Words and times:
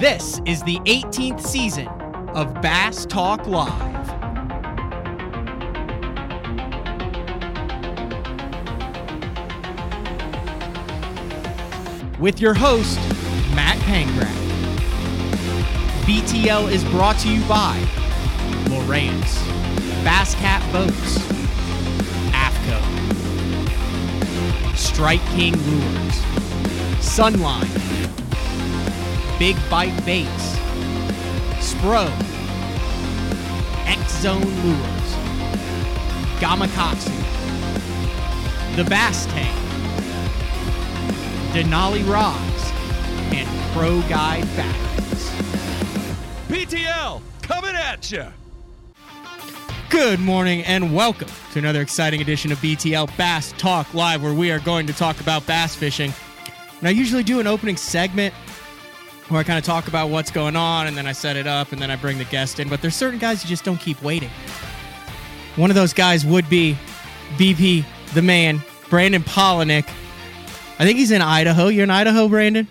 This 0.00 0.40
is 0.44 0.60
the 0.64 0.78
18th 0.86 1.40
season 1.40 1.86
of 2.34 2.52
Bass 2.60 3.06
Talk 3.06 3.46
Live. 3.46 3.70
With 12.18 12.40
your 12.40 12.54
host, 12.54 12.98
Matt 13.54 13.78
Pangrac. 13.84 14.34
BTL 16.06 16.72
is 16.72 16.82
brought 16.86 17.16
to 17.20 17.28
you 17.32 17.40
by 17.46 17.78
Lowrance, 18.64 19.44
Bass 20.02 20.34
Cat 20.34 20.60
Boats, 20.72 21.18
AFCO, 22.32 22.80
Strike 24.76 25.24
King 25.26 25.52
Lures, 25.52 26.20
Sunline, 26.98 28.03
Big 29.38 29.56
Bite 29.68 30.04
Baits, 30.06 30.56
Spro, 31.58 32.06
X 33.84 34.20
Zone 34.20 34.40
Lures, 34.40 35.10
Gamakatsu, 36.38 37.12
The 38.76 38.84
Bass 38.84 39.26
Tank, 39.26 39.52
Denali 41.52 42.08
Rods, 42.08 42.72
and 43.34 43.48
Pro 43.72 44.00
Guide 44.02 44.46
Batteries. 44.54 45.30
BTL 46.48 47.20
coming 47.42 47.74
at 47.74 48.12
you. 48.12 48.26
Good 49.90 50.20
morning 50.20 50.62
and 50.62 50.94
welcome 50.94 51.28
to 51.52 51.58
another 51.58 51.80
exciting 51.80 52.20
edition 52.20 52.52
of 52.52 52.58
BTL 52.58 53.16
Bass 53.16 53.52
Talk 53.58 53.92
Live, 53.94 54.22
where 54.22 54.32
we 54.32 54.52
are 54.52 54.60
going 54.60 54.86
to 54.86 54.92
talk 54.92 55.20
about 55.20 55.44
bass 55.44 55.74
fishing. 55.74 56.14
And 56.78 56.86
I 56.86 56.92
usually 56.92 57.24
do 57.24 57.40
an 57.40 57.48
opening 57.48 57.76
segment 57.76 58.32
where 59.28 59.40
I 59.40 59.44
kind 59.44 59.58
of 59.58 59.64
talk 59.64 59.88
about 59.88 60.10
what's 60.10 60.30
going 60.30 60.56
on 60.56 60.86
and 60.86 60.96
then 60.96 61.06
I 61.06 61.12
set 61.12 61.36
it 61.36 61.46
up 61.46 61.72
and 61.72 61.80
then 61.80 61.90
I 61.90 61.96
bring 61.96 62.18
the 62.18 62.24
guest 62.24 62.60
in. 62.60 62.68
But 62.68 62.82
there's 62.82 62.94
certain 62.94 63.18
guys 63.18 63.42
you 63.42 63.48
just 63.48 63.64
don't 63.64 63.80
keep 63.80 64.00
waiting. 64.02 64.30
One 65.56 65.70
of 65.70 65.76
those 65.76 65.92
guys 65.92 66.26
would 66.26 66.48
be 66.48 66.76
VP, 67.36 67.84
the 68.12 68.22
man, 68.22 68.60
Brandon 68.90 69.22
Palaniuk. 69.22 69.88
I 70.78 70.84
think 70.84 70.98
he's 70.98 71.10
in 71.10 71.22
Idaho. 71.22 71.68
You're 71.68 71.84
in 71.84 71.90
Idaho, 71.90 72.28
Brandon? 72.28 72.66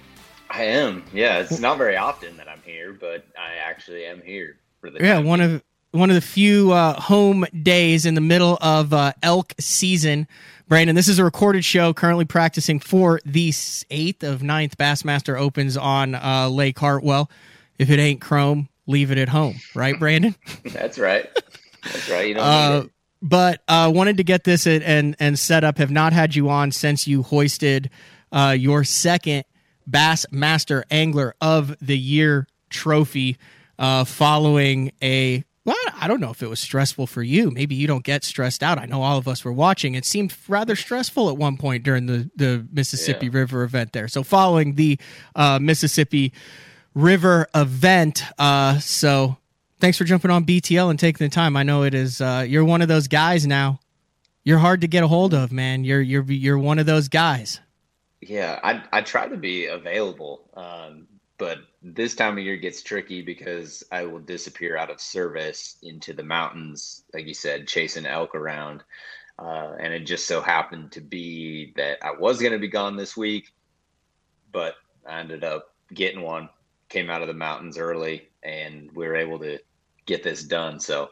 I 0.50 0.64
am. 0.64 1.04
Yeah, 1.14 1.40
it's 1.40 1.60
not 1.60 1.78
very 1.78 1.98
often 1.98 2.38
that 2.38 2.48
I'm 2.48 2.62
here, 2.64 2.94
but 2.94 3.26
I 3.38 3.56
actually 3.56 4.06
am 4.06 4.22
here 4.22 4.58
for 4.80 4.90
the 4.90 5.00
Yeah, 5.00 5.20
one 5.20 5.42
of 5.42 5.64
one 5.92 6.10
of 6.10 6.16
the 6.16 6.22
few 6.22 6.72
uh, 6.72 7.00
home 7.00 7.46
days 7.62 8.06
in 8.06 8.16
the 8.16 8.22
middle 8.22 8.58
of 8.62 8.94
uh, 8.94 9.14
elk 9.22 9.54
season. 9.60 10.28
Brandon, 10.74 10.96
this 10.96 11.08
is 11.08 11.20
a 11.20 11.24
recorded 11.24 11.64
show. 11.64 11.94
Currently 11.94 12.26
practicing 12.26 12.80
for 12.80 13.20
the 13.24 13.54
eighth 13.92 14.24
of 14.24 14.42
9th 14.42 14.74
Bassmaster 14.74 15.40
Opens 15.40 15.78
on 15.78 16.16
uh, 16.16 16.50
Lake 16.50 16.80
Hartwell. 16.80 17.30
If 17.78 17.92
it 17.92 18.00
ain't 18.00 18.22
chrome, 18.22 18.70
leave 18.88 19.12
it 19.12 19.20
at 19.20 19.30
home, 19.30 19.58
right, 19.76 20.00
Brandon? 20.00 20.34
That's 20.66 20.98
right. 20.98 21.30
That's 21.84 22.10
right. 22.10 22.28
You 22.28 22.34
don't 22.34 22.44
Uh, 22.44 22.84
but 23.22 23.62
uh, 23.68 23.92
wanted 23.94 24.18
to 24.18 24.24
get 24.24 24.46
this 24.46 24.66
and 24.66 24.82
and, 24.82 25.16
and 25.20 25.38
set 25.38 25.64
up. 25.64 25.78
Have 25.78 25.92
not 25.92 26.12
had 26.12 26.36
you 26.36 26.50
on 26.50 26.72
since 26.72 27.08
you 27.08 27.22
hoisted 27.22 27.92
uh, 28.32 28.56
your 28.58 28.84
second 28.84 29.44
Bassmaster 29.88 30.82
Angler 30.90 31.36
of 31.40 31.78
the 31.86 32.00
Year 32.00 32.48
trophy, 32.72 33.38
uh, 33.78 34.06
following 34.06 34.92
a. 35.04 35.44
Well, 35.66 35.76
I 35.96 36.08
don't 36.10 36.20
know 36.20 36.32
if 36.32 36.44
it 36.44 36.50
was 36.50 36.60
stressful 36.60 37.08
for 37.08 37.24
you. 37.24 37.50
Maybe 37.50 37.74
you 37.76 37.88
don't 37.88 38.04
get 38.04 38.26
stressed 38.26 38.62
out. 38.62 38.78
I 38.80 38.86
know 38.86 39.02
all 39.02 39.18
of 39.18 39.30
us 39.30 39.46
were 39.46 39.54
watching. 39.54 39.96
It 39.96 40.04
seemed 40.04 40.36
rather 40.50 40.76
stressful 40.76 41.30
at 41.30 41.38
one 41.38 41.56
point 41.56 41.84
during 41.84 42.06
the, 42.06 42.30
the 42.36 42.68
Mississippi 42.72 43.28
Yeah. 43.28 43.32
River 43.40 43.64
event 43.64 43.94
there. 43.94 44.10
So, 44.10 44.24
following 44.24 44.76
the 44.76 45.00
uh, 45.36 45.60
Mississippi 45.62 46.34
River 46.94 47.48
event. 47.56 48.24
Uh, 48.38 48.80
so, 48.80 49.38
thanks 49.80 49.98
for 49.98 50.04
jumping 50.04 50.32
on 50.32 50.44
BTL 50.46 50.90
and 50.90 51.00
taking 51.00 51.26
the 51.26 51.34
time. 51.34 51.56
I 51.56 51.64
know 51.64 51.84
it 51.84 51.94
is. 51.94 52.20
Uh, 52.20 52.46
you're 52.46 52.66
one 52.66 52.82
of 52.82 52.90
those 52.90 53.08
guys 53.08 53.48
now. 53.48 53.80
You're 54.44 54.60
hard 54.60 54.82
to 54.82 54.88
get 54.88 55.06
a 55.06 55.08
hold 55.08 55.34
of, 55.34 55.54
man. 55.54 55.86
You're 55.86 56.02
you're 56.02 56.24
you're 56.30 56.58
one 56.60 56.78
of 56.78 56.86
those 56.86 57.08
guys. 57.08 57.62
Yeah, 58.20 58.60
I 58.62 58.84
I 58.92 59.02
try 59.02 59.30
to 59.30 59.38
be 59.38 59.68
available, 59.68 60.42
um, 60.56 61.08
but 61.38 61.60
this 61.82 62.16
time 62.16 62.38
of 62.38 62.44
year 62.44 62.58
gets 62.58 62.84
tricky 62.84 63.22
because 63.22 63.84
I 63.92 64.06
will 64.06 64.20
disappear 64.20 64.78
out 64.78 64.92
of 64.92 65.02
service 65.02 65.78
into 65.82 66.14
the 66.14 66.24
mountains, 66.24 67.04
like 67.14 67.26
you 67.26 67.34
said, 67.34 67.68
chasing 67.68 68.06
elk 68.06 68.36
around. 68.36 68.84
Uh, 69.40 69.74
and 69.80 69.94
it 69.94 70.02
just 70.02 70.28
so 70.28 70.42
happened 70.42 70.92
to 70.92 71.02
be 71.02 71.74
that 71.76 71.98
I 72.04 72.12
was 72.12 72.40
going 72.40 72.54
to 72.54 72.60
be 72.60 72.68
gone 72.68 72.96
this 72.96 73.18
week, 73.18 73.52
but 74.52 74.76
I 75.08 75.20
ended 75.20 75.44
up 75.44 75.74
getting 75.94 76.22
one. 76.22 76.50
Came 76.90 77.10
out 77.10 77.24
of 77.24 77.28
the 77.28 77.34
mountains 77.34 77.80
early, 77.80 78.30
and 78.44 78.92
we 78.94 79.08
were 79.08 79.16
able 79.16 79.40
to 79.40 79.58
get 80.06 80.22
this 80.22 80.44
done. 80.44 80.80
So, 80.80 81.10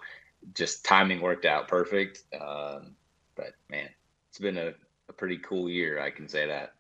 just 0.54 0.86
timing 0.86 1.22
worked 1.22 1.46
out 1.46 1.68
perfect. 1.68 2.24
Um, 2.40 2.96
but 3.36 3.54
man, 3.70 3.90
it's 4.30 4.38
been 4.38 4.58
a, 4.58 4.74
a 5.10 5.14
pretty 5.14 5.40
cool 5.40 5.68
year. 5.68 6.00
I 6.00 6.12
can 6.12 6.28
say 6.28 6.46
that. 6.46 6.74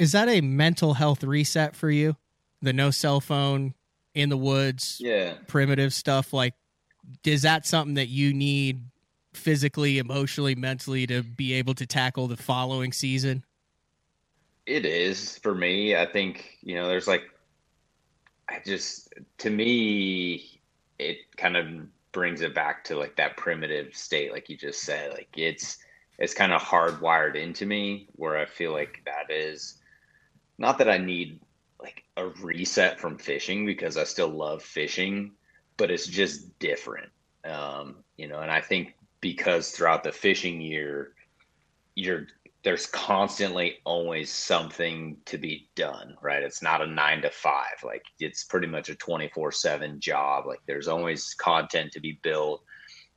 Is 0.00 0.10
that 0.12 0.28
a 0.28 0.40
mental 0.40 0.94
health 0.94 1.22
reset 1.22 1.76
for 1.76 1.90
you? 1.90 2.16
The 2.62 2.72
no 2.72 2.90
cell 2.90 3.20
phone 3.20 3.74
in 4.14 4.28
the 4.28 4.36
woods, 4.36 4.98
Yeah. 5.00 5.34
primitive 5.46 5.92
stuff. 5.94 6.32
Like, 6.32 6.54
is 7.24 7.42
that 7.42 7.66
something 7.66 7.94
that 7.94 8.08
you 8.08 8.34
need 8.34 8.84
physically, 9.32 9.98
emotionally, 9.98 10.54
mentally 10.54 11.06
to 11.06 11.22
be 11.22 11.54
able 11.54 11.74
to 11.74 11.86
tackle 11.86 12.26
the 12.26 12.36
following 12.36 12.92
season? 12.92 13.44
It 14.66 14.84
is 14.84 15.38
for 15.38 15.54
me. 15.54 15.96
I 15.96 16.06
think, 16.06 16.58
you 16.62 16.74
know, 16.74 16.88
there's 16.88 17.08
like, 17.08 17.22
I 18.48 18.60
just, 18.64 19.12
to 19.38 19.50
me, 19.50 20.60
it 20.98 21.18
kind 21.36 21.56
of 21.56 21.66
brings 22.12 22.40
it 22.40 22.54
back 22.54 22.84
to 22.84 22.96
like 22.96 23.16
that 23.16 23.36
primitive 23.36 23.94
state, 23.94 24.32
like 24.32 24.48
you 24.50 24.56
just 24.56 24.82
said. 24.82 25.12
Like 25.12 25.28
it's, 25.36 25.78
it's 26.18 26.34
kind 26.34 26.52
of 26.52 26.60
hardwired 26.60 27.36
into 27.36 27.64
me 27.64 28.08
where 28.16 28.36
I 28.36 28.44
feel 28.46 28.72
like 28.72 29.00
that 29.06 29.32
is 29.34 29.78
not 30.58 30.76
that 30.78 30.90
I 30.90 30.98
need 30.98 31.40
like 31.82 32.04
a 32.16 32.28
reset 32.28 33.00
from 33.00 33.18
fishing 33.18 33.66
because 33.66 33.96
I 33.96 34.04
still 34.04 34.28
love 34.28 34.62
fishing, 34.62 35.32
but 35.76 35.90
it's 35.90 36.06
just 36.06 36.58
different. 36.58 37.10
Um, 37.44 37.96
you 38.16 38.28
know, 38.28 38.40
and 38.40 38.50
I 38.50 38.60
think 38.60 38.94
because 39.20 39.70
throughout 39.70 40.04
the 40.04 40.12
fishing 40.12 40.60
year, 40.60 41.14
you're 41.94 42.26
there's 42.62 42.86
constantly 42.86 43.78
always 43.84 44.30
something 44.30 45.16
to 45.24 45.38
be 45.38 45.70
done, 45.76 46.14
right? 46.20 46.42
It's 46.42 46.62
not 46.62 46.82
a 46.82 46.86
nine 46.86 47.22
to 47.22 47.30
five. 47.30 47.82
Like 47.82 48.02
it's 48.18 48.44
pretty 48.44 48.66
much 48.66 48.90
a 48.90 48.94
24 48.94 49.52
seven 49.52 49.98
job. 49.98 50.46
Like 50.46 50.60
there's 50.66 50.88
always 50.88 51.32
content 51.34 51.92
to 51.92 52.00
be 52.00 52.18
built. 52.22 52.62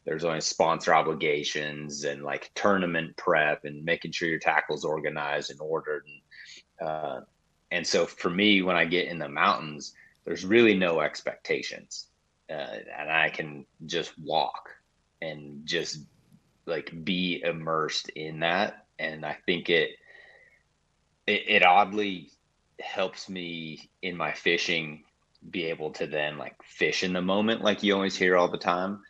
There's 0.05 0.23
always 0.23 0.45
sponsor 0.45 0.93
obligations 0.93 2.05
and 2.05 2.23
like 2.23 2.51
tournament 2.55 3.17
prep 3.17 3.65
and 3.65 3.83
making 3.83 4.11
sure 4.11 4.29
your 4.29 4.39
tackle's 4.39 4.85
organized 4.85 5.51
and 5.51 5.59
ordered. 5.59 6.05
And, 6.07 6.87
uh, 6.87 7.19
and 7.73 7.85
so 7.85 8.05
for 8.05 8.29
me, 8.29 8.61
when 8.61 8.75
I 8.75 8.85
get 8.85 9.07
in 9.07 9.19
the 9.19 9.27
mountains, 9.27 9.93
there's 10.25 10.45
really 10.45 10.75
no 10.75 11.01
expectations. 11.01 12.07
Uh, 12.49 12.77
and 12.97 13.09
I 13.11 13.29
can 13.29 13.65
just 13.85 14.17
walk 14.19 14.69
and 15.21 15.65
just 15.65 15.99
like 16.65 16.91
be 17.03 17.41
immersed 17.43 18.09
in 18.09 18.39
that 18.39 18.85
and 18.99 19.25
i 19.25 19.37
think 19.45 19.69
it 19.69 19.91
it, 21.27 21.43
it 21.47 21.65
oddly 21.65 22.29
helps 22.79 23.29
me 23.29 23.89
in 24.01 24.15
my 24.15 24.31
fishing 24.33 25.03
be 25.49 25.65
able 25.65 25.91
to 25.91 26.07
then 26.07 26.37
like 26.37 26.55
fish 26.63 27.03
in 27.03 27.13
the 27.13 27.21
moment 27.21 27.63
like 27.63 27.83
you 27.83 27.93
always 27.93 28.15
hear 28.15 28.37
all 28.37 28.47
the 28.47 28.57
time 28.57 29.01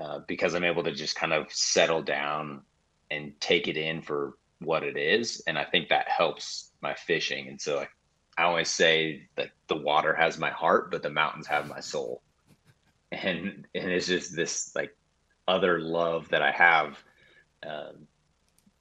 uh, 0.00 0.20
because 0.26 0.54
i'm 0.54 0.64
able 0.64 0.82
to 0.82 0.92
just 0.92 1.16
kind 1.16 1.32
of 1.32 1.50
settle 1.52 2.02
down 2.02 2.62
and 3.10 3.32
take 3.40 3.68
it 3.68 3.76
in 3.76 4.02
for 4.02 4.36
what 4.60 4.82
it 4.82 4.96
is 4.96 5.42
and 5.46 5.58
i 5.58 5.64
think 5.64 5.88
that 5.88 6.08
helps 6.08 6.70
my 6.80 6.94
fishing 6.94 7.48
and 7.48 7.60
so 7.60 7.76
like, 7.76 7.90
i 8.38 8.42
always 8.42 8.68
say 8.68 9.28
that 9.36 9.50
the 9.68 9.76
water 9.76 10.14
has 10.14 10.38
my 10.38 10.50
heart 10.50 10.90
but 10.90 11.02
the 11.02 11.10
mountains 11.10 11.46
have 11.46 11.68
my 11.68 11.80
soul 11.80 12.22
and 13.12 13.66
and 13.74 13.90
it's 13.90 14.06
just 14.06 14.34
this 14.34 14.74
like 14.74 14.94
other 15.48 15.80
love 15.80 16.28
that 16.30 16.42
I 16.42 16.50
have, 16.50 17.02
um, 17.66 18.06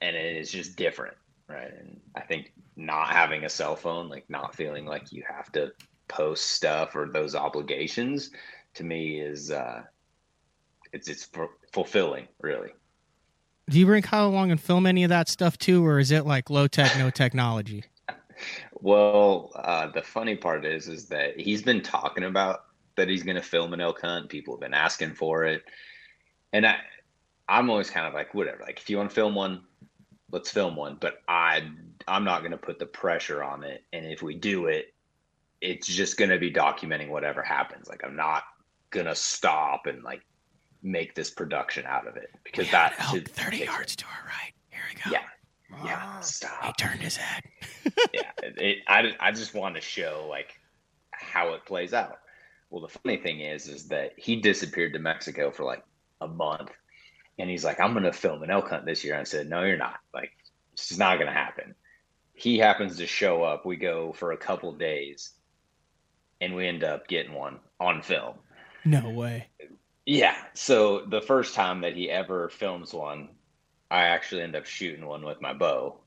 and 0.02 0.16
it 0.16 0.38
is 0.38 0.52
just 0.52 0.76
different, 0.76 1.16
right? 1.48 1.72
And 1.80 2.00
I 2.16 2.22
think 2.22 2.52
not 2.76 3.10
having 3.10 3.46
a 3.46 3.50
cell 3.50 3.76
phone, 3.76 4.10
like 4.10 4.30
not 4.30 4.56
feeling 4.56 4.86
like 4.86 5.12
you 5.12 5.24
have 5.28 5.52
to 5.54 5.72
post 6.08 6.48
stuff 6.52 6.96
or 6.96 7.08
those 7.12 7.36
obligations, 7.36 8.32
to 8.76 8.84
me 8.84 9.20
is 9.20 9.52
uh, 9.52 9.84
it's 10.92 11.08
it's 11.08 11.26
fu- 11.26 11.50
fulfilling, 11.72 12.28
really. 12.42 12.72
Do 13.70 13.80
you 13.80 13.86
bring 13.88 14.04
Kyle 14.04 14.28
along 14.28 14.52
and 14.52 14.62
film 14.62 14.86
any 14.86 15.04
of 15.04 15.10
that 15.10 15.28
stuff 15.28 15.58
too, 15.58 15.86
or 15.86 16.00
is 16.00 16.12
it 16.12 16.26
like 16.26 16.50
low 16.50 16.68
tech, 16.68 16.98
no 16.98 17.10
technology? 17.10 17.84
Well, 18.74 19.52
uh, 19.56 19.88
the 19.88 20.02
funny 20.02 20.36
part 20.36 20.66
is, 20.66 20.88
is 20.88 21.08
that 21.08 21.40
he's 21.40 21.62
been 21.62 21.82
talking 21.82 22.24
about 22.24 22.66
that 22.96 23.10
he's 23.10 23.24
going 23.24 23.36
to 23.36 23.42
film 23.42 23.74
an 23.74 23.82
elk 23.82 24.02
hunt. 24.02 24.30
People 24.30 24.56
have 24.56 24.62
been 24.62 24.74
asking 24.74 25.16
for 25.16 25.44
it, 25.44 25.64
and 26.54 26.66
I, 26.66 26.78
I'm 27.48 27.70
always 27.70 27.90
kind 27.90 28.08
of 28.08 28.14
like, 28.14 28.34
whatever. 28.34 28.64
Like, 28.64 28.80
if 28.80 28.90
you 28.90 28.98
want 28.98 29.10
to 29.10 29.16
film 29.16 29.36
one, 29.36 29.64
let's 30.32 30.50
film 30.50 30.76
one. 30.76 30.98
But 31.00 31.22
I, 31.28 31.64
I'm 32.08 32.24
not 32.24 32.40
going 32.40 32.52
to 32.52 32.58
put 32.58 32.80
the 32.80 32.86
pressure 32.86 33.44
on 33.44 33.64
it. 33.64 33.84
And 33.94 34.06
if 34.06 34.22
we 34.22 34.36
do 34.36 34.68
it, 34.68 34.94
it's 35.62 35.88
just 35.88 36.18
going 36.18 36.30
to 36.30 36.40
be 36.40 36.52
documenting 36.52 37.10
whatever 37.10 37.42
happens. 37.42 37.88
Like 37.88 38.04
I'm 38.04 38.16
not 38.16 38.44
going 38.92 39.06
to 39.08 39.16
stop 39.16 39.88
and 39.88 40.04
like 40.04 40.22
make 40.84 41.16
this 41.16 41.30
production 41.30 41.86
out 41.86 42.08
of 42.08 42.16
it 42.18 42.30
because 42.44 42.70
that 42.72 42.94
should, 43.12 43.28
30 43.28 43.58
yards 43.58 43.96
to 43.96 44.06
our 44.06 44.28
right. 44.28 44.54
Here 44.70 44.82
we 44.90 45.02
go. 45.02 45.12
Yeah. 45.12 45.24
Yeah. 45.72 46.00
Ah, 46.02 46.20
stop. 46.22 46.64
He 46.64 46.74
turned 46.74 47.02
his 47.02 47.18
head. 47.18 47.44
yeah. 48.14 48.32
It, 48.44 48.78
I, 48.88 49.14
I 49.20 49.32
just 49.32 49.54
want 49.54 49.76
to 49.76 49.82
show 49.82 50.28
like 50.30 50.60
how 51.12 51.54
it 51.54 51.66
plays 51.66 51.94
out. 51.94 52.20
Well, 52.70 52.82
the 52.82 53.00
funny 53.00 53.18
thing 53.18 53.42
is, 53.42 53.68
is 53.68 53.88
that 53.88 54.14
he 54.18 54.42
disappeared 54.42 54.94
to 54.94 55.00
Mexico 55.00 55.52
for 55.52 55.64
like 55.64 55.84
a 56.22 56.28
month 56.28 56.72
and 57.38 57.50
he's 57.50 57.64
like, 57.64 57.80
I'm 57.80 57.94
going 57.94 58.04
to 58.04 58.14
film 58.14 58.44
an 58.44 58.50
elk 58.50 58.70
hunt 58.70 58.86
this 58.86 59.04
year. 59.04 59.14
And 59.14 59.22
I 59.22 59.26
said, 59.26 59.50
no, 59.50 59.64
you're 59.64 59.78
not 59.78 60.00
like, 60.14 60.32
it's 60.74 60.98
not 60.98 61.16
going 61.16 61.28
to 61.28 61.34
happen. 61.34 61.76
He 62.34 62.58
happens 62.58 62.98
to 62.98 63.08
show 63.08 63.44
up. 63.44 63.66
We 63.66 63.78
go 63.78 64.14
for 64.14 64.32
a 64.32 64.38
couple 64.38 64.72
days 64.74 65.32
and 66.42 66.56
we 66.56 66.68
end 66.68 66.84
up 66.84 67.08
getting 67.08 67.34
one 67.34 67.60
on 67.80 68.02
film. 68.02 68.36
No 68.84 69.10
way. 69.10 69.48
Yeah. 70.06 70.36
So 70.54 71.06
the 71.06 71.22
first 71.22 71.56
time 71.56 71.82
that 71.82 71.96
he 71.96 72.10
ever 72.10 72.50
films 72.50 72.94
one, 72.94 73.30
I 73.92 74.06
actually 74.06 74.42
end 74.42 74.56
up 74.56 74.66
shooting 74.66 75.06
one 75.06 75.24
with 75.24 75.42
my 75.42 75.54
bow. 75.54 76.00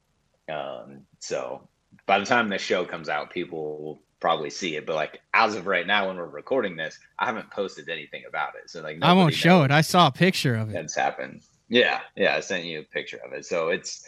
Um, 0.53 1.03
so 1.21 1.69
by 2.07 2.19
the 2.19 2.25
time 2.25 2.49
this 2.49 2.63
show 2.63 2.85
comes 2.85 3.09
out, 3.09 3.31
people 3.31 3.83
will 3.83 4.03
probably 4.21 4.51
see 4.51 4.77
it. 4.77 4.87
But 4.87 4.97
like 4.97 5.21
as 5.35 5.55
of 5.55 5.67
right 5.67 5.87
now, 5.87 6.09
when 6.09 6.17
we're 6.17 6.27
recording 6.27 6.77
this, 6.77 6.99
I 7.19 7.27
haven't 7.27 7.51
posted 7.51 7.89
anything 7.89 8.25
about 8.29 8.55
it. 8.57 8.71
So 8.71 8.83
like 8.83 8.99
I 9.03 9.13
won't 9.13 9.35
show 9.35 9.63
it. 9.63 9.71
I 9.71 9.81
saw 9.81 10.09
a 10.09 10.13
picture 10.13 10.57
of 10.57 10.71
it. 10.71 10.73
That's 10.73 10.95
happened. 10.97 11.43
Yeah, 11.69 12.01
yeah. 12.17 12.35
I 12.35 12.41
sent 12.41 12.65
you 12.65 12.81
a 12.81 12.85
picture 12.85 13.21
of 13.25 13.33
it. 13.33 13.45
So 13.47 13.69
it's 13.69 14.07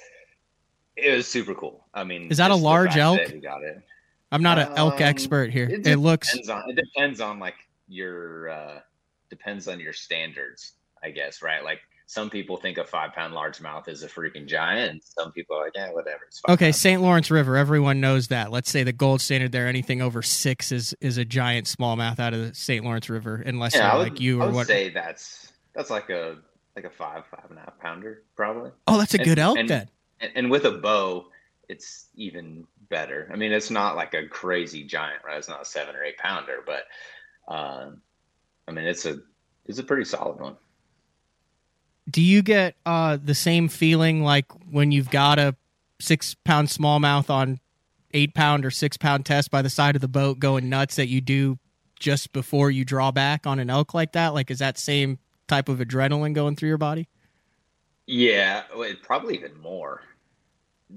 it 0.97 1.15
was 1.15 1.27
super 1.27 1.55
cool. 1.55 1.87
I 1.95 2.05
mean, 2.05 2.31
is 2.31 2.39
that 2.39 2.51
a 2.51 2.57
large 2.57 2.97
elk? 2.97 3.21
We 3.33 3.41
got 3.41 3.63
it. 3.63 3.83
I'm 4.33 4.43
not 4.43 4.59
an 4.59 4.73
elk 4.77 4.95
um, 4.95 5.03
expert 5.03 5.51
here. 5.51 5.69
It, 5.69 5.87
it 5.87 5.97
looks. 5.97 6.37
On, 6.49 6.71
it 6.71 6.77
depends 6.77 7.21
on 7.21 7.39
like 7.39 7.57
your 7.89 8.51
uh 8.51 8.79
depends 9.29 9.69
on 9.69 9.81
your 9.81 9.93
standards, 9.93 10.73
I 11.03 11.11
guess, 11.11 11.43
right? 11.43 11.63
Like 11.65 11.81
some 12.11 12.29
people 12.29 12.57
think 12.57 12.77
a 12.77 12.85
five 12.85 13.13
pound 13.13 13.35
largemouth 13.35 13.87
is 13.87 14.03
a 14.03 14.09
freaking 14.09 14.45
giant, 14.45 14.91
and 14.91 15.01
some 15.05 15.31
people 15.31 15.57
are 15.57 15.67
like, 15.67 15.77
yeah, 15.77 15.93
whatever. 15.93 16.23
okay, 16.49 16.73
St. 16.73 17.01
Lawrence 17.01 17.31
River, 17.31 17.57
everyone 17.57 18.01
knows 18.01 18.27
that. 18.29 18.51
Let's 18.51 18.69
say 18.69 18.83
the 18.83 18.93
gold 18.93 19.21
standard 19.21 19.53
there, 19.53 19.69
anything 19.69 20.03
over 20.03 20.21
six 20.21 20.73
is 20.73 20.93
is 21.01 21.19
a 21.19 21.25
giant 21.25 21.69
smallmouth 21.69 22.19
out 22.19 22.35
of 22.35 22.41
the 22.41 22.53
St. 22.53 22.85
Lawrence 22.85 23.09
River, 23.09 23.37
unless 23.47 23.77
yeah, 23.77 23.97
would, 23.97 24.03
like 24.03 24.21
you 24.21 24.41
or 24.41 24.43
I 24.43 24.47
would 24.47 24.55
what. 24.57 24.67
Say 24.67 24.91
that's 24.91 25.53
that's 25.73 25.89
like 25.89 26.11
a 26.11 26.39
like 26.75 26.85
a 26.85 26.91
five 26.91 27.27
five 27.27 27.47
and 27.49 27.59
a 27.59 27.61
half 27.61 27.79
pounder 27.79 28.25
probably. 28.35 28.73
Oh, 28.89 28.99
that's 28.99 29.15
a 29.15 29.19
and, 29.19 29.25
good 29.25 29.39
elk 29.39 29.59
and, 29.59 29.69
then. 29.69 29.89
And, 30.19 30.33
and 30.35 30.51
with 30.51 30.65
a 30.65 30.73
bow, 30.73 31.27
it's 31.69 32.07
even 32.17 32.67
better. 32.89 33.31
I 33.33 33.37
mean, 33.37 33.53
it's 33.53 33.71
not 33.71 33.95
like 33.95 34.15
a 34.15 34.27
crazy 34.27 34.83
giant, 34.83 35.23
right? 35.25 35.39
It's 35.39 35.49
not 35.49 35.63
a 35.63 35.65
seven 35.65 35.95
or 35.95 36.03
eight 36.03 36.19
pounder, 36.19 36.65
but 36.67 36.87
uh, 37.47 37.91
I 38.67 38.73
mean, 38.73 38.87
it's 38.87 39.07
a 39.07 39.19
it's 39.65 39.79
a 39.79 39.85
pretty 39.85 40.07
solid 40.07 40.41
one. 40.41 40.57
Do 42.11 42.23
you 42.23 42.43
get 42.43 42.77
uh, 42.85 43.19
the 43.23 43.35
same 43.35 43.69
feeling 43.69 44.23
like 44.23 44.47
when 44.71 44.91
you've 44.91 45.11
got 45.11 45.39
a 45.39 45.55
six 46.01 46.35
pound 46.45 46.69
smallmouth 46.69 47.31
on 47.31 47.61
eight 48.13 48.35
pound 48.35 48.65
or 48.65 48.71
six 48.71 48.97
pound 48.97 49.27
test 49.27 49.51
by 49.51 49.63
the 49.63 49.71
side 49.71 49.95
of 49.95 50.03
the 50.03 50.09
boat 50.09 50.39
going 50.39 50.69
nuts 50.69 50.97
that 50.97 51.09
you 51.09 51.21
do 51.21 51.59
just 51.99 52.33
before 52.33 52.71
you 52.71 52.85
draw 52.85 53.11
back 53.11 53.47
on 53.47 53.59
an 53.59 53.71
elk 53.71 53.95
like 53.95 54.13
that? 54.13 54.35
Like, 54.35 54.51
is 54.51 54.59
that 54.59 54.79
same 54.79 55.19
type 55.47 55.69
of 55.69 55.79
adrenaline 55.79 56.35
going 56.35 56.57
through 56.57 56.71
your 56.71 56.79
body? 56.79 57.09
Yeah, 58.07 58.63
probably 59.03 59.35
even 59.37 59.61
more 59.61 60.03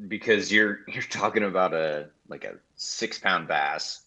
because 0.08 0.52
you're 0.52 0.80
you're 0.88 1.04
talking 1.04 1.44
about 1.44 1.74
a 1.74 2.10
like 2.28 2.46
a 2.46 2.56
six 2.76 3.20
pound 3.20 3.48
bass 3.48 4.02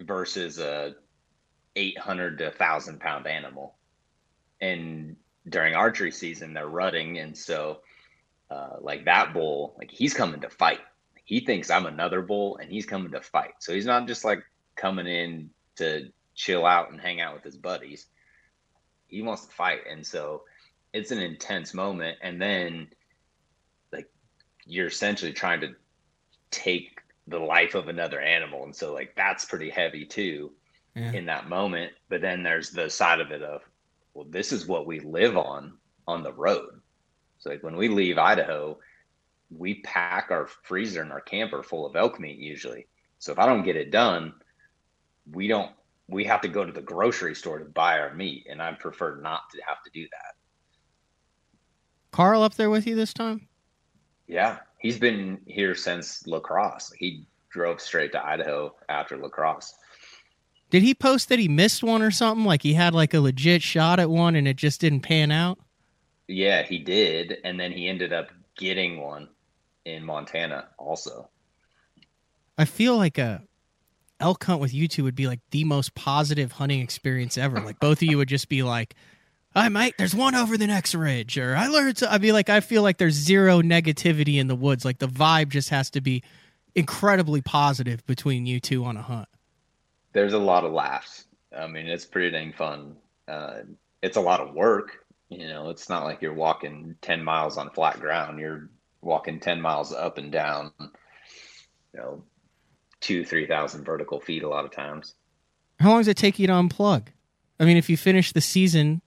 versus 0.00 0.58
a 0.58 0.96
800 1.76 2.38
to 2.38 2.44
1000 2.46 3.00
pound 3.00 3.26
animal 3.26 3.74
and 4.60 5.16
during 5.48 5.74
archery 5.74 6.10
season 6.10 6.54
they're 6.54 6.68
rutting 6.68 7.18
and 7.18 7.36
so 7.36 7.80
uh, 8.50 8.76
like 8.80 9.04
that 9.04 9.32
bull 9.32 9.74
like 9.78 9.90
he's 9.90 10.14
coming 10.14 10.40
to 10.40 10.48
fight 10.48 10.80
he 11.24 11.40
thinks 11.40 11.70
i'm 11.70 11.86
another 11.86 12.22
bull 12.22 12.56
and 12.58 12.70
he's 12.70 12.86
coming 12.86 13.10
to 13.10 13.20
fight 13.20 13.54
so 13.58 13.72
he's 13.72 13.86
not 13.86 14.06
just 14.06 14.24
like 14.24 14.42
coming 14.76 15.06
in 15.06 15.50
to 15.76 16.08
chill 16.34 16.66
out 16.66 16.90
and 16.90 17.00
hang 17.00 17.20
out 17.20 17.34
with 17.34 17.44
his 17.44 17.56
buddies 17.56 18.06
he 19.08 19.22
wants 19.22 19.46
to 19.46 19.52
fight 19.52 19.80
and 19.90 20.06
so 20.06 20.42
it's 20.92 21.10
an 21.10 21.18
intense 21.18 21.74
moment 21.74 22.16
and 22.22 22.40
then 22.40 22.86
like 23.92 24.08
you're 24.66 24.86
essentially 24.86 25.32
trying 25.32 25.60
to 25.60 25.74
take 26.50 27.00
the 27.26 27.38
life 27.38 27.74
of 27.74 27.88
another 27.88 28.20
animal 28.20 28.64
and 28.64 28.74
so 28.74 28.92
like 28.92 29.14
that's 29.16 29.44
pretty 29.44 29.70
heavy 29.70 30.04
too 30.04 30.52
yeah. 30.94 31.12
in 31.12 31.26
that 31.26 31.48
moment. 31.48 31.92
But 32.08 32.20
then 32.20 32.42
there's 32.42 32.70
the 32.70 32.88
side 32.88 33.20
of 33.20 33.30
it 33.30 33.42
of, 33.42 33.62
well, 34.14 34.26
this 34.28 34.52
is 34.52 34.66
what 34.66 34.86
we 34.86 35.00
live 35.00 35.36
on 35.36 35.74
on 36.06 36.22
the 36.22 36.32
road. 36.32 36.80
So 37.38 37.50
like 37.50 37.62
when 37.62 37.76
we 37.76 37.88
leave 37.88 38.16
Idaho, 38.16 38.78
we 39.50 39.74
pack 39.82 40.30
our 40.30 40.46
freezer 40.46 41.02
and 41.02 41.12
our 41.12 41.20
camper 41.20 41.62
full 41.62 41.84
of 41.84 41.96
elk 41.96 42.18
meat 42.18 42.38
usually. 42.38 42.86
So 43.18 43.32
if 43.32 43.38
I 43.38 43.46
don't 43.46 43.64
get 43.64 43.76
it 43.76 43.90
done, 43.90 44.34
we 45.30 45.48
don't 45.48 45.72
we 46.08 46.24
have 46.24 46.42
to 46.42 46.48
go 46.48 46.64
to 46.64 46.72
the 46.72 46.82
grocery 46.82 47.34
store 47.34 47.58
to 47.58 47.64
buy 47.64 47.98
our 47.98 48.14
meat 48.14 48.46
and 48.48 48.62
I 48.62 48.72
prefer 48.72 49.16
not 49.16 49.50
to 49.50 49.60
have 49.66 49.82
to 49.84 49.90
do 49.90 50.02
that. 50.02 50.34
Carl 52.12 52.42
up 52.42 52.54
there 52.54 52.70
with 52.70 52.86
you 52.86 52.94
this 52.94 53.12
time? 53.12 53.48
Yeah, 54.26 54.58
he's 54.78 54.98
been 54.98 55.40
here 55.46 55.74
since 55.74 56.26
La 56.26 56.40
Crosse. 56.40 56.92
He 56.92 57.26
drove 57.50 57.80
straight 57.80 58.12
to 58.12 58.24
Idaho 58.24 58.74
after 58.88 59.16
La 59.16 59.28
Crosse. 59.28 59.74
Did 60.74 60.82
he 60.82 60.92
post 60.92 61.28
that 61.28 61.38
he 61.38 61.46
missed 61.46 61.84
one 61.84 62.02
or 62.02 62.10
something? 62.10 62.44
Like 62.44 62.64
he 62.64 62.74
had 62.74 62.94
like 62.94 63.14
a 63.14 63.20
legit 63.20 63.62
shot 63.62 64.00
at 64.00 64.10
one 64.10 64.34
and 64.34 64.48
it 64.48 64.56
just 64.56 64.80
didn't 64.80 65.02
pan 65.02 65.30
out? 65.30 65.56
Yeah, 66.26 66.64
he 66.64 66.80
did. 66.80 67.38
And 67.44 67.60
then 67.60 67.70
he 67.70 67.88
ended 67.88 68.12
up 68.12 68.30
getting 68.56 69.00
one 69.00 69.28
in 69.84 70.04
Montana 70.04 70.66
also. 70.76 71.28
I 72.58 72.64
feel 72.64 72.96
like 72.96 73.18
a 73.18 73.44
elk 74.18 74.42
hunt 74.42 74.60
with 74.60 74.74
you 74.74 74.88
two 74.88 75.04
would 75.04 75.14
be 75.14 75.28
like 75.28 75.38
the 75.52 75.62
most 75.62 75.94
positive 75.94 76.50
hunting 76.50 76.80
experience 76.80 77.38
ever. 77.38 77.60
Like 77.60 77.78
both 77.78 77.98
of 77.98 78.08
you 78.08 78.18
would 78.18 78.26
just 78.26 78.48
be 78.48 78.64
like, 78.64 78.96
"Hi, 79.54 79.68
mate, 79.68 79.94
there's 79.96 80.12
one 80.12 80.34
over 80.34 80.56
the 80.56 80.66
next 80.66 80.92
ridge," 80.92 81.38
or 81.38 81.54
"I 81.54 81.68
learned." 81.68 81.98
To, 81.98 82.12
I'd 82.12 82.20
be 82.20 82.32
like, 82.32 82.48
I 82.50 82.58
feel 82.58 82.82
like 82.82 82.98
there's 82.98 83.14
zero 83.14 83.62
negativity 83.62 84.40
in 84.40 84.48
the 84.48 84.56
woods. 84.56 84.84
Like 84.84 84.98
the 84.98 85.06
vibe 85.06 85.50
just 85.50 85.68
has 85.68 85.88
to 85.90 86.00
be 86.00 86.24
incredibly 86.74 87.42
positive 87.42 88.04
between 88.06 88.44
you 88.44 88.58
two 88.58 88.84
on 88.84 88.96
a 88.96 89.02
hunt 89.02 89.28
there's 90.14 90.32
a 90.32 90.38
lot 90.38 90.64
of 90.64 90.72
laughs. 90.72 91.26
I 91.56 91.66
mean, 91.66 91.86
it's 91.86 92.06
pretty 92.06 92.30
dang 92.30 92.54
fun. 92.54 92.96
Uh, 93.28 93.58
it's 94.02 94.16
a 94.16 94.22
lot 94.22 94.40
of 94.40 94.54
work. 94.54 95.04
You 95.28 95.48
know, 95.48 95.68
it's 95.68 95.88
not 95.88 96.04
like 96.04 96.22
you're 96.22 96.32
walking 96.32 96.94
10 97.02 97.22
miles 97.22 97.58
on 97.58 97.70
flat 97.70 98.00
ground. 98.00 98.38
You're 98.38 98.70
walking 99.02 99.40
10 99.40 99.60
miles 99.60 99.92
up 99.92 100.16
and 100.16 100.32
down, 100.32 100.72
you 100.80 100.88
know, 101.94 102.22
two, 103.00 103.24
3,000 103.24 103.84
vertical 103.84 104.20
feet 104.20 104.42
a 104.42 104.48
lot 104.48 104.64
of 104.64 104.70
times. 104.70 105.14
How 105.80 105.90
long 105.90 106.00
does 106.00 106.08
it 106.08 106.16
take 106.16 106.38
you 106.38 106.46
to 106.46 106.52
unplug? 106.52 107.08
I 107.58 107.64
mean, 107.64 107.76
if 107.76 107.90
you 107.90 107.96
finish 107.96 108.32
the 108.32 108.40
season, 108.40 109.02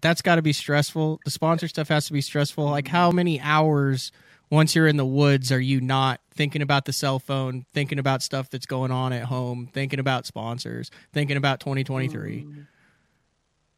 that's 0.00 0.22
got 0.22 0.36
to 0.36 0.42
be 0.42 0.52
stressful. 0.52 1.20
The 1.24 1.30
sponsor 1.30 1.68
stuff 1.68 1.88
has 1.88 2.06
to 2.06 2.12
be 2.12 2.20
stressful. 2.20 2.64
Like, 2.64 2.88
how 2.88 3.10
many 3.10 3.40
hours 3.40 4.12
once 4.50 4.74
you're 4.74 4.86
in 4.86 4.96
the 4.96 5.04
woods 5.04 5.50
are 5.50 5.60
you 5.60 5.80
not 5.80 6.20
thinking 6.34 6.62
about 6.62 6.84
the 6.84 6.92
cell 6.92 7.18
phone, 7.18 7.66
thinking 7.72 7.98
about 7.98 8.22
stuff 8.22 8.50
that's 8.50 8.66
going 8.66 8.90
on 8.90 9.12
at 9.12 9.24
home, 9.24 9.68
thinking 9.72 10.00
about 10.00 10.26
sponsors, 10.26 10.90
thinking 11.12 11.36
about 11.36 11.60
2023? 11.60 12.42
Mm. 12.42 12.66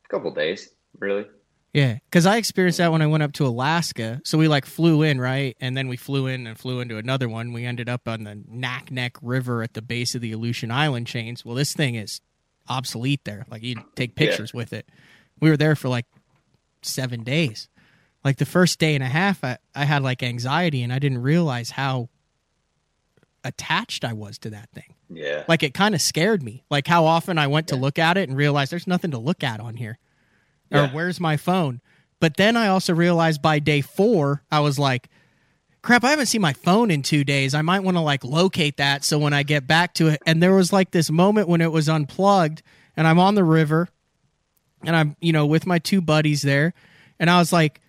A 0.05 0.09
couple 0.09 0.31
days, 0.33 0.71
really. 0.99 1.27
Yeah, 1.77 1.99
because 2.09 2.25
I 2.25 2.39
experienced 2.39 2.79
that 2.79 2.91
when 2.91 3.03
I 3.03 3.07
went 3.07 3.23
up 3.23 3.35
to 3.35 3.47
Alaska. 3.47 4.23
So 4.25 4.39
we 4.39 4.49
like 4.49 4.65
flew 4.65 5.03
in, 5.03 5.21
right? 5.21 5.55
And 5.61 5.77
then 5.77 5.89
we 5.89 5.99
flew 5.99 6.27
in 6.27 6.47
and 6.47 6.59
flew 6.59 6.81
into 6.81 6.97
another 6.97 7.29
one. 7.29 7.53
We 7.53 7.67
ended 7.67 7.89
up 7.89 8.09
on 8.09 8.25
the 8.25 8.35
Naknek 8.51 9.19
River 9.21 9.63
at 9.63 9.75
the 9.75 9.83
base 9.83 10.15
of 10.15 10.23
the 10.23 10.33
Aleutian 10.33 10.71
Island 10.71 11.07
chains. 11.07 11.45
Well, 11.45 11.55
this 11.55 11.75
thing 11.75 11.95
is 11.95 12.23
obsolete 12.67 13.25
there. 13.25 13.45
Like 13.51 13.63
you 13.63 13.77
take 13.95 14.15
pictures 14.15 14.53
yeah. 14.55 14.59
with 14.59 14.73
it. 14.73 14.89
We 15.39 15.51
were 15.51 15.59
there 15.59 15.77
for 15.77 15.89
like 15.89 16.07
seven 16.81 17.23
days. 17.25 17.69
Like 18.25 18.39
the 18.39 18.47
first 18.47 18.79
day 18.79 18.95
and 18.95 19.05
a 19.05 19.09
half, 19.09 19.45
I, 19.45 19.59
I 19.75 19.85
had 19.85 20.03
like 20.03 20.23
anxiety 20.23 20.83
and 20.83 20.93
I 20.93 20.99
didn't 20.99 21.21
realize 21.21 21.71
how 21.71 22.09
attached 23.47 24.05
I 24.05 24.13
was 24.13 24.39
to 24.39 24.51
that 24.51 24.71
thing. 24.71 24.95
Yeah. 25.09 25.45
Like 25.49 25.63
it 25.63 25.75
kind 25.75 25.95
of 25.95 26.01
scared 26.01 26.43
me. 26.43 26.65
Like 26.71 26.87
how 26.87 27.05
often 27.05 27.39
I 27.39 27.47
went 27.47 27.69
yeah. 27.69 27.77
to 27.77 27.81
look 27.81 27.99
at 27.99 28.17
it 28.17 28.29
and 28.29 28.37
realized 28.37 28.73
there's 28.73 28.87
nothing 28.87 29.13
to 29.13 29.19
look 29.19 29.43
at 29.45 29.61
on 29.61 29.77
here. 29.77 29.99
Yeah. 30.71 30.87
Or 30.87 30.89
where's 30.89 31.21
my 31.21 31.37
phone? 31.37 31.81
But 32.21 32.37
then 32.37 32.57
I 32.57 32.69
also 32.69 32.95
realized 32.95 33.43
by 33.43 33.59
day 33.59 33.81
four, 33.83 34.43
I 34.51 34.61
was 34.61 34.79
like, 34.79 35.09
crap, 35.83 36.03
I 36.03 36.11
haven't 36.11 36.27
seen 36.27 36.41
my 36.41 36.55
phone 36.55 36.91
in 36.91 37.03
two 37.03 37.25
days. 37.25 37.55
I 37.55 37.63
might 37.63 37.81
want 37.81 37.97
to 37.97 38.01
like 38.01 38.25
locate 38.25 38.79
that 38.79 39.05
so 39.05 39.19
when 39.19 39.33
I 39.33 39.43
get 39.43 39.67
back 39.67 39.95
to 39.95 40.09
it. 40.09 40.23
And 40.27 40.43
there 40.43 40.55
was 40.55 40.73
like 40.73 40.91
this 40.91 41.11
moment 41.11 41.49
when 41.49 41.61
it 41.61 41.71
was 41.71 41.89
unplugged 41.89 42.63
and 42.97 43.07
I'm 43.07 43.19
on 43.19 43.35
the 43.35 43.45
river 43.45 43.89
and 44.85 44.97
I'm, 44.97 45.17
you 45.21 45.33
know, 45.33 45.47
with 45.47 45.67
my 45.67 45.79
two 45.79 46.01
buddies 46.01 46.43
there. 46.43 46.75
And 47.21 47.31
I 47.31 47.39
was 47.39 47.53
like, 47.53 47.81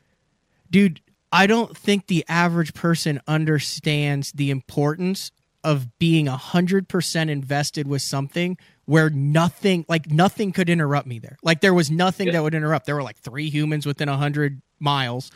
dude, 0.70 1.02
I 1.32 1.48
don't 1.48 1.76
think 1.76 2.08
the 2.08 2.24
average 2.28 2.74
person 2.74 3.22
understands 3.28 4.32
the 4.32 4.52
importance 4.52 5.32
of 5.64 5.98
being 6.00 6.28
100% 6.28 7.30
invested 7.30 7.88
with 7.88 8.02
something 8.02 8.58
where 8.86 9.10
nothing 9.10 9.86
like 9.90 10.10
nothing 10.10 10.52
could 10.52 10.70
interrupt 10.70 11.08
me 11.08 11.20
there. 11.20 11.38
Like 11.44 11.62
there 11.62 11.74
was 11.74 11.92
nothing 11.92 12.28
Yeah. 12.28 12.34
that 12.34 12.44
would 12.44 12.56
interrupt. 12.56 12.86
There 12.86 12.96
were 12.96 13.04
like 13.04 13.18
3 13.18 13.50
humans 13.50 13.86
within 13.86 14.10
100 14.10 14.62
miles 14.80 15.32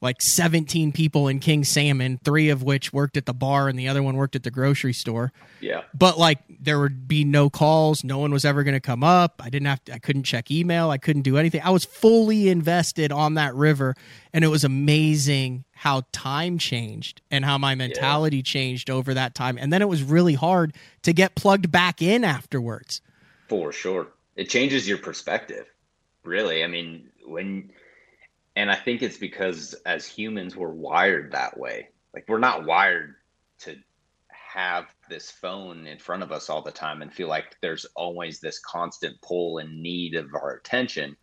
like 0.00 0.22
17 0.22 0.92
people 0.92 1.26
in 1.26 1.40
King 1.40 1.64
Salmon, 1.64 2.20
three 2.24 2.50
of 2.50 2.62
which 2.62 2.92
worked 2.92 3.16
at 3.16 3.26
the 3.26 3.34
bar 3.34 3.68
and 3.68 3.76
the 3.76 3.88
other 3.88 4.00
one 4.00 4.14
worked 4.16 4.36
at 4.36 4.44
the 4.44 4.50
grocery 4.50 4.92
store. 4.92 5.32
Yeah. 5.60 5.82
But 5.92 6.16
like 6.16 6.38
there 6.48 6.78
would 6.78 7.08
be 7.08 7.24
no 7.24 7.50
calls, 7.50 8.04
no 8.04 8.18
one 8.18 8.30
was 8.30 8.44
ever 8.44 8.62
going 8.62 8.74
to 8.76 8.80
come 8.80 9.02
up. 9.02 9.40
I 9.44 9.50
didn't 9.50 9.66
have 9.66 9.82
to, 9.86 9.94
I 9.94 9.98
couldn't 9.98 10.22
check 10.22 10.52
email, 10.52 10.90
I 10.90 10.98
couldn't 10.98 11.22
do 11.22 11.36
anything. 11.36 11.62
I 11.64 11.70
was 11.70 11.84
fully 11.84 12.48
invested 12.48 13.10
on 13.10 13.34
that 13.34 13.56
river 13.56 13.96
and 14.32 14.44
it 14.44 14.48
was 14.48 14.62
amazing 14.62 15.64
how 15.78 16.02
time 16.10 16.58
changed 16.58 17.22
and 17.30 17.44
how 17.44 17.56
my 17.56 17.72
mentality 17.76 18.42
changed 18.42 18.90
over 18.90 19.14
that 19.14 19.36
time. 19.36 19.56
And 19.56 19.72
then 19.72 19.80
it 19.80 19.88
was 19.88 20.02
really 20.02 20.34
hard 20.34 20.74
to 21.02 21.12
get 21.12 21.36
plugged 21.36 21.70
back 21.70 22.02
in 22.02 22.24
afterwards. 22.24 23.00
For 23.48 23.70
sure. 23.70 24.08
It 24.34 24.48
changes 24.48 24.88
your 24.88 24.98
perspective, 24.98 25.66
really. 26.24 26.64
I 26.64 26.66
mean, 26.66 27.10
when, 27.24 27.70
and 28.56 28.72
I 28.72 28.74
think 28.74 29.02
it's 29.02 29.18
because 29.18 29.74
as 29.86 30.04
humans, 30.04 30.56
we're 30.56 30.68
wired 30.68 31.30
that 31.30 31.56
way. 31.56 31.90
Like, 32.12 32.24
we're 32.26 32.38
not 32.38 32.64
wired 32.64 33.14
to 33.60 33.76
have 34.32 34.86
this 35.08 35.30
phone 35.30 35.86
in 35.86 35.98
front 35.98 36.24
of 36.24 36.32
us 36.32 36.50
all 36.50 36.60
the 36.62 36.72
time 36.72 37.02
and 37.02 37.14
feel 37.14 37.28
like 37.28 37.56
there's 37.62 37.86
always 37.94 38.40
this 38.40 38.58
constant 38.58 39.20
pull 39.22 39.58
and 39.58 39.80
need 39.80 40.16
of 40.16 40.34
our 40.34 40.54
attention. 40.54 41.16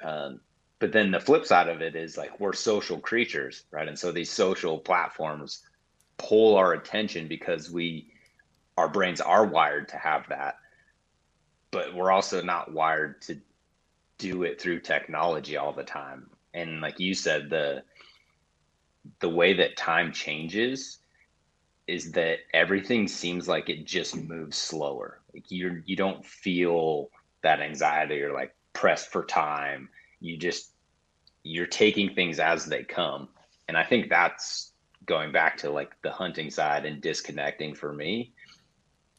Um, 0.00 0.40
but 0.80 0.92
then 0.92 1.12
the 1.12 1.20
flip 1.20 1.46
side 1.46 1.68
of 1.68 1.80
it 1.80 1.94
is 1.94 2.16
like 2.16 2.40
we're 2.40 2.52
social 2.52 2.98
creatures, 2.98 3.64
right? 3.70 3.86
And 3.86 3.98
so 3.98 4.10
these 4.10 4.30
social 4.30 4.78
platforms 4.78 5.62
pull 6.18 6.56
our 6.56 6.72
attention 6.72 7.28
because 7.28 7.70
we, 7.70 8.08
our 8.76 8.88
brains 8.88 9.20
are 9.20 9.46
wired 9.46 9.88
to 9.88 9.96
have 9.96 10.28
that 10.28 10.56
but 11.70 11.94
we're 11.94 12.10
also 12.10 12.42
not 12.42 12.72
wired 12.72 13.20
to 13.22 13.40
do 14.18 14.42
it 14.42 14.60
through 14.60 14.80
technology 14.80 15.56
all 15.56 15.72
the 15.72 15.84
time. 15.84 16.28
And 16.52 16.80
like 16.80 16.98
you 16.98 17.14
said 17.14 17.50
the 17.50 17.82
the 19.20 19.28
way 19.28 19.54
that 19.54 19.76
time 19.76 20.12
changes 20.12 20.98
is 21.86 22.12
that 22.12 22.38
everything 22.52 23.08
seems 23.08 23.48
like 23.48 23.70
it 23.70 23.86
just 23.86 24.16
moves 24.16 24.56
slower. 24.56 25.20
Like 25.32 25.44
you're 25.48 25.82
you 25.86 25.96
don't 25.96 26.24
feel 26.24 27.10
that 27.42 27.60
anxiety 27.60 28.20
or 28.22 28.32
like 28.32 28.54
pressed 28.72 29.10
for 29.10 29.24
time 29.24 29.88
you 30.20 30.36
just 30.36 30.72
you're 31.42 31.66
taking 31.66 32.14
things 32.14 32.38
as 32.38 32.66
they 32.66 32.82
come 32.82 33.28
and 33.68 33.76
i 33.76 33.84
think 33.84 34.08
that's 34.08 34.72
going 35.06 35.32
back 35.32 35.56
to 35.56 35.70
like 35.70 35.90
the 36.02 36.10
hunting 36.10 36.50
side 36.50 36.84
and 36.84 37.00
disconnecting 37.00 37.74
for 37.74 37.92
me 37.92 38.32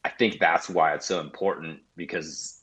I 0.03 0.09
think 0.09 0.39
that's 0.39 0.69
why 0.69 0.93
it's 0.93 1.05
so 1.05 1.19
important 1.19 1.79
because 1.95 2.61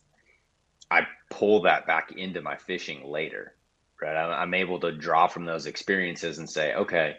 I 0.91 1.07
pull 1.31 1.63
that 1.63 1.87
back 1.87 2.13
into 2.13 2.43
my 2.43 2.57
fishing 2.57 3.09
later, 3.09 3.55
right? 4.03 4.17
I'm, 4.17 4.33
I'm 4.33 4.55
able 4.55 4.81
to 4.81 4.93
draw 4.93 5.29
from 5.29 5.45
those 5.45 5.67
experiences 5.67 6.39
and 6.39 6.49
say, 6.49 6.75
okay, 6.75 7.17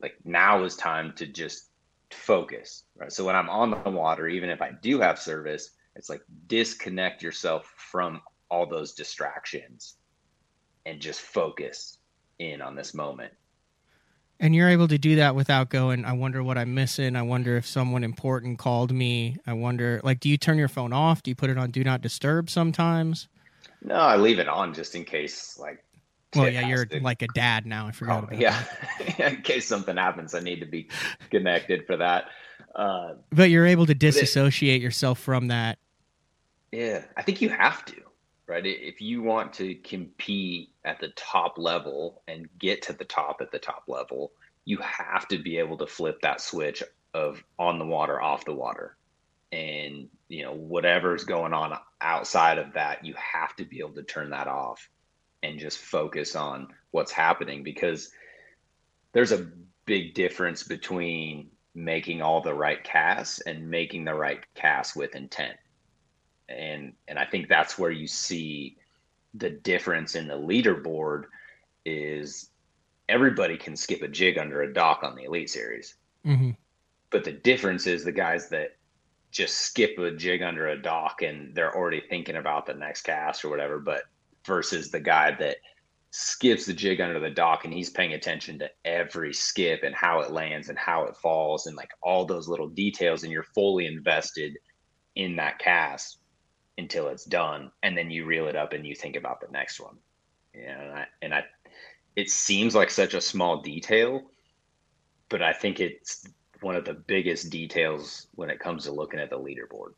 like 0.00 0.14
now 0.24 0.64
is 0.64 0.76
time 0.76 1.12
to 1.16 1.26
just 1.26 1.68
focus, 2.10 2.84
right? 2.96 3.12
So 3.12 3.24
when 3.24 3.36
I'm 3.36 3.50
on 3.50 3.70
the 3.70 3.90
water, 3.90 4.26
even 4.28 4.48
if 4.48 4.62
I 4.62 4.70
do 4.70 5.00
have 5.00 5.18
service, 5.18 5.70
it's 5.94 6.08
like 6.08 6.22
disconnect 6.46 7.22
yourself 7.22 7.72
from 7.76 8.22
all 8.50 8.66
those 8.66 8.92
distractions 8.92 9.96
and 10.86 11.00
just 11.00 11.20
focus 11.20 11.98
in 12.38 12.62
on 12.62 12.74
this 12.76 12.94
moment. 12.94 13.32
And 14.38 14.54
you're 14.54 14.68
able 14.68 14.86
to 14.88 14.98
do 14.98 15.16
that 15.16 15.34
without 15.34 15.70
going, 15.70 16.04
I 16.04 16.12
wonder 16.12 16.42
what 16.42 16.58
I'm 16.58 16.74
missing. 16.74 17.16
I 17.16 17.22
wonder 17.22 17.56
if 17.56 17.66
someone 17.66 18.04
important 18.04 18.58
called 18.58 18.92
me. 18.92 19.36
I 19.46 19.54
wonder, 19.54 20.00
like, 20.04 20.20
do 20.20 20.28
you 20.28 20.36
turn 20.36 20.58
your 20.58 20.68
phone 20.68 20.92
off? 20.92 21.22
Do 21.22 21.30
you 21.30 21.34
put 21.34 21.48
it 21.50 21.56
on 21.58 21.70
do 21.70 21.82
not 21.82 22.02
disturb 22.02 22.50
sometimes? 22.50 23.28
No, 23.82 23.94
I 23.94 24.16
leave 24.16 24.38
it 24.38 24.48
on 24.48 24.74
just 24.74 24.94
in 24.94 25.04
case, 25.04 25.58
like, 25.58 25.82
Well, 26.34 26.50
yeah, 26.50 26.68
you're 26.68 26.84
to- 26.84 27.00
like 27.00 27.22
a 27.22 27.28
dad 27.28 27.64
now. 27.66 27.86
I 27.86 27.92
forgot 27.92 28.24
Oh, 28.24 28.26
about 28.26 28.38
yeah. 28.38 28.62
that. 29.16 29.18
in 29.36 29.42
case 29.42 29.66
something 29.66 29.96
happens, 29.96 30.34
I 30.34 30.40
need 30.40 30.60
to 30.60 30.66
be 30.66 30.88
connected 31.30 31.86
for 31.86 31.96
that. 31.96 32.26
Uh, 32.74 33.14
But 33.30 33.48
you're 33.48 33.66
able 33.66 33.86
to 33.86 33.94
disassociate 33.94 34.82
yourself 34.82 35.18
from 35.18 35.48
that. 35.48 35.78
yeah, 36.72 37.04
I 37.16 37.22
think 37.22 37.40
you 37.40 37.48
have 37.48 37.86
to, 37.86 37.94
right? 38.46 38.64
If 38.64 39.00
you 39.00 39.22
want 39.22 39.54
to 39.54 39.74
compete 39.74 40.70
at 40.84 41.00
the 41.00 41.08
top 41.08 41.58
level 41.58 42.22
and 42.28 42.48
get 42.58 42.82
to 42.82 42.92
the 42.92 43.04
top 43.04 43.38
at 43.40 43.50
the 43.50 43.58
top 43.58 43.84
level, 43.88 44.32
you 44.64 44.78
have 44.78 45.26
to 45.28 45.38
be 45.38 45.58
able 45.58 45.78
to 45.78 45.86
flip 45.86 46.20
that 46.22 46.40
switch 46.40 46.82
of 47.14 47.42
on 47.58 47.78
the 47.78 47.86
water, 47.86 48.20
off 48.20 48.44
the 48.44 48.54
water. 48.54 48.96
And, 49.52 50.08
you 50.28 50.44
know, 50.44 50.54
whatever's 50.54 51.24
going 51.24 51.52
on 51.52 51.78
outside 52.00 52.58
of 52.58 52.74
that, 52.74 53.04
you 53.04 53.14
have 53.14 53.54
to 53.56 53.64
be 53.64 53.78
able 53.78 53.94
to 53.94 54.02
turn 54.02 54.30
that 54.30 54.48
off 54.48 54.88
and 55.42 55.58
just 55.58 55.78
focus 55.78 56.36
on 56.36 56.68
what's 56.90 57.12
happening 57.12 57.62
because 57.62 58.10
there's 59.12 59.32
a 59.32 59.48
big 59.86 60.14
difference 60.14 60.62
between 60.62 61.50
making 61.74 62.22
all 62.22 62.40
the 62.40 62.54
right 62.54 62.82
casts 62.82 63.40
and 63.40 63.70
making 63.70 64.04
the 64.04 64.14
right 64.14 64.40
cast 64.54 64.96
with 64.96 65.14
intent 65.14 65.56
and 66.48 66.92
and 67.08 67.18
i 67.18 67.24
think 67.24 67.48
that's 67.48 67.78
where 67.78 67.90
you 67.90 68.06
see 68.06 68.76
the 69.34 69.50
difference 69.50 70.14
in 70.14 70.28
the 70.28 70.34
leaderboard 70.34 71.24
is 71.84 72.50
everybody 73.08 73.56
can 73.56 73.76
skip 73.76 74.02
a 74.02 74.08
jig 74.08 74.38
under 74.38 74.62
a 74.62 74.72
dock 74.72 75.04
on 75.04 75.14
the 75.14 75.24
elite 75.24 75.50
series. 75.50 75.94
Hmm 76.24 76.50
but 77.10 77.24
the 77.24 77.32
difference 77.32 77.86
is 77.86 78.04
the 78.04 78.12
guys 78.12 78.48
that 78.48 78.76
just 79.30 79.56
skip 79.56 79.98
a 79.98 80.10
jig 80.10 80.42
under 80.42 80.68
a 80.68 80.80
dock 80.80 81.22
and 81.22 81.54
they're 81.54 81.74
already 81.74 82.02
thinking 82.08 82.36
about 82.36 82.66
the 82.66 82.74
next 82.74 83.02
cast 83.02 83.44
or 83.44 83.48
whatever 83.48 83.78
but 83.78 84.02
versus 84.44 84.90
the 84.90 85.00
guy 85.00 85.34
that 85.38 85.56
skips 86.10 86.66
the 86.66 86.72
jig 86.72 87.00
under 87.00 87.20
the 87.20 87.30
dock 87.30 87.64
and 87.64 87.74
he's 87.74 87.90
paying 87.90 88.14
attention 88.14 88.58
to 88.58 88.70
every 88.84 89.34
skip 89.34 89.82
and 89.82 89.94
how 89.94 90.20
it 90.20 90.30
lands 90.30 90.68
and 90.68 90.78
how 90.78 91.04
it 91.04 91.16
falls 91.16 91.66
and 91.66 91.76
like 91.76 91.90
all 92.02 92.24
those 92.24 92.48
little 92.48 92.68
details 92.68 93.22
and 93.22 93.32
you're 93.32 93.42
fully 93.42 93.86
invested 93.86 94.56
in 95.16 95.36
that 95.36 95.58
cast 95.58 96.18
until 96.78 97.08
it's 97.08 97.24
done 97.24 97.70
and 97.82 97.96
then 97.96 98.10
you 98.10 98.24
reel 98.24 98.48
it 98.48 98.56
up 98.56 98.72
and 98.72 98.86
you 98.86 98.94
think 98.94 99.16
about 99.16 99.40
the 99.40 99.50
next 99.50 99.80
one 99.80 99.96
you 100.54 100.62
know, 100.62 100.68
and 100.80 100.92
I, 100.92 101.06
and 101.22 101.34
I 101.34 101.44
it 102.14 102.30
seems 102.30 102.74
like 102.74 102.90
such 102.90 103.14
a 103.14 103.20
small 103.20 103.62
detail 103.62 104.22
but 105.28 105.42
i 105.42 105.52
think 105.52 105.80
it's 105.80 106.24
one 106.60 106.76
of 106.76 106.84
the 106.84 106.94
biggest 106.94 107.50
details 107.50 108.26
when 108.34 108.50
it 108.50 108.60
comes 108.60 108.84
to 108.84 108.92
looking 108.92 109.20
at 109.20 109.30
the 109.30 109.38
leaderboard 109.38 109.92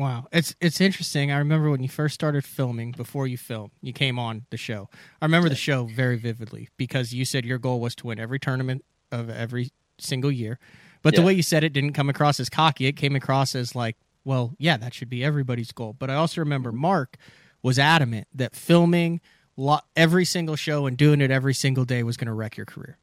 Wow, 0.00 0.28
it's 0.32 0.54
it's 0.62 0.80
interesting. 0.80 1.30
I 1.30 1.36
remember 1.36 1.68
when 1.68 1.82
you 1.82 1.88
first 1.90 2.14
started 2.14 2.42
filming. 2.42 2.92
Before 2.92 3.26
you 3.26 3.36
filmed, 3.36 3.72
you 3.82 3.92
came 3.92 4.18
on 4.18 4.46
the 4.48 4.56
show. 4.56 4.88
I 5.20 5.26
remember 5.26 5.50
the 5.50 5.54
show 5.54 5.84
very 5.84 6.16
vividly 6.16 6.70
because 6.78 7.12
you 7.12 7.26
said 7.26 7.44
your 7.44 7.58
goal 7.58 7.80
was 7.80 7.94
to 7.96 8.06
win 8.06 8.18
every 8.18 8.40
tournament 8.40 8.82
of 9.12 9.28
every 9.28 9.72
single 9.98 10.32
year. 10.32 10.58
But 11.02 11.16
the 11.16 11.22
way 11.22 11.34
you 11.34 11.42
said 11.42 11.64
it 11.64 11.74
didn't 11.74 11.92
come 11.92 12.08
across 12.08 12.40
as 12.40 12.48
cocky. 12.48 12.86
It 12.86 12.92
came 12.92 13.14
across 13.14 13.54
as 13.54 13.74
like, 13.74 13.98
well, 14.24 14.54
yeah, 14.58 14.76
that 14.76 14.94
should 14.94 15.10
be 15.10 15.24
everybody's 15.24 15.72
goal. 15.72 15.94
But 15.98 16.10
I 16.10 16.14
also 16.14 16.40
remember 16.40 16.72
Mark 16.72 17.16
was 17.62 17.78
adamant 17.78 18.28
that 18.34 18.54
filming 18.54 19.20
lo- 19.56 19.80
every 19.96 20.24
single 20.24 20.56
show 20.56 20.86
and 20.86 20.96
doing 20.96 21.20
it 21.20 21.30
every 21.30 21.54
single 21.54 21.84
day 21.84 22.02
was 22.02 22.16
going 22.16 22.26
to 22.26 22.32
wreck 22.32 22.56
your 22.56 22.66
career. 22.66 22.98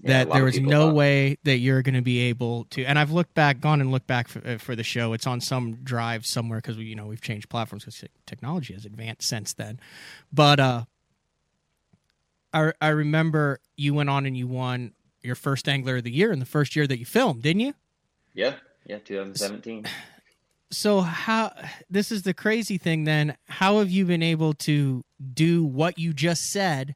Yeah, 0.00 0.24
that 0.24 0.32
there 0.32 0.44
was 0.44 0.60
no 0.60 0.92
way 0.94 1.38
that 1.42 1.58
you're 1.58 1.82
going 1.82 1.96
to 1.96 2.02
be 2.02 2.20
able 2.28 2.66
to. 2.70 2.84
And 2.84 3.00
I've 3.00 3.10
looked 3.10 3.34
back, 3.34 3.60
gone 3.60 3.80
and 3.80 3.90
looked 3.90 4.06
back 4.06 4.28
for, 4.28 4.46
uh, 4.46 4.58
for 4.58 4.76
the 4.76 4.84
show. 4.84 5.12
It's 5.12 5.26
on 5.26 5.40
some 5.40 5.74
drive 5.82 6.24
somewhere 6.24 6.58
because 6.60 6.76
we, 6.76 6.84
you 6.84 6.94
know, 6.94 7.06
we've 7.06 7.20
changed 7.20 7.48
platforms 7.48 7.84
because 7.84 8.04
technology 8.24 8.74
has 8.74 8.84
advanced 8.84 9.28
since 9.28 9.54
then. 9.54 9.80
But 10.32 10.60
uh, 10.60 10.84
I 12.52 12.72
I 12.80 12.88
remember 12.88 13.58
you 13.76 13.92
went 13.92 14.08
on 14.08 14.24
and 14.24 14.36
you 14.36 14.46
won 14.46 14.92
your 15.20 15.34
first 15.34 15.68
angler 15.68 15.96
of 15.96 16.04
the 16.04 16.12
year 16.12 16.30
in 16.32 16.38
the 16.38 16.46
first 16.46 16.76
year 16.76 16.86
that 16.86 16.98
you 16.98 17.04
filmed, 17.04 17.42
didn't 17.42 17.60
you? 17.60 17.74
yeah 18.34 18.54
yeah 18.86 18.98
2017 18.98 19.84
so 20.70 21.00
how 21.00 21.52
this 21.88 22.12
is 22.12 22.22
the 22.22 22.34
crazy 22.34 22.78
thing 22.78 23.04
then. 23.04 23.36
How 23.48 23.78
have 23.78 23.90
you 23.90 24.04
been 24.04 24.22
able 24.22 24.52
to 24.54 25.04
do 25.34 25.64
what 25.64 25.98
you 25.98 26.12
just 26.12 26.50
said 26.50 26.94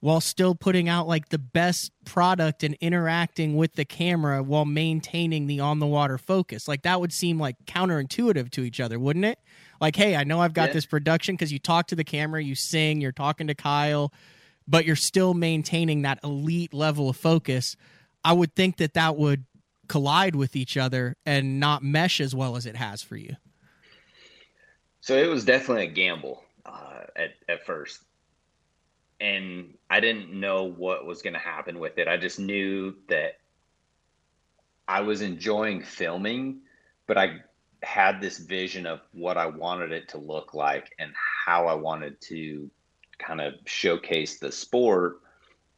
while 0.00 0.20
still 0.20 0.54
putting 0.54 0.88
out 0.88 1.08
like 1.08 1.28
the 1.30 1.38
best 1.38 1.90
product 2.04 2.62
and 2.62 2.76
interacting 2.80 3.56
with 3.56 3.74
the 3.74 3.84
camera 3.84 4.42
while 4.42 4.64
maintaining 4.64 5.46
the 5.46 5.60
on 5.60 5.78
the 5.80 5.86
water 5.86 6.18
focus? 6.18 6.68
Like 6.68 6.82
that 6.82 7.00
would 7.00 7.12
seem 7.12 7.38
like 7.38 7.56
counterintuitive 7.66 8.50
to 8.52 8.62
each 8.62 8.78
other 8.80 8.98
wouldn't 8.98 9.24
it? 9.24 9.38
Like 9.80 9.94
hey 9.96 10.16
i 10.16 10.24
know 10.24 10.40
i've 10.40 10.54
got 10.54 10.68
Yeah. 10.68 10.74
this 10.74 10.86
production 10.86 11.34
because 11.34 11.52
you 11.52 11.58
talk 11.60 11.86
to 11.88 11.94
the 11.96 12.02
camera 12.04 12.42
you 12.42 12.54
sing 12.56 13.00
you're 13.00 13.12
talking 13.12 13.46
to 13.46 13.54
kyle 13.54 14.12
but 14.66 14.84
you're 14.84 14.96
still 14.96 15.34
maintaining 15.34 16.02
that 16.02 16.18
elite 16.22 16.74
level 16.74 17.08
of 17.08 17.16
focus. 17.16 17.74
I 18.22 18.34
would 18.34 18.54
think 18.54 18.76
that 18.76 18.94
that 18.94 19.16
would 19.16 19.46
collide 19.88 20.36
with 20.36 20.54
each 20.54 20.76
other 20.76 21.16
and 21.26 21.58
not 21.58 21.82
mesh 21.82 22.20
as 22.20 22.34
well 22.34 22.56
as 22.56 22.66
it 22.66 22.76
has 22.76 23.02
for 23.02 23.16
you. 23.16 23.36
So 25.00 25.16
it 25.16 25.26
was 25.26 25.44
definitely 25.44 25.84
a 25.84 25.90
gamble 25.90 26.42
uh, 26.66 27.04
at 27.16 27.30
at 27.48 27.64
first, 27.64 28.00
and 29.20 29.74
I 29.88 30.00
didn't 30.00 30.38
know 30.38 30.64
what 30.64 31.06
was 31.06 31.22
going 31.22 31.32
to 31.32 31.38
happen 31.38 31.78
with 31.78 31.98
it. 31.98 32.08
I 32.08 32.16
just 32.16 32.38
knew 32.38 32.94
that 33.08 33.38
I 34.86 35.00
was 35.00 35.22
enjoying 35.22 35.82
filming, 35.82 36.60
but 37.06 37.16
I 37.16 37.40
had 37.82 38.20
this 38.20 38.38
vision 38.38 38.86
of 38.86 39.00
what 39.12 39.36
I 39.36 39.46
wanted 39.46 39.92
it 39.92 40.08
to 40.10 40.18
look 40.18 40.52
like 40.54 40.94
and 40.98 41.12
how 41.46 41.68
I 41.68 41.74
wanted 41.74 42.20
to 42.22 42.70
kind 43.18 43.40
of 43.40 43.54
showcase 43.66 44.38
the 44.38 44.50
sport. 44.50 45.20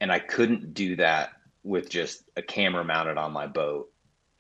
And 0.01 0.11
I 0.11 0.19
couldn't 0.19 0.73
do 0.73 0.97
that 0.97 1.31
with 1.63 1.91
just 1.91 2.23
a 2.37 2.43
camera 2.43 2.85
mounted 2.85 3.19
on 3.19 3.33
my 3.33 3.47
boat 3.47 3.91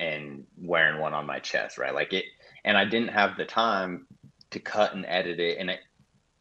and 0.00 0.44
wearing 0.56 0.98
one 1.00 1.14
on 1.14 1.26
my 1.26 1.38
chest, 1.38 1.78
right? 1.78 1.94
Like 1.94 2.12
it, 2.12 2.24
and 2.64 2.76
I 2.76 2.86
didn't 2.86 3.10
have 3.10 3.36
the 3.36 3.44
time 3.44 4.06
to 4.50 4.58
cut 4.58 4.94
and 4.94 5.04
edit 5.06 5.38
it 5.38 5.58
and 5.58 5.70
it, 5.70 5.80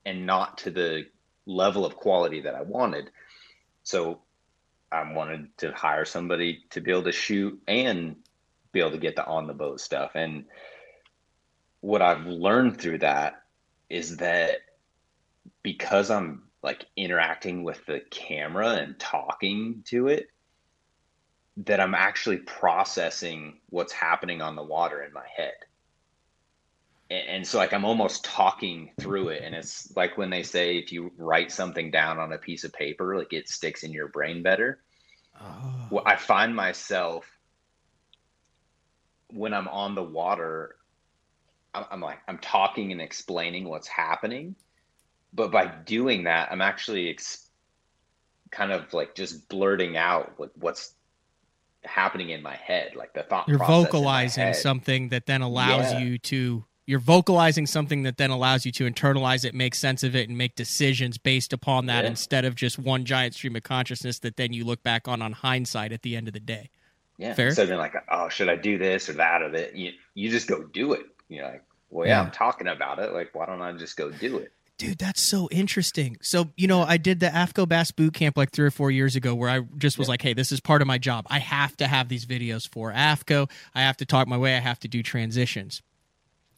and 0.06 0.26
not 0.26 0.60
to 0.60 0.72
the 0.72 1.06
level 1.46 1.86
of 1.86 1.98
quality 1.98 2.42
that 2.42 2.56
I 2.56 2.62
wanted. 2.62 3.12
So 3.84 4.22
I 4.92 5.12
wanted 5.12 5.56
to 5.58 5.72
hire 5.74 6.06
somebody 6.06 6.64
to 6.72 6.82
be 6.82 6.92
able 6.92 7.04
to 7.04 7.12
shoot 7.12 7.62
and 7.68 8.16
be 8.72 8.80
able 8.80 8.92
to 8.92 8.98
get 8.98 9.16
the 9.16 9.26
on 9.26 9.46
the 9.46 9.54
boat 9.54 9.82
stuff. 9.82 10.12
And 10.16 10.46
what 11.82 12.02
I've 12.02 12.26
learned 12.26 12.80
through 12.80 13.00
that 13.00 13.44
is 13.90 14.18
that 14.18 14.60
because 15.64 16.10
I'm 16.10 16.44
like 16.64 16.86
interacting 16.96 17.64
with 17.64 17.86
the 17.86 18.02
camera 18.10 18.70
and 18.70 18.98
talking 19.00 19.84
to 19.88 20.08
it, 20.08 20.30
that 21.66 21.80
I'm 21.80 21.96
actually 21.96 22.38
processing 22.38 23.58
what's 23.70 23.92
happening 23.92 24.42
on 24.42 24.56
the 24.56 24.64
water 24.64 25.04
in 25.04 25.12
my 25.12 25.26
head. 25.36 25.54
And, 27.10 27.28
and, 27.28 27.48
so 27.48 27.58
like 27.58 27.74
I'm 27.74 27.86
almost 27.86 28.24
talking 28.24 28.92
through 29.00 29.30
it. 29.30 29.44
And 29.44 29.54
it's 29.54 29.94
like 29.96 30.18
when 30.18 30.30
they 30.30 30.44
say 30.44 30.78
if 30.78 30.92
you 30.92 31.12
write 31.18 31.52
something 31.52 31.92
down 31.92 32.18
on 32.18 32.32
a 32.32 32.38
piece 32.38 32.64
of 32.64 32.72
paper, 32.72 33.18
like 33.18 33.34
it 33.34 33.50
sticks 33.50 33.84
in 33.84 33.92
your 33.92 34.08
brain 34.08 34.42
better. 34.42 34.80
Oh. 35.42 35.88
Well, 35.90 36.04
I 36.06 36.16
find 36.16 36.56
myself 36.56 37.26
when 39.32 39.54
I'm 39.54 39.68
on 39.68 39.96
the 39.96 40.04
water, 40.04 40.76
I'm 41.74 42.02
like 42.02 42.20
I'm 42.28 42.40
talking 42.40 42.92
and 42.92 43.02
explaining 43.02 43.68
what's 43.68 43.88
happening, 43.88 44.56
but 45.34 45.52
by 45.52 45.68
doing 45.68 46.24
that, 46.24 46.52
I'm 46.52 46.62
actually 46.62 47.10
ex- 47.10 47.50
kind 48.50 48.72
of 48.72 48.92
like 48.94 49.14
just 49.14 49.48
blurting 49.50 49.98
out 49.98 50.34
what, 50.38 50.52
what's 50.58 50.96
happening 51.84 52.30
in 52.30 52.42
my 52.42 52.56
head, 52.56 52.96
like 52.96 53.14
the 53.14 53.24
thought. 53.24 53.48
You're 53.48 53.58
vocalizing 53.58 54.54
something 54.54 55.10
that 55.10 55.26
then 55.26 55.42
allows 55.42 55.94
yeah. 55.94 56.00
you 56.00 56.18
to. 56.20 56.66
You're 56.86 57.00
vocalizing 57.00 57.68
something 57.68 58.02
that 58.04 58.18
then 58.18 58.32
allows 58.32 58.66
you 58.66 58.72
to 58.72 58.90
internalize 58.90 59.46
it, 59.46 59.54
make 59.54 59.76
sense 59.76 60.02
of 60.02 60.16
it, 60.16 60.28
and 60.28 60.36
make 60.36 60.56
decisions 60.56 61.20
based 61.20 61.54
upon 61.54 61.86
that 61.86 62.04
yeah. 62.04 62.10
instead 62.10 62.46
of 62.46 62.56
just 62.56 62.80
one 62.80 63.06
giant 63.06 63.36
stream 63.36 63.56
of 63.56 63.62
consciousness 63.62 64.18
that 64.20 64.38
then 64.38 64.54
you 64.54 64.66
look 64.66 64.82
back 64.82 65.08
on 65.08 65.22
on 65.22 65.34
hindsight 65.34 65.92
at 65.92 66.02
the 66.02 66.16
end 66.16 66.28
of 66.28 66.34
the 66.34 66.40
day. 66.40 66.72
Yeah. 67.20 67.36
Fair? 67.36 67.48
Instead 67.48 67.64
of 67.64 67.70
being 67.70 67.80
like, 67.80 67.94
oh, 68.10 68.30
should 68.30 68.50
I 68.50 68.56
do 68.56 68.80
this 68.80 69.08
or 69.08 69.14
that 69.14 69.44
or 69.44 69.52
that? 69.52 69.76
You, 69.76 69.92
you 70.16 70.32
just 70.32 70.48
go 70.48 70.64
do 70.64 70.94
it. 70.94 71.06
You're 71.28 71.46
like, 71.46 71.64
well, 71.92 72.08
yeah, 72.08 72.20
yeah, 72.20 72.26
I'm 72.26 72.32
talking 72.32 72.68
about 72.68 72.98
it. 72.98 73.14
Like, 73.14 73.36
why 73.36 73.46
don't 73.46 73.62
I 73.62 73.72
just 73.74 73.96
go 73.96 74.10
do 74.10 74.38
it? 74.38 74.52
Dude, 74.80 74.98
that's 74.98 75.22
so 75.22 75.50
interesting. 75.52 76.18
So, 76.22 76.52
you 76.56 76.66
know, 76.66 76.84
I 76.84 76.96
did 76.96 77.20
the 77.20 77.28
AFCO 77.28 77.68
Bass 77.68 77.92
boot 77.92 78.14
camp 78.14 78.38
like 78.38 78.52
three 78.52 78.66
or 78.66 78.72
four 78.72 78.90
years 78.90 79.18
ago 79.18 79.36
where 79.36 79.50
I 79.50 79.60
just 79.78 79.98
was 79.98 80.08
yeah. 80.08 80.12
like, 80.14 80.22
hey, 80.22 80.34
this 80.34 80.54
is 80.54 80.62
part 80.62 80.82
of 80.82 80.88
my 80.88 80.98
job. 80.98 81.28
I 81.30 81.40
have 81.40 81.76
to 81.78 81.88
have 81.88 82.08
these 82.08 82.26
videos 82.26 82.66
for 82.66 82.94
AFCO. 82.94 83.52
I 83.76 83.82
have 83.82 83.98
to 83.98 84.06
talk 84.06 84.30
my 84.30 84.38
way. 84.38 84.56
I 84.56 84.60
have 84.60 84.80
to 84.80 84.88
do 84.88 85.04
transitions. 85.04 85.82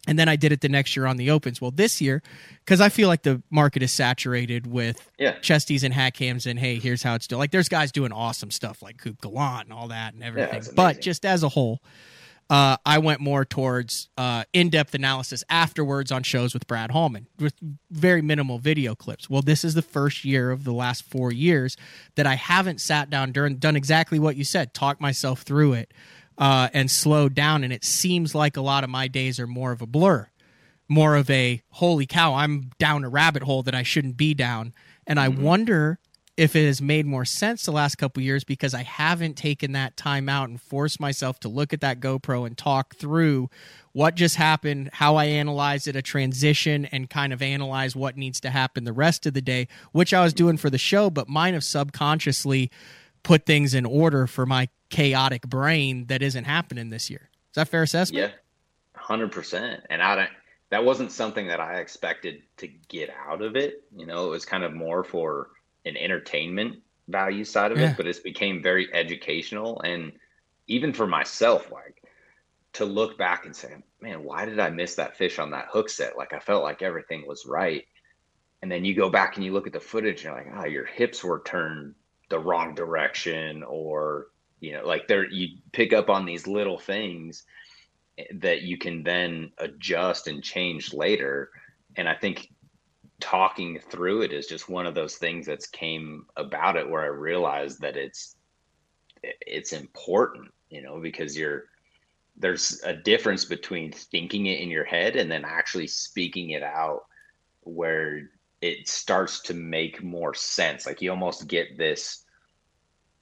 And 0.08 0.20
then 0.20 0.30
I 0.30 0.36
did 0.36 0.52
it 0.52 0.62
the 0.62 0.70
next 0.70 0.96
year 0.96 1.08
on 1.08 1.18
the 1.18 1.32
opens. 1.32 1.60
Well, 1.60 1.72
this 1.72 2.00
year, 2.00 2.22
because 2.64 2.80
I 2.80 2.90
feel 2.90 3.08
like 3.08 3.24
the 3.24 3.42
market 3.50 3.82
is 3.82 3.92
saturated 3.92 4.68
with 4.68 5.10
yeah. 5.18 5.40
chesties 5.40 5.84
and 5.84 5.92
hat 5.92 6.14
cams, 6.14 6.46
and 6.46 6.60
hey, 6.60 6.78
here's 6.78 7.02
how 7.02 7.16
it's 7.16 7.26
done. 7.26 7.40
Like, 7.40 7.52
there's 7.52 7.70
guys 7.70 7.92
doing 7.92 8.12
awesome 8.12 8.52
stuff 8.52 8.84
like 8.84 8.98
Coop 8.98 9.20
Gallant 9.20 9.66
and 9.66 9.74
all 9.74 9.88
that 9.88 10.14
and 10.14 10.24
everything. 10.24 10.62
Yeah, 10.64 10.72
but 10.76 11.02
just 11.02 11.26
as 11.26 11.42
a 11.42 11.50
whole, 11.50 11.82
uh, 12.52 12.76
I 12.86 12.98
went 12.98 13.22
more 13.22 13.46
towards 13.46 14.10
uh, 14.18 14.44
in-depth 14.52 14.94
analysis 14.94 15.42
afterwards 15.50 16.12
on 16.12 16.22
shows 16.22 16.54
with 16.54 16.68
Brad 16.68 16.92
Hallman 16.92 17.28
with 17.40 17.54
very 17.90 18.22
minimal 18.22 18.60
video 18.60 18.94
clips. 18.94 19.30
Well, 19.30 19.42
this 19.42 19.64
is 19.64 19.74
the 19.74 19.82
first 19.82 20.26
year 20.26 20.52
of 20.52 20.66
the 20.66 20.74
last 20.74 21.06
four 21.06 21.32
years 21.32 21.78
that 22.16 22.28
I 22.28 22.36
haven't 22.36 22.82
sat 22.82 23.10
down 23.10 23.32
during 23.32 23.56
done 23.56 23.78
exactly 23.78 24.20
what 24.20 24.36
you 24.36 24.44
said, 24.44 24.74
talk 24.74 25.00
myself 25.00 25.44
through 25.44 25.74
it, 25.74 25.94
uh, 26.38 26.68
and 26.74 26.92
slowed 26.92 27.36
down. 27.36 27.64
And 27.64 27.72
it 27.72 27.86
seems 27.86 28.36
like 28.36 28.58
a 28.58 28.62
lot 28.62 28.84
of 28.84 28.90
my 28.90 29.08
days 29.08 29.40
are 29.40 29.48
more 29.48 29.72
of 29.72 29.82
a 29.82 29.88
blur, 29.88 30.28
more 30.90 31.16
of 31.16 31.30
a 31.30 31.62
holy 31.70 32.06
cow, 32.06 32.34
I'm 32.34 32.72
down 32.78 33.06
a 33.06 33.10
rabbit 33.10 33.44
hole 33.44 33.64
that 33.64 33.76
I 33.76 33.84
shouldn't 33.84 34.18
be 34.18 34.34
down. 34.34 34.74
And 35.08 35.22
I 35.22 35.30
mm-hmm. 35.30 35.42
wonder 35.42 36.00
if 36.42 36.56
it 36.56 36.66
has 36.66 36.82
made 36.82 37.06
more 37.06 37.24
sense 37.24 37.66
the 37.66 37.72
last 37.72 38.00
couple 38.00 38.24
years 38.24 38.44
because 38.44 38.74
I 38.74 38.82
haven't 38.82 39.36
taken 39.36 39.74
that 39.74 39.96
time 39.96 40.28
out 40.28 40.50
and 40.50 40.60
forced 40.60 41.00
myself 41.00 41.40
to 41.42 41.50
look 41.50 41.72
at 41.72 41.82
that 41.82 42.00
GoPro 42.00 42.48
and 42.48 42.58
talk 42.58 42.96
through 42.96 43.52
what 43.92 44.16
just 44.16 44.38
happened, 44.38 44.90
how 44.92 45.18
I 45.18 45.26
analyzed 45.26 45.88
it, 45.88 45.96
a 45.96 46.02
transition, 46.02 46.86
and 46.86 47.08
kind 47.08 47.32
of 47.32 47.44
analyze 47.44 47.96
what 47.96 48.18
needs 48.18 48.40
to 48.40 48.50
happen 48.50 48.86
the 48.86 48.92
rest 48.92 49.28
of 49.28 49.36
the 49.36 49.42
day, 49.44 49.68
which 49.92 50.16
I 50.16 50.24
was 50.24 50.34
doing 50.34 50.58
for 50.58 50.72
the 50.72 50.80
show, 50.80 51.12
but 51.12 51.30
mine 51.30 51.54
have 51.54 51.64
subconsciously 51.64 52.72
put 53.22 53.46
things 53.46 53.76
in 53.76 53.86
order 53.86 54.26
for 54.26 54.48
my 54.48 54.68
chaotic 54.90 55.44
brain 55.44 56.08
that 56.08 56.24
isn't 56.24 56.46
happening 56.46 56.90
this 56.90 57.08
year. 57.08 57.30
Is 57.52 57.56
that 57.56 57.68
fair 57.68 57.84
assessment? 57.84 58.20
Yeah, 58.20 58.32
hundred 59.00 59.32
percent. 59.32 59.84
And 59.92 60.02
I 60.02 60.16
don't. 60.16 60.30
That 60.72 60.86
wasn't 60.86 61.12
something 61.12 61.50
that 61.50 61.60
I 61.60 61.76
expected 61.82 62.42
to 62.58 62.68
get 62.88 63.12
out 63.28 63.44
of 63.44 63.56
it. 63.56 63.84
You 63.96 64.08
know, 64.08 64.26
it 64.26 64.30
was 64.30 64.44
kind 64.44 64.64
of 64.64 64.74
more 64.74 65.04
for 65.04 65.50
an 65.86 65.98
entertainment 65.98 66.80
value 67.08 67.44
side 67.44 67.72
of 67.72 67.80
yeah. 67.80 67.92
it, 67.92 67.98
but 67.98 68.08
it's 68.08 68.20
became 68.20 68.62
very 68.62 68.94
educational 68.94 69.82
and 69.82 70.14
even 70.68 70.94
for 70.94 71.06
myself, 71.06 71.72
like 71.72 72.02
to 72.74 72.86
look 72.86 73.18
back 73.18 73.46
and 73.46 73.56
say, 73.56 73.76
man, 74.00 74.24
why 74.24 74.46
did 74.46 74.60
I 74.60 74.70
miss 74.70 74.96
that 74.96 75.18
fish 75.18 75.38
on 75.40 75.52
that 75.52 75.68
hook 75.70 75.90
set? 75.90 76.18
Like 76.18 76.34
I 76.34 76.40
felt 76.40 76.64
like 76.64 76.82
everything 76.82 77.28
was 77.28 77.46
right. 77.46 77.86
And 78.62 78.72
then 78.72 78.86
you 78.86 78.96
go 78.96 79.10
back 79.10 79.36
and 79.36 79.46
you 79.46 79.52
look 79.52 79.68
at 79.68 79.74
the 79.74 79.80
footage 79.80 80.24
and 80.24 80.36
you're 80.36 80.36
like, 80.36 80.64
oh, 80.64 80.68
your 80.70 80.86
hips 80.86 81.24
were 81.24 81.42
turned 81.46 81.96
the 82.30 82.40
wrong 82.40 82.74
direction 82.74 83.62
or 83.64 84.28
you 84.62 84.72
know 84.72 84.88
like 84.88 85.06
there 85.08 85.30
you 85.30 85.58
pick 85.74 85.92
up 85.92 86.10
on 86.10 86.26
these 86.26 86.48
little 86.48 86.80
things 86.80 87.44
eh, 88.18 88.24
that 88.36 88.62
you 88.62 88.78
can 88.78 89.04
then 89.04 89.52
adjust 89.58 90.28
and 90.28 90.42
change 90.42 90.94
later 90.94 91.50
and 91.98 92.08
i 92.08 92.16
think 92.16 92.50
talking 93.22 93.80
through 93.80 94.24
it 94.24 94.34
is 94.34 94.48
just 94.48 94.70
one 94.70 94.86
of 94.86 94.96
those 94.96 95.16
things 95.16 95.46
that's 95.46 95.68
came 95.68 96.26
about 96.36 96.76
it 96.76 96.90
where 96.90 97.04
I 97.04 97.08
realized 97.08 97.82
that 97.82 97.96
it's 97.96 98.36
it's 99.24 99.74
important, 99.74 100.52
you 100.70 100.82
know, 100.82 101.00
because 101.00 101.38
you're 101.38 101.66
there's 102.38 102.82
a 102.84 102.94
difference 102.94 103.46
between 103.46 103.92
thinking 103.92 104.48
it 104.48 104.60
in 104.60 104.70
your 104.70 104.84
head 104.84 105.16
and 105.16 105.30
then 105.30 105.46
actually 105.46 105.88
speaking 105.88 106.52
it 106.52 106.64
out 106.64 107.06
where 107.62 108.30
it 108.62 108.88
starts 108.88 109.42
to 109.42 109.54
make 109.54 110.04
more 110.04 110.34
sense. 110.34 110.86
Like 110.86 111.02
you 111.02 111.12
almost 111.12 111.48
get 111.48 111.78
this, 111.78 112.26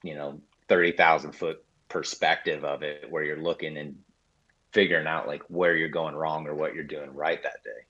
you 0.02 0.14
know, 0.14 0.40
30,000 0.68 1.32
foot 1.32 1.64
perspective 1.88 2.64
of 2.64 2.82
it 2.82 3.10
where 3.10 3.24
you're 3.24 3.42
looking 3.42 3.76
and 3.76 3.96
figuring 4.72 5.06
out 5.06 5.26
like 5.26 5.42
where 5.48 5.76
you're 5.76 5.88
going 5.88 6.14
wrong 6.14 6.46
or 6.46 6.54
what 6.54 6.74
you're 6.74 6.84
doing 6.84 7.12
right 7.12 7.42
that 7.42 7.64
day. 7.64 7.84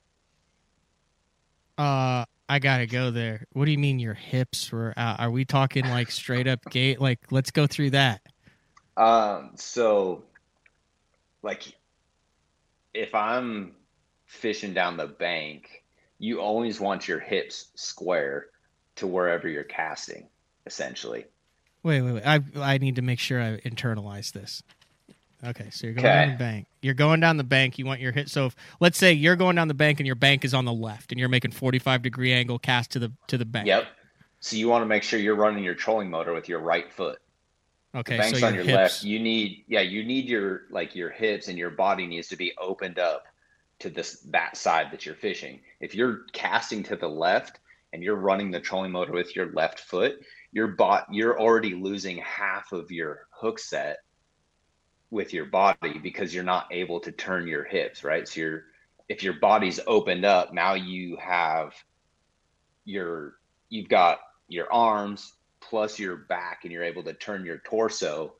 Uh, 1.81 2.25
I 2.47 2.59
gotta 2.59 2.85
go 2.85 3.09
there. 3.09 3.47
What 3.53 3.65
do 3.65 3.71
you 3.71 3.79
mean 3.79 3.97
your 3.97 4.13
hips 4.13 4.71
were 4.71 4.93
out? 4.97 5.19
Are 5.19 5.31
we 5.31 5.45
talking 5.45 5.89
like 5.89 6.11
straight 6.11 6.47
up 6.47 6.59
gait? 6.69 7.01
Like, 7.01 7.19
let's 7.31 7.49
go 7.49 7.65
through 7.65 7.91
that. 7.91 8.21
Um, 8.97 9.53
so 9.55 10.21
like 11.41 11.63
if 12.93 13.15
I'm 13.15 13.71
fishing 14.27 14.75
down 14.75 14.95
the 14.95 15.07
bank, 15.07 15.83
you 16.19 16.39
always 16.39 16.79
want 16.79 17.07
your 17.07 17.19
hips 17.19 17.71
square 17.73 18.47
to 18.97 19.07
wherever 19.07 19.47
you're 19.47 19.63
casting, 19.63 20.27
essentially. 20.67 21.25
Wait, 21.81 22.01
wait, 22.01 22.11
wait. 22.11 22.23
I 22.27 22.41
I 22.57 22.77
need 22.77 22.97
to 22.97 23.01
make 23.01 23.17
sure 23.17 23.41
I 23.41 23.57
internalize 23.61 24.33
this. 24.33 24.61
Okay, 25.43 25.69
so 25.71 25.87
you're 25.87 25.95
going 25.95 26.05
okay. 26.05 26.25
down 26.25 26.31
the 26.31 26.37
bank. 26.37 26.67
You're 26.81 26.93
going 26.93 27.19
down 27.19 27.37
the 27.37 27.43
bank. 27.43 27.79
You 27.79 27.85
want 27.85 27.99
your 27.99 28.11
hit. 28.11 28.29
So 28.29 28.47
if, 28.47 28.55
let's 28.79 28.97
say 28.97 29.11
you're 29.11 29.35
going 29.35 29.55
down 29.55 29.67
the 29.67 29.73
bank 29.73 29.99
and 29.99 30.05
your 30.05 30.15
bank 30.15 30.45
is 30.45 30.53
on 30.53 30.65
the 30.65 30.73
left, 30.73 31.11
and 31.11 31.19
you're 31.19 31.29
making 31.29 31.51
45 31.51 32.03
degree 32.03 32.31
angle 32.31 32.59
cast 32.59 32.91
to 32.91 32.99
the 32.99 33.11
to 33.27 33.37
the 33.37 33.45
bank. 33.45 33.67
Yep. 33.67 33.87
So 34.39 34.55
you 34.55 34.67
want 34.67 34.83
to 34.83 34.85
make 34.85 35.03
sure 35.03 35.19
you're 35.19 35.35
running 35.35 35.63
your 35.63 35.73
trolling 35.73 36.09
motor 36.09 36.33
with 36.33 36.47
your 36.47 36.59
right 36.59 36.91
foot. 36.91 37.19
Okay. 37.95 38.17
The 38.17 38.21
bank's 38.21 38.39
so 38.39 38.47
on 38.47 38.53
your 38.53 38.63
hips. 38.63 38.75
left. 38.75 39.03
You 39.03 39.19
need 39.19 39.65
yeah. 39.67 39.81
You 39.81 40.03
need 40.03 40.25
your 40.25 40.63
like 40.69 40.95
your 40.95 41.09
hips 41.09 41.47
and 41.47 41.57
your 41.57 41.71
body 41.71 42.05
needs 42.05 42.27
to 42.29 42.35
be 42.35 42.53
opened 42.59 42.99
up 42.99 43.25
to 43.79 43.89
this 43.89 44.19
that 44.29 44.55
side 44.55 44.91
that 44.91 45.05
you're 45.07 45.15
fishing. 45.15 45.59
If 45.79 45.95
you're 45.95 46.25
casting 46.33 46.83
to 46.83 46.95
the 46.95 47.09
left 47.09 47.59
and 47.93 48.03
you're 48.03 48.15
running 48.15 48.51
the 48.51 48.59
trolling 48.59 48.91
motor 48.91 49.11
with 49.11 49.35
your 49.35 49.51
left 49.53 49.79
foot, 49.79 50.21
your 50.51 50.67
bot 50.67 51.07
you're 51.11 51.39
already 51.39 51.73
losing 51.73 52.17
half 52.17 52.71
of 52.71 52.91
your 52.91 53.27
hook 53.31 53.57
set 53.57 53.97
with 55.11 55.33
your 55.33 55.45
body 55.45 55.99
because 56.01 56.33
you're 56.33 56.43
not 56.43 56.67
able 56.71 56.99
to 57.01 57.11
turn 57.11 57.47
your 57.47 57.65
hips, 57.65 58.03
right? 58.03 58.27
So 58.27 58.39
you're 58.39 58.63
if 59.09 59.23
your 59.23 59.33
body's 59.33 59.79
opened 59.85 60.23
up, 60.23 60.53
now 60.53 60.73
you 60.73 61.17
have 61.17 61.73
your 62.85 63.35
you've 63.69 63.89
got 63.89 64.19
your 64.47 64.71
arms 64.71 65.33
plus 65.59 65.99
your 65.99 66.15
back 66.15 66.61
and 66.63 66.71
you're 66.71 66.83
able 66.83 67.03
to 67.03 67.13
turn 67.13 67.45
your 67.45 67.59
torso 67.59 68.33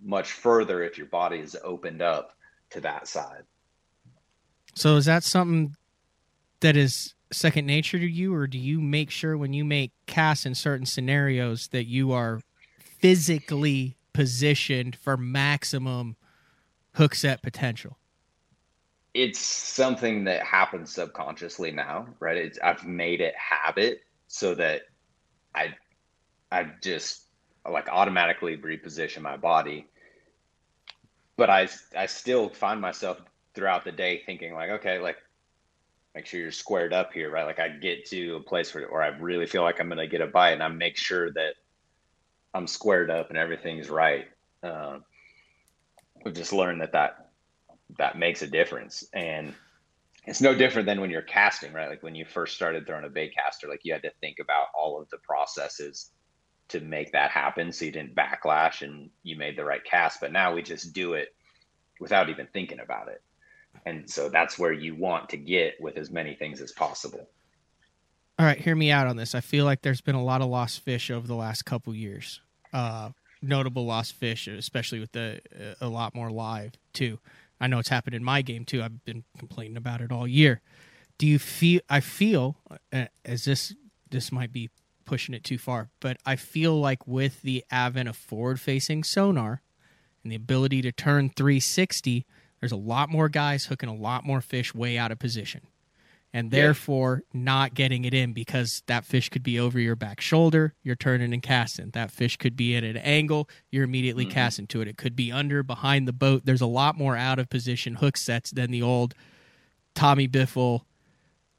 much 0.00 0.32
further 0.32 0.82
if 0.82 0.96
your 0.96 1.08
body 1.08 1.38
is 1.38 1.56
opened 1.64 2.00
up 2.00 2.36
to 2.70 2.80
that 2.80 3.08
side. 3.08 3.42
So 4.74 4.96
is 4.96 5.04
that 5.06 5.24
something 5.24 5.74
that 6.60 6.76
is 6.76 7.14
second 7.32 7.66
nature 7.66 7.98
to 7.98 8.06
you, 8.06 8.34
or 8.34 8.46
do 8.46 8.58
you 8.58 8.80
make 8.80 9.10
sure 9.10 9.36
when 9.36 9.52
you 9.52 9.64
make 9.64 9.92
casts 10.06 10.46
in 10.46 10.54
certain 10.54 10.86
scenarios 10.86 11.68
that 11.68 11.86
you 11.86 12.12
are 12.12 12.40
physically 12.78 13.96
positioned 14.14 14.96
for 14.96 15.18
maximum 15.18 16.16
hook 16.94 17.14
set 17.14 17.42
potential? 17.42 17.98
It's 19.12 19.38
something 19.38 20.24
that 20.24 20.42
happens 20.42 20.92
subconsciously 20.92 21.70
now, 21.70 22.06
right? 22.18 22.36
It's, 22.36 22.58
I've 22.62 22.84
made 22.86 23.20
it 23.20 23.34
habit 23.36 24.00
so 24.26 24.54
that 24.54 24.82
I 25.54 25.74
I 26.50 26.70
just 26.80 27.24
like 27.70 27.88
automatically 27.88 28.56
reposition 28.56 29.20
my 29.22 29.36
body. 29.36 29.86
But 31.36 31.50
I 31.50 31.68
I 31.96 32.06
still 32.06 32.48
find 32.48 32.80
myself 32.80 33.20
throughout 33.54 33.84
the 33.84 33.92
day 33.92 34.22
thinking 34.26 34.54
like, 34.54 34.70
okay, 34.70 34.98
like 34.98 35.18
make 36.14 36.26
sure 36.26 36.40
you're 36.40 36.50
squared 36.50 36.92
up 36.92 37.12
here, 37.12 37.30
right? 37.30 37.44
Like 37.44 37.58
I 37.58 37.68
get 37.68 38.04
to 38.06 38.36
a 38.36 38.40
place 38.40 38.74
where, 38.74 38.86
where 38.88 39.02
I 39.02 39.08
really 39.08 39.46
feel 39.46 39.62
like 39.62 39.80
I'm 39.80 39.88
going 39.88 39.98
to 39.98 40.06
get 40.06 40.20
a 40.20 40.26
bite 40.26 40.52
and 40.52 40.62
I 40.62 40.68
make 40.68 40.96
sure 40.96 41.32
that 41.32 41.54
I'm 42.54 42.66
squared 42.66 43.10
up 43.10 43.30
and 43.30 43.38
everything's 43.38 43.90
right. 43.90 44.26
Uh, 44.62 44.98
we've 46.24 46.34
just 46.34 46.52
learned 46.52 46.80
that 46.80 46.92
that, 46.92 47.30
that 47.98 48.16
makes 48.16 48.42
a 48.42 48.46
difference. 48.46 49.04
And 49.12 49.52
it's 50.26 50.40
no 50.40 50.54
different 50.54 50.86
than 50.86 51.00
when 51.00 51.10
you're 51.10 51.22
casting, 51.22 51.72
right? 51.72 51.90
Like 51.90 52.02
when 52.02 52.14
you 52.14 52.24
first 52.24 52.54
started 52.54 52.86
throwing 52.86 53.04
a 53.04 53.10
bait 53.10 53.34
caster, 53.34 53.68
like 53.68 53.80
you 53.82 53.92
had 53.92 54.02
to 54.02 54.12
think 54.20 54.38
about 54.40 54.68
all 54.74 55.00
of 55.00 55.10
the 55.10 55.18
processes 55.18 56.10
to 56.68 56.80
make 56.80 57.12
that 57.12 57.30
happen. 57.30 57.72
So 57.72 57.84
you 57.84 57.92
didn't 57.92 58.14
backlash 58.14 58.82
and 58.82 59.10
you 59.22 59.36
made 59.36 59.58
the 59.58 59.64
right 59.64 59.84
cast, 59.84 60.20
but 60.20 60.32
now 60.32 60.54
we 60.54 60.62
just 60.62 60.94
do 60.94 61.14
it 61.14 61.34
without 62.00 62.30
even 62.30 62.46
thinking 62.52 62.80
about 62.80 63.08
it. 63.08 63.22
And 63.84 64.08
so 64.08 64.28
that's 64.28 64.58
where 64.58 64.72
you 64.72 64.94
want 64.94 65.28
to 65.30 65.36
get 65.36 65.74
with 65.80 65.98
as 65.98 66.10
many 66.10 66.34
things 66.34 66.60
as 66.60 66.72
possible. 66.72 67.28
All 68.38 68.46
right, 68.46 68.58
hear 68.58 68.74
me 68.74 68.90
out 68.90 69.06
on 69.06 69.16
this. 69.16 69.34
I 69.34 69.40
feel 69.40 69.64
like 69.64 69.82
there's 69.82 70.00
been 70.00 70.14
a 70.14 70.24
lot 70.24 70.40
of 70.40 70.48
lost 70.48 70.80
fish 70.80 71.10
over 71.10 71.26
the 71.26 71.36
last 71.36 71.64
couple 71.64 71.94
years. 71.94 72.40
Uh, 72.74 73.10
notable 73.40 73.86
lost 73.86 74.14
fish, 74.14 74.48
especially 74.48 75.00
with 75.00 75.12
the 75.12 75.40
uh, 75.54 75.74
a 75.80 75.88
lot 75.88 76.14
more 76.14 76.30
live 76.30 76.72
too. 76.92 77.18
I 77.60 77.68
know 77.68 77.78
it's 77.78 77.88
happened 77.88 78.14
in 78.14 78.24
my 78.24 78.42
game 78.42 78.64
too. 78.64 78.82
I've 78.82 79.04
been 79.04 79.24
complaining 79.38 79.76
about 79.76 80.00
it 80.00 80.10
all 80.10 80.26
year. 80.26 80.60
Do 81.16 81.26
you 81.26 81.38
feel? 81.38 81.80
I 81.88 82.00
feel 82.00 82.56
uh, 82.92 83.06
as 83.24 83.44
this 83.44 83.74
this 84.10 84.32
might 84.32 84.52
be 84.52 84.70
pushing 85.04 85.34
it 85.34 85.44
too 85.44 85.58
far, 85.58 85.90
but 86.00 86.16
I 86.26 86.36
feel 86.36 86.78
like 86.80 87.06
with 87.06 87.42
the 87.42 87.64
advent 87.70 88.08
of 88.08 88.16
forward 88.16 88.60
facing 88.60 89.04
sonar 89.04 89.62
and 90.22 90.32
the 90.32 90.36
ability 90.36 90.82
to 90.82 90.92
turn 90.92 91.30
360, 91.30 92.24
there's 92.60 92.72
a 92.72 92.76
lot 92.76 93.10
more 93.10 93.28
guys 93.28 93.66
hooking 93.66 93.88
a 93.88 93.94
lot 93.94 94.24
more 94.24 94.40
fish 94.40 94.74
way 94.74 94.98
out 94.98 95.12
of 95.12 95.18
position 95.18 95.60
and 96.34 96.50
therefore 96.50 97.22
yeah. 97.32 97.40
not 97.40 97.74
getting 97.74 98.04
it 98.04 98.12
in 98.12 98.32
because 98.32 98.82
that 98.88 99.04
fish 99.04 99.28
could 99.28 99.44
be 99.44 99.58
over 99.60 99.78
your 99.78 99.94
back 99.94 100.20
shoulder, 100.20 100.74
you're 100.82 100.96
turning 100.96 101.32
and 101.32 101.42
casting. 101.42 101.90
That 101.90 102.10
fish 102.10 102.36
could 102.36 102.56
be 102.56 102.76
at 102.76 102.82
an 102.82 102.96
angle, 102.96 103.48
you're 103.70 103.84
immediately 103.84 104.24
mm-hmm. 104.24 104.34
casting 104.34 104.66
to 104.66 104.80
it. 104.80 104.88
It 104.88 104.98
could 104.98 105.14
be 105.14 105.30
under, 105.30 105.62
behind 105.62 106.08
the 106.08 106.12
boat. 106.12 106.42
There's 106.44 106.60
a 106.60 106.66
lot 106.66 106.98
more 106.98 107.16
out 107.16 107.38
of 107.38 107.48
position 107.48 107.94
hook 107.94 108.16
sets 108.16 108.50
than 108.50 108.72
the 108.72 108.82
old 108.82 109.14
Tommy 109.94 110.26
Biffle, 110.26 110.82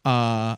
uh, 0.04 0.58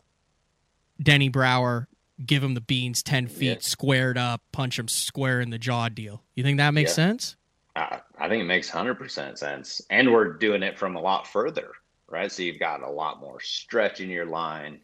Denny 1.00 1.28
Brauer, 1.28 1.86
give 2.26 2.42
him 2.42 2.54
the 2.54 2.60
beans 2.60 3.04
10 3.04 3.28
feet 3.28 3.46
yeah. 3.46 3.56
squared 3.60 4.18
up, 4.18 4.42
punch 4.50 4.80
him 4.80 4.88
square 4.88 5.40
in 5.40 5.50
the 5.50 5.58
jaw 5.58 5.88
deal. 5.88 6.24
You 6.34 6.42
think 6.42 6.58
that 6.58 6.74
makes 6.74 6.90
yeah. 6.90 7.06
sense? 7.06 7.36
I, 7.76 8.00
I 8.18 8.28
think 8.28 8.42
it 8.42 8.46
makes 8.46 8.68
100% 8.68 9.38
sense. 9.38 9.80
And 9.90 10.12
we're 10.12 10.32
doing 10.32 10.64
it 10.64 10.76
from 10.76 10.96
a 10.96 11.00
lot 11.00 11.28
further, 11.28 11.70
right? 12.08 12.30
So 12.30 12.42
you've 12.42 12.58
got 12.58 12.82
a 12.82 12.90
lot 12.90 13.20
more 13.20 13.40
stretch 13.40 14.00
in 14.00 14.10
your 14.10 14.26
line. 14.26 14.80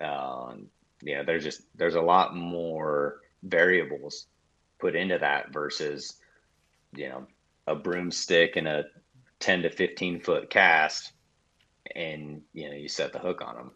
Um, 0.00 0.66
you 1.02 1.14
know, 1.14 1.24
there's 1.24 1.44
just, 1.44 1.62
there's 1.76 1.94
a 1.94 2.00
lot 2.00 2.34
more 2.34 3.20
variables 3.42 4.26
put 4.78 4.96
into 4.96 5.18
that 5.18 5.52
versus, 5.52 6.16
you 6.94 7.08
know, 7.08 7.26
a 7.66 7.74
broomstick 7.74 8.56
and 8.56 8.68
a 8.68 8.84
10 9.40 9.62
to 9.62 9.70
15 9.70 10.20
foot 10.20 10.50
cast 10.50 11.12
and, 11.94 12.42
you 12.52 12.68
know, 12.68 12.76
you 12.76 12.88
set 12.88 13.12
the 13.12 13.18
hook 13.18 13.42
on 13.44 13.54
them. 13.56 13.70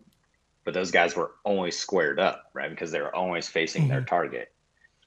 But 0.64 0.74
those 0.74 0.90
guys 0.90 1.16
were 1.16 1.32
always 1.44 1.76
squared 1.78 2.20
up, 2.20 2.50
right? 2.54 2.70
Because 2.70 2.90
they 2.90 3.00
were 3.00 3.14
always 3.14 3.48
facing 3.48 3.82
mm-hmm. 3.82 3.92
their 3.92 4.02
target. 4.02 4.52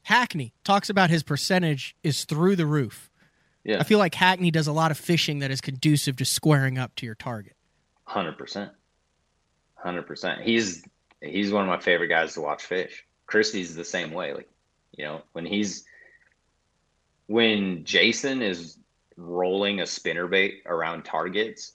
Hackney 0.04 0.54
talks 0.64 0.90
about 0.90 1.10
his 1.10 1.24
percentage 1.24 1.96
is 2.04 2.26
through 2.26 2.56
the 2.56 2.66
roof. 2.66 3.10
Yeah. 3.64 3.80
I 3.80 3.84
feel 3.84 4.00
like 4.00 4.16
Hackney 4.16 4.52
does 4.52 4.68
a 4.68 4.74
lot 4.74 4.92
of 4.92 4.98
fishing 4.98 5.40
that 5.40 5.52
is 5.52 5.62
conducive 5.62 6.18
to 6.18 6.26
squaring 6.26 6.78
up 6.78 6.96
to 6.96 7.06
your 7.06 7.16
target. 7.16 7.56
Hundred 8.06 8.38
percent. 8.38 8.72
Hundred 9.76 10.04
percent. 10.04 10.42
He's 10.42 10.84
he's 11.22 11.52
one 11.52 11.63
of 11.63 11.70
my 11.70 11.80
favorite 11.80 12.10
guys 12.10 12.34
to 12.34 12.42
watch 12.42 12.63
fish. 12.63 13.06
Christie's 13.26 13.76
the 13.76 13.86
same 13.86 14.12
way. 14.12 14.34
Like, 14.34 14.50
you 14.98 15.06
know, 15.06 15.22
when 15.32 15.46
he's 15.46 15.86
when 17.28 17.84
Jason 17.86 18.42
is 18.42 18.78
rolling 19.18 19.80
a 19.80 19.86
spinner 19.86 20.28
bait 20.28 20.63
around 20.66 21.04
targets, 21.04 21.74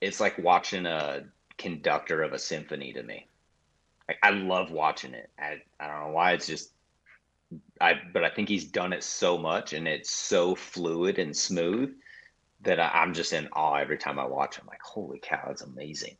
it's 0.00 0.20
like 0.20 0.38
watching 0.38 0.86
a 0.86 1.24
conductor 1.58 2.22
of 2.22 2.32
a 2.32 2.38
symphony 2.38 2.92
to 2.92 3.02
me. 3.02 3.26
Like 4.08 4.18
I 4.22 4.30
love 4.30 4.70
watching 4.70 5.14
it. 5.14 5.30
I 5.38 5.62
I 5.78 5.86
don't 5.86 6.00
know 6.00 6.12
why. 6.12 6.32
It's 6.32 6.46
just 6.46 6.70
I 7.80 7.94
but 8.12 8.24
I 8.24 8.30
think 8.30 8.48
he's 8.48 8.64
done 8.64 8.92
it 8.92 9.02
so 9.02 9.38
much 9.38 9.72
and 9.72 9.86
it's 9.88 10.10
so 10.10 10.54
fluid 10.54 11.18
and 11.18 11.36
smooth 11.36 11.94
that 12.62 12.78
I, 12.78 13.02
am 13.02 13.14
just 13.14 13.32
in 13.32 13.48
awe 13.52 13.76
every 13.76 13.98
time 13.98 14.18
I 14.18 14.26
watch 14.26 14.56
him. 14.56 14.66
Like, 14.66 14.82
holy 14.82 15.18
cow, 15.18 15.48
it's 15.50 15.62
amazing. 15.62 16.16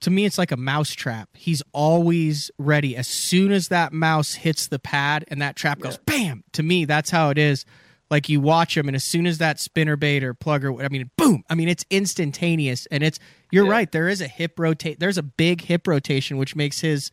To 0.00 0.10
me, 0.10 0.24
it's 0.24 0.38
like 0.38 0.52
a 0.52 0.56
mouse 0.56 0.90
trap. 0.90 1.30
He's 1.34 1.62
always 1.72 2.50
ready. 2.58 2.96
As 2.96 3.08
soon 3.08 3.50
as 3.50 3.68
that 3.68 3.92
mouse 3.92 4.34
hits 4.34 4.68
the 4.68 4.78
pad 4.78 5.24
and 5.28 5.42
that 5.42 5.56
trap 5.56 5.80
goes 5.80 5.94
yeah. 5.94 6.14
bam, 6.14 6.44
to 6.52 6.62
me, 6.62 6.84
that's 6.84 7.10
how 7.10 7.30
it 7.30 7.38
is. 7.38 7.64
Like 8.10 8.28
you 8.28 8.40
watch 8.40 8.74
him, 8.74 8.88
and 8.88 8.94
as 8.94 9.04
soon 9.04 9.26
as 9.26 9.36
that 9.38 9.60
spinner 9.60 9.96
bait 9.96 10.24
or 10.24 10.32
plugger, 10.32 10.82
I 10.82 10.88
mean, 10.88 11.10
boom! 11.18 11.44
I 11.50 11.54
mean, 11.54 11.68
it's 11.68 11.84
instantaneous, 11.90 12.86
and 12.86 13.02
it's. 13.02 13.18
You're 13.50 13.66
yeah. 13.66 13.70
right. 13.72 13.92
There 13.92 14.08
is 14.08 14.22
a 14.22 14.26
hip 14.26 14.58
rotate. 14.58 14.98
There's 14.98 15.18
a 15.18 15.22
big 15.22 15.60
hip 15.60 15.86
rotation, 15.86 16.38
which 16.38 16.56
makes 16.56 16.80
his 16.80 17.10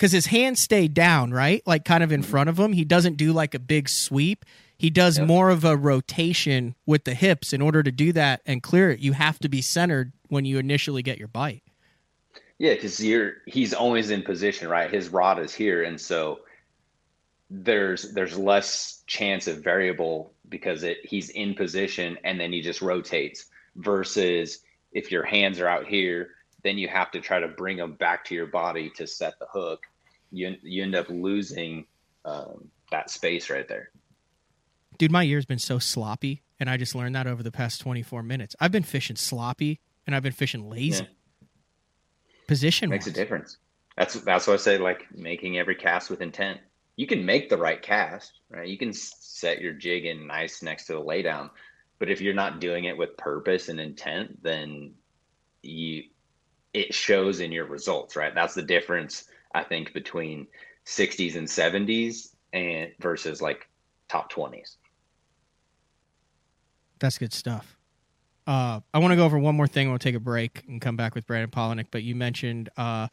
because 0.00 0.12
his 0.12 0.26
hands 0.26 0.60
stay 0.60 0.88
down, 0.88 1.30
right? 1.30 1.62
Like 1.66 1.84
kind 1.84 2.02
of 2.02 2.10
in 2.10 2.22
mm-hmm. 2.22 2.30
front 2.30 2.48
of 2.50 2.58
him. 2.58 2.72
He 2.72 2.84
doesn't 2.84 3.16
do 3.16 3.32
like 3.32 3.54
a 3.54 3.58
big 3.58 3.88
sweep. 3.88 4.44
He 4.80 4.90
does 4.90 5.18
yep. 5.18 5.26
more 5.26 5.50
of 5.50 5.64
a 5.64 5.76
rotation 5.76 6.74
with 6.86 7.04
the 7.04 7.14
hips. 7.14 7.52
In 7.52 7.60
order 7.60 7.82
to 7.82 7.92
do 7.92 8.12
that 8.12 8.40
and 8.46 8.62
clear 8.62 8.90
it, 8.90 9.00
you 9.00 9.12
have 9.12 9.38
to 9.40 9.48
be 9.48 9.60
centered 9.60 10.12
when 10.28 10.44
you 10.44 10.58
initially 10.58 11.02
get 11.02 11.18
your 11.18 11.28
bite. 11.28 11.62
Yeah, 12.58 12.74
because 12.74 13.02
you're 13.04 13.34
he's 13.46 13.74
always 13.74 14.10
in 14.10 14.22
position, 14.22 14.68
right? 14.68 14.90
His 14.90 15.08
rod 15.08 15.38
is 15.38 15.54
here, 15.54 15.82
and 15.82 16.00
so 16.00 16.40
there's 17.50 18.12
there's 18.12 18.38
less 18.38 19.02
chance 19.06 19.46
of 19.48 19.62
variable 19.62 20.32
because 20.48 20.82
it 20.82 20.98
he's 21.04 21.30
in 21.30 21.54
position 21.54 22.16
and 22.22 22.38
then 22.38 22.52
he 22.52 22.60
just 22.60 22.80
rotates 22.80 23.46
versus 23.76 24.60
if 24.92 25.10
your 25.10 25.24
hands 25.24 25.58
are 25.58 25.66
out 25.66 25.86
here 25.86 26.30
then 26.62 26.78
you 26.78 26.88
have 26.88 27.10
to 27.10 27.20
try 27.20 27.40
to 27.40 27.48
bring 27.48 27.76
them 27.76 27.94
back 27.94 28.24
to 28.26 28.34
your 28.34 28.46
body 28.46 28.90
to 28.96 29.06
set 29.06 29.38
the 29.38 29.46
hook. 29.46 29.86
You 30.30 30.56
you 30.62 30.82
end 30.82 30.94
up 30.94 31.08
losing 31.08 31.86
um, 32.24 32.68
that 32.90 33.10
space 33.10 33.50
right 33.50 33.66
there. 33.66 33.90
Dude, 35.00 35.10
my 35.10 35.22
year's 35.22 35.46
been 35.46 35.58
so 35.58 35.78
sloppy, 35.78 36.42
and 36.60 36.68
I 36.68 36.76
just 36.76 36.94
learned 36.94 37.14
that 37.14 37.26
over 37.26 37.42
the 37.42 37.50
past 37.50 37.80
24 37.80 38.22
minutes. 38.22 38.54
I've 38.60 38.70
been 38.70 38.82
fishing 38.82 39.16
sloppy, 39.16 39.80
and 40.06 40.14
I've 40.14 40.22
been 40.22 40.30
fishing 40.30 40.68
lazy. 40.68 41.04
Yeah. 41.04 41.46
Position 42.46 42.90
makes 42.90 43.06
a 43.06 43.10
difference. 43.10 43.56
That's 43.96 44.12
that's 44.20 44.46
what 44.46 44.52
I 44.52 44.56
say. 44.58 44.76
Like 44.76 45.06
making 45.10 45.56
every 45.56 45.74
cast 45.74 46.10
with 46.10 46.20
intent. 46.20 46.60
You 46.96 47.06
can 47.06 47.24
make 47.24 47.48
the 47.48 47.56
right 47.56 47.80
cast, 47.80 48.40
right? 48.50 48.68
You 48.68 48.76
can 48.76 48.92
set 48.92 49.62
your 49.62 49.72
jig 49.72 50.04
in 50.04 50.26
nice 50.26 50.62
next 50.62 50.84
to 50.88 50.92
the 50.92 51.00
laydown, 51.00 51.48
but 51.98 52.10
if 52.10 52.20
you're 52.20 52.34
not 52.34 52.60
doing 52.60 52.84
it 52.84 52.98
with 52.98 53.16
purpose 53.16 53.70
and 53.70 53.80
intent, 53.80 54.42
then 54.42 54.92
you 55.62 56.02
it 56.74 56.92
shows 56.92 57.40
in 57.40 57.52
your 57.52 57.64
results, 57.64 58.16
right? 58.16 58.34
That's 58.34 58.52
the 58.52 58.60
difference 58.60 59.24
I 59.54 59.64
think 59.64 59.94
between 59.94 60.46
60s 60.84 61.36
and 61.36 61.48
70s 61.48 62.34
and 62.52 62.92
versus 63.00 63.40
like 63.40 63.66
top 64.10 64.30
20s. 64.30 64.76
That's 67.00 67.18
good 67.18 67.32
stuff. 67.32 67.76
Uh, 68.46 68.80
I 68.94 68.98
want 68.98 69.12
to 69.12 69.16
go 69.16 69.24
over 69.24 69.38
one 69.38 69.54
more 69.54 69.66
thing. 69.66 69.88
We'll 69.88 69.98
take 69.98 70.14
a 70.14 70.20
break 70.20 70.62
and 70.68 70.80
come 70.80 70.96
back 70.96 71.14
with 71.14 71.26
Brandon 71.26 71.50
Palaniuk. 71.50 71.86
But 71.90 72.02
you 72.02 72.14
mentioned 72.14 72.68
uh, 72.76 73.08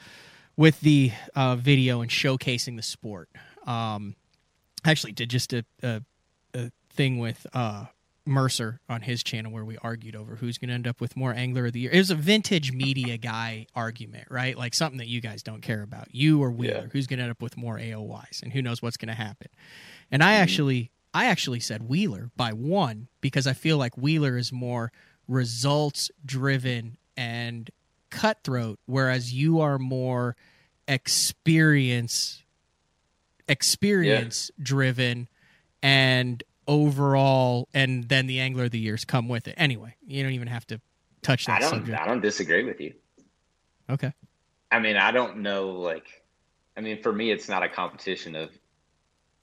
with 0.56 0.80
the 0.82 1.12
uh, 1.36 1.56
video 1.56 2.02
and 2.02 2.10
showcasing 2.10 2.76
the 2.76 2.82
sport. 2.82 3.30
Um, 3.66 4.16
actually, 4.86 5.14
did 5.14 5.30
just 5.30 5.54
a, 5.54 5.66
a, 5.84 6.02
a 6.54 6.72
thing 6.90 7.20
with 7.20 7.46
uh, 7.54 7.86
Mercer 8.26 8.82
on 8.90 9.02
his 9.02 9.24
channel 9.24 9.52
where 9.52 9.66
we 9.66 9.78
argued 9.78 10.16
over 10.16 10.36
who's 10.36 10.58
going 10.58 10.70
to 10.70 10.74
end 10.74 10.88
up 10.88 11.00
with 11.00 11.16
more 11.16 11.34
angler 11.34 11.68
of 11.68 11.74
the 11.74 11.80
year. 11.82 11.92
It 11.92 11.98
was 11.98 12.12
a 12.12 12.16
vintage 12.16 12.74
media 12.74 13.18
guy 13.18 13.68
argument, 13.76 14.28
right? 14.30 14.58
Like 14.58 14.74
something 14.74 14.98
that 14.98 15.08
you 15.08 15.22
guys 15.22 15.44
don't 15.44 15.62
care 15.62 15.82
about. 15.82 16.14
You 16.14 16.42
or 16.42 16.52
Wheeler, 16.52 16.74
yeah. 16.74 16.88
who's 16.92 17.08
going 17.08 17.18
to 17.18 17.24
end 17.24 17.32
up 17.32 17.42
with 17.42 17.58
more 17.58 17.78
AOYs 17.78 18.44
and 18.44 18.52
who 18.52 18.62
knows 18.62 18.82
what's 18.82 18.98
going 18.98 19.10
to 19.10 19.14
happen. 19.14 19.50
And 20.12 20.24
I 20.24 20.34
mm-hmm. 20.34 20.44
actually 20.44 20.92
I 21.18 21.26
actually 21.26 21.62
said 21.62 21.90
Wheeler 21.90 22.30
by 22.38 22.54
one 22.54 23.08
because 23.22 23.48
I 23.48 23.54
feel 23.54 23.80
like 23.80 23.98
Wheeler 23.98 24.38
is 24.38 24.52
more 24.52 24.92
results 25.28 26.12
driven 26.24 26.96
and 27.18 27.72
cutthroat, 28.12 28.78
whereas 28.86 29.34
you 29.34 29.60
are 29.60 29.80
more 29.80 30.36
experience 30.88 32.44
experience 33.48 34.52
yeah. 34.56 34.64
driven 34.64 35.28
and 35.82 36.44
overall 36.68 37.68
and 37.74 38.08
then 38.10 38.28
the 38.28 38.40
angler 38.40 38.66
of 38.66 38.72
the 38.72 38.78
years 38.78 39.04
come 39.04 39.28
with 39.28 39.48
it. 39.48 39.56
Anyway, 39.58 39.96
you 40.06 40.22
don't 40.22 40.34
even 40.34 40.48
have 40.48 40.68
to 40.68 40.80
touch 41.24 41.48
that 41.48 41.54
I 41.54 41.60
don't 41.62 41.70
subject. 41.72 42.00
I 42.00 42.06
don't 42.06 42.22
disagree 42.22 42.64
with 42.64 42.80
you. 42.80 42.94
Okay. 43.90 44.14
I 44.72 44.78
mean, 44.78 44.98
I 44.98 45.10
don't 45.10 45.38
know 45.38 45.70
like 45.72 46.06
I 46.78 46.82
mean, 46.82 47.02
for 47.02 47.12
me 47.12 47.32
it's 47.32 47.50
not 47.50 47.64
a 47.64 47.70
competition 47.70 48.36
of 48.36 48.52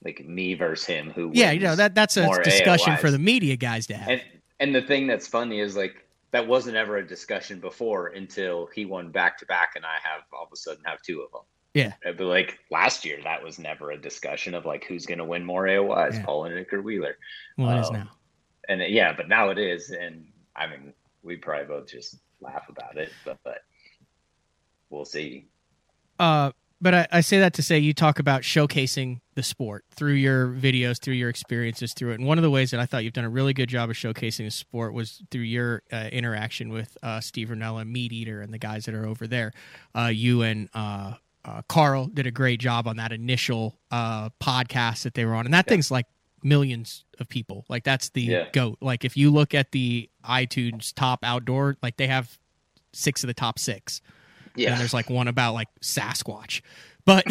like 0.04 0.24
me 0.26 0.54
versus 0.54 0.86
him 0.86 1.10
who 1.10 1.30
Yeah, 1.32 1.52
you 1.52 1.60
know, 1.60 1.76
that 1.76 1.94
that's 1.94 2.16
a 2.16 2.42
discussion 2.42 2.96
for 2.96 3.10
the 3.10 3.18
media 3.18 3.56
guys 3.56 3.86
to 3.88 3.94
have. 3.94 4.08
And 4.08 4.22
and 4.60 4.74
the 4.74 4.82
thing 4.82 5.06
that's 5.06 5.26
funny 5.26 5.60
is 5.60 5.76
like 5.76 6.04
that 6.30 6.46
wasn't 6.46 6.76
ever 6.76 6.96
a 6.96 7.06
discussion 7.06 7.60
before 7.60 8.08
until 8.08 8.66
he 8.74 8.84
won 8.84 9.10
back 9.10 9.38
to 9.38 9.46
back 9.46 9.72
and 9.76 9.84
I 9.84 9.96
have 10.02 10.22
all 10.32 10.44
of 10.44 10.52
a 10.52 10.56
sudden 10.56 10.82
have 10.84 11.00
two 11.02 11.22
of 11.22 11.30
them. 11.32 11.42
Yeah. 11.74 11.92
But 12.04 12.20
like 12.20 12.58
last 12.70 13.04
year, 13.04 13.18
that 13.24 13.42
was 13.42 13.58
never 13.58 13.90
a 13.90 13.96
discussion 13.96 14.54
of 14.54 14.64
like 14.64 14.84
who's 14.84 15.06
going 15.06 15.18
to 15.18 15.24
win 15.24 15.44
more 15.44 15.64
AOYs, 15.64 16.14
yeah. 16.14 16.24
Palaniuk 16.24 16.72
or 16.72 16.82
Wheeler. 16.82 17.16
Well, 17.58 17.68
um, 17.68 17.76
it 17.76 17.80
is 17.80 17.88
um, 17.88 17.94
now. 17.94 18.10
And 18.68 18.82
it, 18.82 18.90
yeah, 18.90 19.12
but 19.12 19.28
now 19.28 19.50
it 19.50 19.58
is. 19.58 19.90
And 19.90 20.26
I 20.54 20.68
mean, 20.68 20.92
we 21.22 21.36
probably 21.36 21.66
both 21.66 21.88
just 21.88 22.16
laugh 22.40 22.68
about 22.68 22.96
it, 22.96 23.10
but, 23.24 23.38
but 23.44 23.58
we'll 24.88 25.04
see. 25.04 25.46
Uh, 26.18 26.52
but 26.80 26.94
I, 26.94 27.06
I, 27.12 27.20
say 27.20 27.38
that 27.38 27.54
to 27.54 27.62
say 27.62 27.78
you 27.78 27.94
talk 27.94 28.18
about 28.18 28.42
showcasing 28.42 29.20
the 29.34 29.42
sport 29.42 29.84
through 29.90 30.14
your 30.14 30.48
videos, 30.48 31.00
through 31.00 31.14
your 31.14 31.28
experiences 31.28 31.94
through 31.94 32.12
it. 32.12 32.18
And 32.18 32.26
one 32.26 32.38
of 32.38 32.42
the 32.42 32.50
ways 32.50 32.70
that 32.72 32.80
I 32.80 32.86
thought 32.86 33.04
you've 33.04 33.12
done 33.12 33.24
a 33.24 33.30
really 33.30 33.52
good 33.52 33.68
job 33.68 33.90
of 33.90 33.96
showcasing 33.96 34.44
the 34.44 34.50
sport 34.50 34.92
was 34.92 35.22
through 35.30 35.42
your 35.42 35.82
uh, 35.92 36.08
interaction 36.12 36.68
with 36.68 36.96
uh, 37.02 37.20
Steve 37.20 37.48
Rinella, 37.48 37.86
Meat 37.86 38.12
Eater, 38.12 38.40
and 38.40 38.52
the 38.52 38.58
guys 38.58 38.84
that 38.84 38.94
are 38.94 39.06
over 39.06 39.26
there. 39.26 39.52
Uh, 39.94 40.10
you 40.12 40.42
and 40.42 40.68
uh, 40.74 41.14
uh, 41.44 41.62
Carl 41.68 42.06
did 42.06 42.26
a 42.26 42.30
great 42.30 42.60
job 42.60 42.86
on 42.86 42.96
that 42.96 43.12
initial 43.12 43.78
uh, 43.90 44.30
podcast 44.40 45.02
that 45.02 45.14
they 45.14 45.24
were 45.24 45.34
on, 45.34 45.46
and 45.46 45.54
that 45.54 45.66
yeah. 45.66 45.70
thing's 45.70 45.90
like 45.90 46.06
millions 46.42 47.04
of 47.18 47.28
people. 47.28 47.64
Like 47.68 47.84
that's 47.84 48.10
the 48.10 48.22
yeah. 48.22 48.46
goat. 48.52 48.78
Like 48.80 49.04
if 49.04 49.16
you 49.16 49.30
look 49.30 49.54
at 49.54 49.72
the 49.72 50.08
iTunes 50.24 50.92
top 50.94 51.20
outdoor, 51.22 51.76
like 51.82 51.96
they 51.96 52.06
have 52.06 52.38
six 52.92 53.22
of 53.22 53.28
the 53.28 53.34
top 53.34 53.58
six. 53.58 54.00
Yeah, 54.56 54.72
and 54.72 54.80
there's 54.80 54.94
like 54.94 55.10
one 55.10 55.28
about 55.28 55.54
like 55.54 55.68
Sasquatch, 55.80 56.60
but 57.04 57.24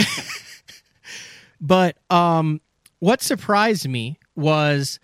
but 1.62 1.98
um, 2.10 2.62
what 3.00 3.22
surprised 3.22 3.88
me 3.88 4.20
was, 4.36 5.00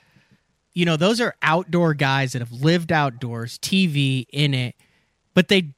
you 0.74 0.86
know, 0.86 0.98
those 0.98 1.22
are 1.22 1.36
outdoor 1.42 1.94
guys 1.94 2.34
that 2.34 2.40
have 2.40 2.52
lived 2.52 2.92
outdoors, 2.92 3.58
TV 3.60 4.26
in 4.32 4.54
it, 4.54 4.76
but 5.34 5.48
they 5.48 5.74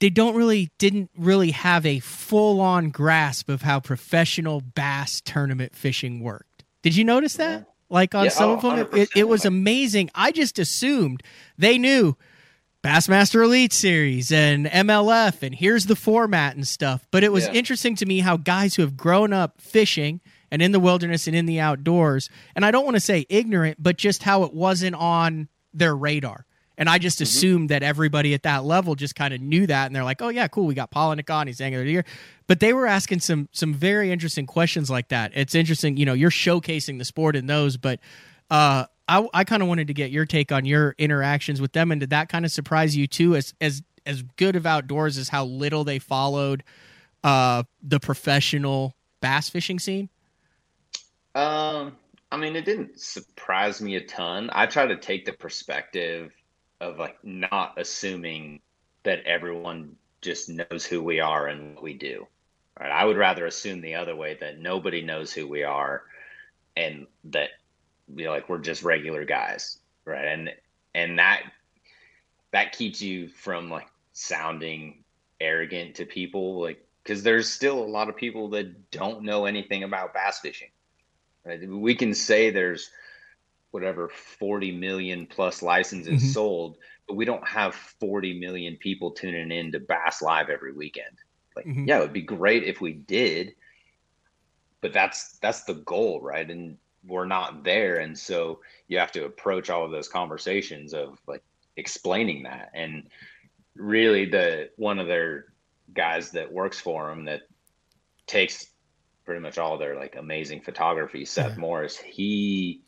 they 0.00 0.10
don't 0.10 0.34
really 0.34 0.70
didn't 0.78 1.10
really 1.16 1.52
have 1.52 1.86
a 1.86 1.98
full 2.00 2.60
on 2.60 2.90
grasp 2.90 3.48
of 3.48 3.62
how 3.62 3.80
professional 3.80 4.60
bass 4.60 5.20
tournament 5.20 5.74
fishing 5.74 6.20
worked. 6.20 6.64
Did 6.82 6.96
you 6.96 7.04
notice 7.04 7.36
that? 7.36 7.66
Like 7.88 8.14
on 8.14 8.24
yeah, 8.24 8.30
some 8.30 8.50
oh, 8.50 8.54
of 8.54 8.62
them, 8.62 8.88
it, 8.92 9.08
it, 9.14 9.28
was 9.28 9.44
amazing. 9.44 10.10
I 10.14 10.32
just 10.32 10.58
assumed 10.58 11.22
they 11.56 11.78
knew 11.78 12.16
Bassmaster 12.84 13.42
Elite 13.42 13.72
Series 13.72 14.30
and 14.30 14.66
MLF 14.66 15.42
and 15.42 15.54
here's 15.54 15.86
the 15.86 15.96
format 15.96 16.54
and 16.54 16.68
stuff. 16.68 17.08
But 17.10 17.24
it 17.24 17.32
was 17.32 17.46
yeah. 17.46 17.54
interesting 17.54 17.96
to 17.96 18.04
me 18.04 18.18
how 18.18 18.36
guys 18.36 18.74
who 18.74 18.82
have 18.82 18.94
grown 18.94 19.32
up 19.32 19.58
fishing 19.58 20.20
and 20.50 20.60
in 20.60 20.70
the 20.70 20.78
wilderness 20.78 21.26
and 21.26 21.34
in 21.34 21.46
the 21.46 21.60
outdoors, 21.60 22.28
and 22.54 22.62
I 22.62 22.70
don't 22.70 22.84
want 22.84 22.96
to 22.96 23.00
say 23.00 23.24
ignorant, 23.30 23.82
but 23.82 23.96
just 23.96 24.22
how 24.22 24.42
it 24.42 24.52
wasn't 24.52 24.96
on 24.96 25.48
their 25.72 25.96
radar. 25.96 26.44
And 26.76 26.90
I 26.90 26.98
just 26.98 27.16
mm-hmm. 27.16 27.22
assumed 27.22 27.68
that 27.70 27.82
everybody 27.82 28.34
at 28.34 28.42
that 28.42 28.64
level 28.64 28.94
just 28.96 29.14
kind 29.14 29.32
of 29.32 29.40
knew 29.40 29.66
that, 29.66 29.86
and 29.86 29.96
they're 29.96 30.04
like, 30.04 30.20
"Oh 30.20 30.28
yeah, 30.28 30.46
cool, 30.48 30.66
we 30.66 30.74
got 30.74 30.90
Palaniuk 30.90 31.34
on, 31.34 31.46
he's 31.46 31.62
angler 31.62 31.80
of 31.80 31.86
the 31.86 31.92
year." 31.92 32.04
But 32.48 32.60
they 32.60 32.74
were 32.74 32.86
asking 32.86 33.20
some 33.20 33.48
some 33.52 33.72
very 33.72 34.12
interesting 34.12 34.44
questions 34.44 34.90
like 34.90 35.08
that. 35.08 35.32
It's 35.34 35.54
interesting, 35.54 35.96
you 35.96 36.04
know, 36.04 36.12
you're 36.12 36.28
showcasing 36.28 36.98
the 36.98 37.06
sport 37.06 37.34
in 37.34 37.46
those, 37.46 37.78
but 37.78 37.98
uh, 38.50 38.84
I 39.08 39.26
I 39.34 39.44
kind 39.44 39.62
of 39.62 39.68
wanted 39.68 39.88
to 39.88 39.94
get 39.94 40.10
your 40.10 40.26
take 40.26 40.52
on 40.52 40.64
your 40.64 40.94
interactions 40.98 41.60
with 41.60 41.72
them, 41.72 41.90
and 41.90 42.00
did 42.00 42.10
that 42.10 42.28
kind 42.28 42.44
of 42.44 42.50
surprise 42.50 42.96
you 42.96 43.06
too? 43.06 43.36
As 43.36 43.54
as 43.60 43.82
as 44.06 44.22
good 44.36 44.56
of 44.56 44.66
outdoors 44.66 45.18
as 45.18 45.28
how 45.28 45.44
little 45.44 45.84
they 45.84 45.98
followed 45.98 46.62
uh, 47.22 47.62
the 47.82 47.98
professional 47.98 48.94
bass 49.20 49.48
fishing 49.48 49.78
scene. 49.78 50.08
Um, 51.34 51.96
I 52.30 52.36
mean, 52.36 52.54
it 52.54 52.64
didn't 52.64 53.00
surprise 53.00 53.80
me 53.80 53.96
a 53.96 54.04
ton. 54.04 54.50
I 54.52 54.66
try 54.66 54.86
to 54.86 54.96
take 54.96 55.24
the 55.24 55.32
perspective 55.32 56.32
of 56.80 56.98
like 56.98 57.16
not 57.24 57.74
assuming 57.78 58.60
that 59.04 59.24
everyone 59.24 59.96
just 60.20 60.48
knows 60.48 60.84
who 60.84 61.02
we 61.02 61.20
are 61.20 61.46
and 61.46 61.74
what 61.74 61.82
we 61.82 61.94
do. 61.94 62.26
Right. 62.78 62.90
I 62.90 63.04
would 63.04 63.16
rather 63.16 63.46
assume 63.46 63.80
the 63.80 63.94
other 63.94 64.16
way 64.16 64.36
that 64.40 64.58
nobody 64.58 65.00
knows 65.02 65.32
who 65.32 65.46
we 65.46 65.62
are 65.62 66.02
and 66.76 67.06
that 67.24 67.50
you 68.14 68.24
know 68.24 68.30
like 68.30 68.48
we're 68.48 68.58
just 68.58 68.82
regular 68.82 69.24
guys. 69.24 69.78
Right. 70.04 70.24
And 70.24 70.50
and 70.94 71.18
that 71.18 71.42
that 72.52 72.72
keeps 72.72 73.00
you 73.02 73.28
from 73.28 73.70
like 73.70 73.88
sounding 74.12 75.04
arrogant 75.40 75.96
to 75.96 76.06
people 76.06 76.60
like 76.60 76.84
because 77.02 77.22
there's 77.22 77.50
still 77.50 77.78
a 77.78 77.84
lot 77.84 78.08
of 78.08 78.16
people 78.16 78.48
that 78.50 78.90
don't 78.90 79.22
know 79.22 79.44
anything 79.44 79.82
about 79.82 80.14
bass 80.14 80.40
fishing. 80.40 80.70
Right? 81.44 81.68
We 81.68 81.94
can 81.94 82.14
say 82.14 82.50
there's 82.50 82.90
whatever 83.70 84.08
40 84.08 84.72
million 84.72 85.26
plus 85.26 85.60
licenses 85.60 86.22
mm-hmm. 86.22 86.30
sold, 86.30 86.78
but 87.06 87.16
we 87.16 87.24
don't 87.24 87.46
have 87.46 87.74
40 87.74 88.38
million 88.38 88.76
people 88.76 89.10
tuning 89.10 89.50
in 89.50 89.72
to 89.72 89.80
Bass 89.80 90.22
Live 90.22 90.48
every 90.48 90.72
weekend. 90.72 91.18
Like, 91.56 91.66
mm-hmm. 91.66 91.84
yeah, 91.86 91.98
it 91.98 92.02
would 92.02 92.12
be 92.12 92.22
great 92.22 92.62
if 92.62 92.80
we 92.80 92.92
did, 92.92 93.54
but 94.80 94.92
that's 94.92 95.38
that's 95.38 95.64
the 95.64 95.74
goal, 95.74 96.20
right? 96.20 96.48
And 96.48 96.78
we're 97.06 97.26
not 97.26 97.64
there, 97.64 97.96
and 97.96 98.18
so 98.18 98.60
you 98.88 98.98
have 98.98 99.12
to 99.12 99.24
approach 99.24 99.70
all 99.70 99.84
of 99.84 99.90
those 99.90 100.08
conversations 100.08 100.94
of 100.94 101.18
like 101.26 101.42
explaining 101.76 102.44
that. 102.44 102.70
And 102.74 103.08
really, 103.76 104.26
the 104.26 104.70
one 104.76 104.98
of 104.98 105.06
their 105.06 105.46
guys 105.92 106.30
that 106.32 106.52
works 106.52 106.80
for 106.80 107.08
them 107.08 107.24
that 107.26 107.42
takes 108.26 108.66
pretty 109.24 109.40
much 109.40 109.58
all 109.58 109.78
their 109.78 109.96
like 109.96 110.16
amazing 110.16 110.60
photography, 110.60 111.24
Seth 111.24 111.52
yeah. 111.52 111.58
Morris, 111.58 111.96
he 111.96 112.82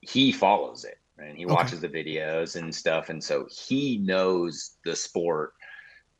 he 0.00 0.32
follows 0.32 0.84
it 0.84 0.98
and 1.18 1.36
he 1.36 1.46
watches 1.46 1.80
the 1.80 1.88
videos 1.88 2.56
and 2.56 2.74
stuff. 2.74 3.08
And 3.08 3.22
so 3.22 3.48
he 3.50 3.98
knows 3.98 4.76
the 4.84 4.94
sport 4.94 5.54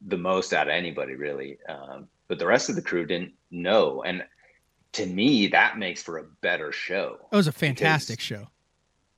the 0.07 0.19
most 0.19 0.53
out 0.53 0.69
of 0.69 0.75
anybody 0.75 1.15
really. 1.15 1.59
Um, 1.69 2.09
but 2.29 2.39
the 2.39 2.47
rest 2.47 2.69
of 2.69 2.77
the 2.77 2.83
crew 2.83 3.07
didn't 3.07 3.33
know. 3.51 4.03
And 4.03 4.25
to 4.99 5.07
me 5.07 5.47
that 5.47 5.79
makes 5.79 6.03
for 6.03 6.19
a 6.19 6.25
better 6.41 6.73
show 6.73 7.19
it 7.33 7.37
was 7.37 7.47
a 7.47 7.53
fantastic 7.53 8.19
because, 8.19 8.25
show 8.25 8.47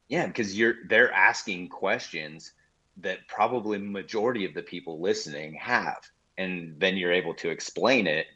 yeah 0.09 0.27
because 0.27 0.57
you're 0.57 0.75
they're 0.89 1.13
asking 1.13 1.69
questions 1.69 2.53
that 2.97 3.19
probably 3.29 3.79
majority 3.79 4.45
of 4.45 4.55
the 4.55 4.63
people 4.63 5.01
listening 5.01 5.55
have 5.55 6.01
and 6.39 6.75
then 6.79 6.97
you're 6.97 7.13
able 7.13 7.35
to 7.35 7.51
explain 7.51 8.07
it 8.07 8.27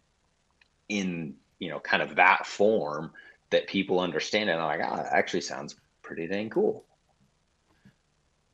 in 0.89 1.35
you 1.59 1.71
know 1.71 1.81
kind 1.81 2.03
of 2.03 2.17
that 2.17 2.47
form 2.47 3.11
that 3.51 3.67
people 3.67 4.01
understand 4.01 4.51
and 4.51 4.61
I'm 4.61 4.79
like 4.79 4.89
oh, 4.91 4.97
that 4.97 5.13
actually 5.13 5.41
sounds 5.43 5.77
pretty 6.03 6.29
dang 6.29 6.51
cool. 6.51 6.85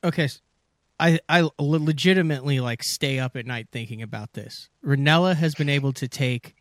Okay, 0.03 0.29
I 0.99 1.21
I 1.29 1.49
legitimately 1.59 2.61
like 2.61 2.83
stay 2.83 3.19
up 3.19 3.37
at 3.37 3.45
night 3.45 3.69
thinking 3.71 4.01
about 4.01 4.33
this. 4.33 4.71
Rinella 4.85 5.37
has 5.37 5.55
been 5.55 5.69
able 5.69 5.93
to 5.95 6.09
take 6.09 6.55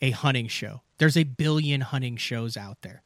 a 0.00 0.10
hunting 0.10 0.48
show. 0.48 0.82
There's 0.98 1.16
a 1.16 1.24
billion 1.24 1.80
hunting 1.82 2.16
shows 2.16 2.56
out 2.56 2.78
there. 2.82 3.02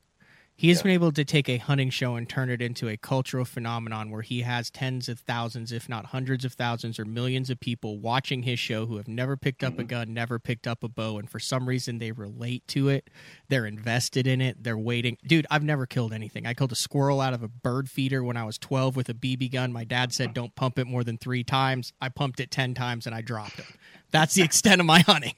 He 0.61 0.69
has 0.69 0.81
yeah. 0.81 0.83
been 0.83 0.93
able 0.93 1.13
to 1.13 1.25
take 1.25 1.49
a 1.49 1.57
hunting 1.57 1.89
show 1.89 2.17
and 2.17 2.29
turn 2.29 2.51
it 2.51 2.61
into 2.61 2.87
a 2.87 2.99
cultural 2.99 3.47
phenomenon 3.47 4.11
where 4.11 4.21
he 4.21 4.43
has 4.43 4.71
tens 4.71 5.09
of 5.09 5.21
thousands, 5.21 5.73
if 5.73 5.89
not 5.89 6.05
hundreds 6.05 6.45
of 6.45 6.53
thousands 6.53 6.99
or 6.99 7.07
millions 7.07 7.49
of 7.49 7.59
people 7.61 7.99
watching 7.99 8.43
his 8.43 8.59
show 8.59 8.85
who 8.85 8.99
have 8.99 9.09
never 9.09 9.39
picked 9.39 9.65
up 9.65 9.73
mm-hmm. 9.73 9.81
a 9.81 9.85
gun, 9.85 10.13
never 10.13 10.39
picked 10.39 10.67
up 10.67 10.85
a 10.85 10.89
bow, 10.89 11.17
and 11.17 11.31
for 11.31 11.39
some 11.39 11.67
reason 11.67 11.97
they 11.97 12.13
relate 12.13 12.69
to 12.69 12.91
it. 12.91 13.09
They're 13.49 13.65
invested 13.65 14.27
in 14.27 14.43
it. 14.43 14.63
They're 14.63 14.77
waiting. 14.77 15.17
Dude, 15.27 15.47
I've 15.51 15.65
never 15.65 15.87
killed 15.87 16.13
anything. 16.13 16.47
I 16.47 16.53
killed 16.53 16.73
a 16.73 16.77
squirrel 16.77 17.23
out 17.23 17.33
of 17.33 17.43
a 17.43 17.49
bird 17.49 17.89
feeder 17.89 18.23
when 18.23 18.37
I 18.37 18.45
was 18.45 18.59
12 18.59 18.97
with 18.97 19.09
a 19.09 19.15
BB 19.15 19.53
gun. 19.53 19.73
My 19.73 19.85
dad 19.85 20.13
said, 20.13 20.35
don't 20.35 20.55
pump 20.57 20.79
it 20.79 20.87
more 20.87 21.05
than 21.05 21.17
three 21.17 21.43
times. 21.43 21.95
I 22.03 22.11
pumped 22.11 22.39
it 22.39 22.51
10 22.51 22.75
times 22.75 23.07
and 23.07 23.15
I 23.15 23.23
dropped 23.23 23.61
it. 23.61 23.67
That's 24.11 24.35
the 24.35 24.43
extent 24.43 24.79
of 24.79 24.87
my 24.87 25.01
hunting 25.01 25.37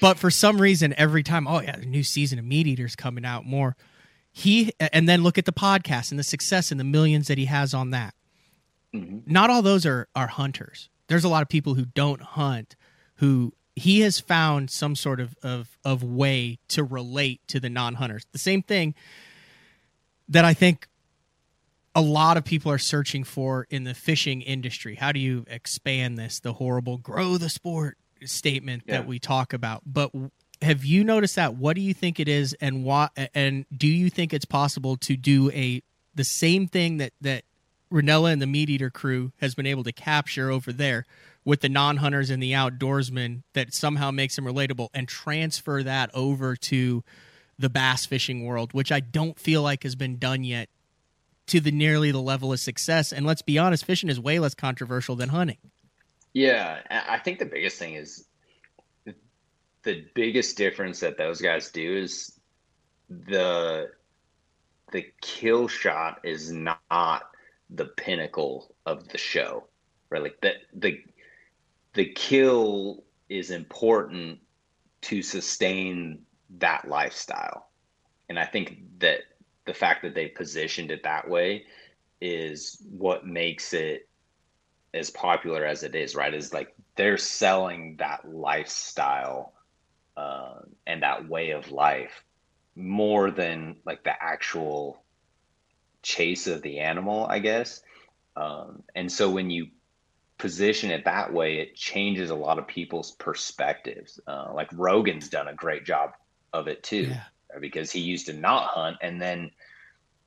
but 0.00 0.18
for 0.18 0.30
some 0.30 0.60
reason, 0.60 0.94
every 0.96 1.22
time, 1.22 1.46
oh 1.46 1.60
yeah, 1.60 1.76
the 1.76 1.86
new 1.86 2.02
season 2.02 2.38
of 2.38 2.44
Meat 2.44 2.66
Eaters 2.66 2.96
coming 2.96 3.24
out 3.24 3.44
more. 3.44 3.76
He 4.30 4.72
and 4.78 5.08
then 5.08 5.22
look 5.22 5.38
at 5.38 5.46
the 5.46 5.52
podcast 5.52 6.10
and 6.10 6.18
the 6.18 6.24
success 6.24 6.70
and 6.70 6.78
the 6.78 6.84
millions 6.84 7.28
that 7.28 7.38
he 7.38 7.46
has 7.46 7.74
on 7.74 7.90
that. 7.90 8.14
Mm-hmm. 8.94 9.30
Not 9.32 9.50
all 9.50 9.62
those 9.62 9.84
are 9.84 10.08
are 10.14 10.28
hunters. 10.28 10.90
There's 11.08 11.24
a 11.24 11.28
lot 11.28 11.42
of 11.42 11.48
people 11.48 11.74
who 11.74 11.86
don't 11.86 12.20
hunt 12.20 12.76
who 13.16 13.52
he 13.78 14.00
has 14.00 14.18
found 14.18 14.70
some 14.70 14.96
sort 14.96 15.20
of, 15.20 15.36
of, 15.42 15.78
of 15.84 16.02
way 16.02 16.58
to 16.68 16.82
relate 16.82 17.40
to 17.48 17.60
the 17.60 17.70
non 17.70 17.94
hunters. 17.94 18.26
The 18.32 18.38
same 18.38 18.62
thing 18.62 18.94
that 20.28 20.44
I 20.44 20.52
think 20.54 20.88
a 21.94 22.02
lot 22.02 22.36
of 22.36 22.44
people 22.44 22.70
are 22.70 22.78
searching 22.78 23.24
for 23.24 23.66
in 23.70 23.84
the 23.84 23.94
fishing 23.94 24.42
industry. 24.42 24.96
How 24.96 25.12
do 25.12 25.20
you 25.20 25.44
expand 25.48 26.18
this? 26.18 26.40
The 26.40 26.54
horrible 26.54 26.98
grow 26.98 27.38
the 27.38 27.48
sport 27.48 27.96
statement 28.24 28.84
yeah. 28.86 28.98
that 28.98 29.06
we 29.06 29.18
talk 29.18 29.52
about. 29.52 29.82
But 29.86 30.10
have 30.62 30.84
you 30.84 31.04
noticed 31.04 31.36
that? 31.36 31.54
What 31.54 31.76
do 31.76 31.82
you 31.82 31.94
think 31.94 32.18
it 32.18 32.28
is, 32.28 32.54
and 32.60 32.84
why? 32.84 33.08
And 33.34 33.64
do 33.76 33.86
you 33.86 34.10
think 34.10 34.32
it's 34.32 34.44
possible 34.44 34.96
to 34.98 35.16
do 35.16 35.50
a 35.52 35.82
the 36.14 36.24
same 36.24 36.66
thing 36.66 36.96
that 36.98 37.12
that 37.20 37.44
Rinella 37.92 38.32
and 38.32 38.42
the 38.42 38.46
Meat 38.46 38.68
Eater 38.68 38.90
crew 38.90 39.32
has 39.40 39.54
been 39.54 39.66
able 39.66 39.84
to 39.84 39.92
capture 39.92 40.50
over 40.50 40.72
there 40.72 41.06
with 41.44 41.60
the 41.60 41.68
non-hunters 41.68 42.28
and 42.28 42.42
the 42.42 42.52
outdoorsmen 42.52 43.42
that 43.54 43.72
somehow 43.72 44.10
makes 44.10 44.36
them 44.36 44.44
relatable, 44.44 44.88
and 44.92 45.08
transfer 45.08 45.82
that 45.82 46.10
over 46.12 46.56
to 46.56 47.02
the 47.58 47.70
bass 47.70 48.04
fishing 48.04 48.44
world, 48.44 48.72
which 48.72 48.92
I 48.92 49.00
don't 49.00 49.38
feel 49.38 49.62
like 49.62 49.82
has 49.82 49.94
been 49.94 50.18
done 50.18 50.44
yet 50.44 50.68
to 51.46 51.60
the 51.60 51.72
nearly 51.72 52.10
the 52.10 52.20
level 52.20 52.52
of 52.52 52.60
success. 52.60 53.12
And 53.12 53.26
let's 53.26 53.42
be 53.42 53.58
honest, 53.58 53.84
fishing 53.84 54.10
is 54.10 54.20
way 54.20 54.38
less 54.38 54.54
controversial 54.54 55.16
than 55.16 55.30
hunting. 55.30 55.56
Yeah, 56.34 56.80
I 56.90 57.18
think 57.18 57.38
the 57.38 57.46
biggest 57.46 57.78
thing 57.78 57.94
is 57.94 58.26
the 59.84 60.04
biggest 60.14 60.56
difference 60.56 61.00
that 61.00 61.16
those 61.18 61.40
guys 61.40 61.70
do 61.70 61.96
is 61.98 62.38
the 63.08 63.90
the 64.92 65.04
kill 65.20 65.68
shot 65.68 66.20
is 66.24 66.50
not 66.52 67.22
the 67.70 67.86
pinnacle 67.86 68.74
of 68.86 69.08
the 69.08 69.18
show, 69.18 69.64
right? 70.10 70.22
Like 70.22 70.40
that 70.42 70.56
the 70.74 70.98
the 71.94 72.12
kill 72.12 73.04
is 73.28 73.50
important 73.50 74.40
to 75.02 75.22
sustain 75.22 76.24
that 76.58 76.88
lifestyle. 76.88 77.68
And 78.28 78.38
I 78.38 78.46
think 78.46 78.78
that 78.98 79.20
the 79.66 79.74
fact 79.74 80.02
that 80.02 80.14
they 80.14 80.28
positioned 80.28 80.90
it 80.90 81.02
that 81.04 81.28
way 81.28 81.64
is 82.20 82.82
what 82.90 83.26
makes 83.26 83.72
it 83.74 84.07
as 84.94 85.10
popular 85.10 85.64
as 85.64 85.82
it 85.82 85.94
is, 85.94 86.14
right? 86.14 86.32
Is 86.32 86.52
like 86.52 86.74
they're 86.96 87.18
selling 87.18 87.96
that 87.98 88.28
lifestyle 88.28 89.52
uh, 90.16 90.60
and 90.86 91.02
that 91.02 91.28
way 91.28 91.50
of 91.50 91.70
life 91.70 92.24
more 92.74 93.30
than 93.30 93.76
like 93.84 94.04
the 94.04 94.22
actual 94.22 95.02
chase 96.02 96.46
of 96.46 96.62
the 96.62 96.78
animal, 96.78 97.26
I 97.26 97.38
guess. 97.40 97.82
Um, 98.36 98.82
and 98.94 99.10
so 99.10 99.30
when 99.30 99.50
you 99.50 99.68
position 100.38 100.90
it 100.90 101.04
that 101.04 101.32
way, 101.32 101.58
it 101.58 101.74
changes 101.74 102.30
a 102.30 102.34
lot 102.34 102.58
of 102.58 102.66
people's 102.66 103.12
perspectives. 103.12 104.20
Uh, 104.26 104.52
like 104.54 104.68
Rogan's 104.72 105.28
done 105.28 105.48
a 105.48 105.54
great 105.54 105.84
job 105.84 106.12
of 106.52 106.68
it 106.68 106.82
too, 106.82 107.08
yeah. 107.10 107.24
because 107.60 107.90
he 107.90 108.00
used 108.00 108.26
to 108.26 108.32
not 108.32 108.68
hunt 108.68 108.96
and 109.02 109.20
then 109.20 109.50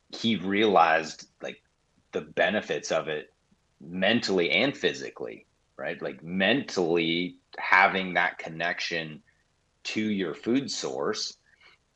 he 0.10 0.36
realized 0.36 1.28
like 1.42 1.62
the 2.12 2.22
benefits 2.22 2.92
of 2.92 3.08
it 3.08 3.31
mentally 3.82 4.52
and 4.52 4.76
physically, 4.76 5.46
right? 5.78 6.02
Like 6.02 6.24
mentally 6.24 7.38
having 7.58 8.14
that 8.14 8.38
connection 8.38 9.22
to 9.84 10.02
your 10.02 10.34
food 10.34 10.70
source 10.70 11.38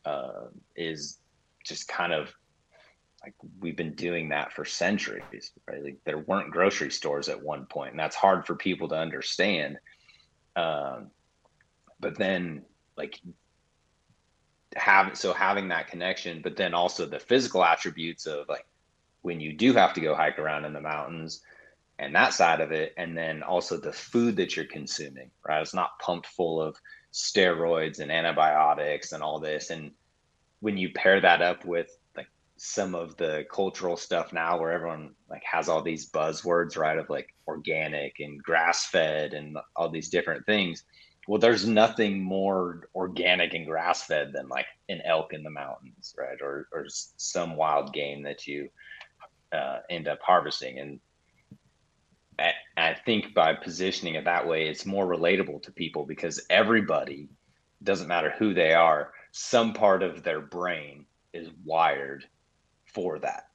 uh, 0.05 0.45
is 0.75 1.19
just 1.63 1.87
kind 1.87 2.13
of 2.13 2.33
like 3.23 3.33
we've 3.59 3.77
been 3.77 3.95
doing 3.95 4.29
that 4.29 4.53
for 4.53 4.65
centuries, 4.65 5.51
right? 5.67 5.83
Like 5.83 5.97
there 6.05 6.19
weren't 6.19 6.51
grocery 6.51 6.91
stores 6.91 7.27
at 7.27 7.41
one 7.41 7.65
point, 7.65 7.91
and 7.91 7.99
that's 7.99 8.15
hard 8.15 8.45
for 8.45 8.55
people 8.55 8.87
to 8.89 8.95
understand. 8.95 9.77
Um, 10.55 11.09
but 11.99 12.17
then, 12.17 12.63
like 12.97 13.19
have 14.75 15.17
so 15.17 15.33
having 15.33 15.69
that 15.69 15.87
connection, 15.87 16.41
but 16.43 16.55
then 16.55 16.73
also 16.73 17.05
the 17.05 17.19
physical 17.19 17.63
attributes 17.63 18.27
of 18.27 18.47
like 18.47 18.67
when 19.21 19.39
you 19.39 19.53
do 19.53 19.73
have 19.73 19.93
to 19.93 20.01
go 20.01 20.13
hike 20.13 20.37
around 20.37 20.65
in 20.65 20.73
the 20.73 20.81
mountains 20.81 21.41
and 21.97 22.13
that 22.15 22.33
side 22.33 22.61
of 22.61 22.71
it, 22.71 22.93
and 22.97 23.17
then 23.17 23.41
also 23.43 23.77
the 23.77 23.93
food 23.93 24.35
that 24.37 24.55
you're 24.55 24.65
consuming, 24.65 25.31
right? 25.47 25.61
It's 25.61 25.73
not 25.73 25.99
pumped 25.99 26.27
full 26.27 26.61
of 26.61 26.75
steroids 27.13 27.99
and 27.99 28.11
antibiotics 28.11 29.13
and 29.13 29.23
all 29.23 29.39
this. 29.39 29.69
And 29.69 29.91
when 30.59 30.77
you 30.77 30.91
pair 30.91 31.21
that 31.21 31.41
up 31.41 31.63
with 31.63 31.87
like 32.17 32.27
some 32.57 32.95
of 32.95 33.15
the 33.15 33.45
cultural 33.49 33.95
stuff 33.95 34.33
now 34.33 34.59
where 34.59 34.73
everyone 34.73 35.11
like 35.29 35.43
has 35.49 35.69
all 35.69 35.81
these 35.81 36.09
buzzwords, 36.09 36.77
right? 36.77 36.97
Of 36.97 37.09
like 37.09 37.33
organic 37.47 38.19
and 38.19 38.43
grass 38.43 38.87
fed 38.87 39.33
and 39.33 39.57
all 39.75 39.89
these 39.89 40.09
different 40.09 40.45
things. 40.45 40.83
Well, 41.27 41.39
there's 41.39 41.65
nothing 41.65 42.21
more 42.21 42.89
organic 42.93 43.53
and 43.53 43.65
grass 43.65 44.03
fed 44.03 44.31
than 44.33 44.49
like 44.49 44.67
an 44.89 45.01
elk 45.05 45.33
in 45.33 45.43
the 45.43 45.49
mountains, 45.49 46.13
right? 46.17 46.39
Or, 46.41 46.67
or 46.73 46.85
some 46.89 47.55
wild 47.55 47.93
game 47.93 48.23
that 48.23 48.45
you 48.45 48.69
uh, 49.51 49.79
end 49.89 50.07
up 50.07 50.19
harvesting. 50.21 50.77
And 50.79 50.99
I 52.77 52.93
think 53.05 53.33
by 53.33 53.53
positioning 53.53 54.15
it 54.15 54.25
that 54.25 54.47
way, 54.47 54.67
it's 54.67 54.85
more 54.85 55.07
relatable 55.07 55.63
to 55.63 55.71
people 55.71 56.05
because 56.05 56.45
everybody, 56.49 57.29
doesn't 57.83 58.07
matter 58.07 58.33
who 58.37 58.53
they 58.53 58.73
are, 58.73 59.11
some 59.31 59.73
part 59.73 60.03
of 60.03 60.23
their 60.23 60.41
brain 60.41 61.05
is 61.33 61.49
wired 61.63 62.25
for 62.85 63.19
that, 63.19 63.47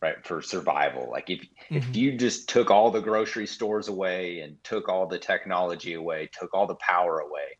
right? 0.00 0.24
For 0.26 0.42
survival. 0.42 1.08
Like 1.10 1.30
if 1.30 1.40
mm-hmm. 1.40 1.76
if 1.76 1.96
you 1.96 2.16
just 2.16 2.48
took 2.48 2.70
all 2.70 2.90
the 2.90 3.00
grocery 3.00 3.46
stores 3.46 3.88
away 3.88 4.40
and 4.40 4.62
took 4.64 4.88
all 4.88 5.06
the 5.06 5.18
technology 5.18 5.94
away, 5.94 6.28
took 6.38 6.54
all 6.54 6.66
the 6.66 6.76
power 6.76 7.20
away, 7.20 7.58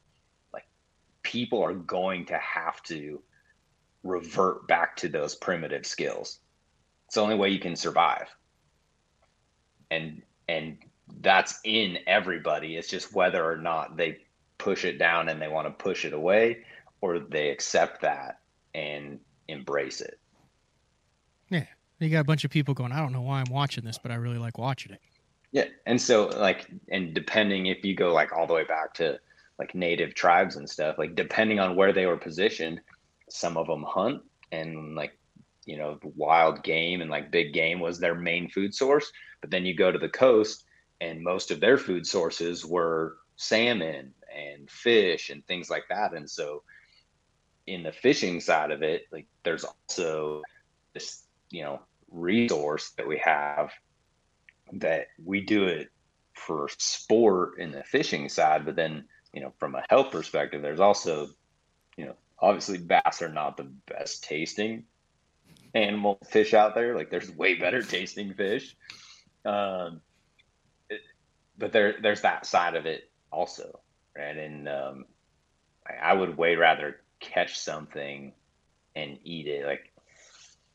like 0.53 0.67
people 1.23 1.63
are 1.63 1.75
going 1.75 2.27
to 2.27 2.39
have 2.39 2.83
to 2.85 3.23
revert 4.03 4.67
back 4.69 4.97
to 4.97 5.09
those 5.09 5.35
primitive 5.35 5.87
skills. 5.87 6.41
It's 7.07 7.15
the 7.15 7.23
only 7.23 7.37
way 7.37 7.51
you 7.51 7.59
can 7.59 7.77
survive. 7.77 8.29
And 9.91 10.23
and 10.49 10.79
that's 11.21 11.61
in 11.65 11.99
everybody. 12.07 12.77
It's 12.77 12.89
just 12.89 13.15
whether 13.15 13.45
or 13.45 13.57
not 13.57 13.97
they 13.97 14.19
push 14.59 14.85
it 14.85 14.99
down 14.99 15.29
and 15.29 15.41
they 15.41 15.49
want 15.49 15.67
to 15.67 15.85
push 15.85 16.05
it 16.05 16.13
away 16.13 16.65
or 17.01 17.19
they 17.19 17.51
accept 17.51 18.03
that 18.03 18.41
and 18.75 19.21
embrace 19.47 20.01
it. 20.01 20.19
Yeah. 21.49 21.67
You 22.01 22.11
got 22.11 22.21
a 22.21 22.25
bunch 22.25 22.45
of 22.45 22.51
people 22.51 22.75
going, 22.75 22.93
I 22.93 22.99
don't 22.99 23.13
know 23.13 23.23
why 23.23 23.41
I'm 23.41 23.53
watching 23.53 23.85
this, 23.85 23.99
but 23.99 24.11
I 24.11 24.17
really 24.17 24.39
like 24.39 24.59
watching 24.59 24.93
it. 24.93 25.01
Yeah. 25.53 25.67
And 25.87 26.01
so 26.01 26.27
like 26.27 26.67
and 26.91 27.15
depending 27.15 27.67
if 27.67 27.85
you 27.85 27.95
go 27.95 28.13
like 28.13 28.33
all 28.33 28.47
the 28.47 28.55
way 28.55 28.65
back 28.65 28.95
to 28.95 29.19
like 29.59 29.75
native 29.75 30.15
tribes 30.15 30.57
and 30.57 30.69
stuff, 30.69 30.99
like 30.99 31.15
depending 31.15 31.59
on 31.59 31.75
where 31.75 31.93
they 31.93 32.07
were 32.07 32.17
positioned, 32.17 32.81
some 33.29 33.57
of 33.57 33.67
them 33.67 33.83
hunt 33.83 34.23
and 34.53 34.95
like 34.95 35.19
you 35.65 35.77
know 35.77 35.99
wild 36.17 36.63
game 36.63 37.01
and 37.01 37.11
like 37.11 37.31
big 37.31 37.53
game 37.53 37.81
was 37.81 37.99
their 37.99 38.15
main 38.15 38.49
food 38.49 38.75
source 38.75 39.11
but 39.41 39.51
then 39.51 39.65
you 39.65 39.75
go 39.75 39.91
to 39.91 39.99
the 39.99 40.09
coast 40.09 40.65
and 41.01 41.23
most 41.23 41.51
of 41.51 41.61
their 41.61 41.79
food 41.79 42.07
sources 42.07 42.65
were 42.65 43.17
salmon 43.37 44.13
and 44.35 44.71
fish 44.71 45.31
and 45.31 45.47
things 45.47 45.71
like 45.71 45.85
that. 45.89 46.13
And 46.13 46.29
so 46.29 46.63
in 47.67 47.83
the 47.83 47.93
fishing 47.93 48.41
side 48.41 48.71
of 48.71 48.83
it, 48.83 49.07
like 49.13 49.27
there's 49.45 49.65
also 49.65 50.43
this, 50.95 51.23
you 51.51 51.63
know, 51.63 51.81
resource 52.11 52.91
that 52.97 53.07
we 53.07 53.19
have 53.19 53.71
that 54.73 55.09
we 55.25 55.41
do 55.41 55.65
it 55.65 55.91
for 56.33 56.69
sport 56.79 57.59
in 57.59 57.71
the 57.71 57.85
fishing 57.85 58.29
side, 58.29 58.65
but 58.65 58.77
then, 58.77 59.05
you 59.33 59.41
know, 59.41 59.53
from 59.59 59.75
a 59.75 59.85
health 59.89 60.11
perspective, 60.11 60.63
there's 60.63 60.81
also, 60.81 61.29
you 61.97 62.07
know, 62.07 62.15
obviously 62.39 62.79
bass 62.79 63.23
are 63.23 63.29
not 63.29 63.57
the 63.57 63.71
best 63.87 64.25
tasting 64.25 64.85
animal 65.75 66.19
fish 66.29 66.55
out 66.55 66.75
there. 66.75 66.97
Like 66.97 67.11
there's 67.11 67.31
way 67.31 67.55
better 67.55 67.83
tasting 67.83 68.35
fish. 68.35 68.77
Um, 69.45 70.01
but 71.59 71.73
there 71.73 71.97
there's 72.01 72.23
that 72.23 72.47
side 72.47 72.77
of 72.77 72.87
it 72.87 73.11
also, 73.33 73.81
right? 74.17 74.37
And 74.37 74.69
um, 74.69 75.05
I 76.01 76.13
would 76.13 76.37
way 76.39 76.57
rather 76.57 77.01
catch 77.21 77.59
something 77.59 78.33
and 78.95 79.19
eat 79.25 79.47
it. 79.47 79.67
Like 79.67 79.93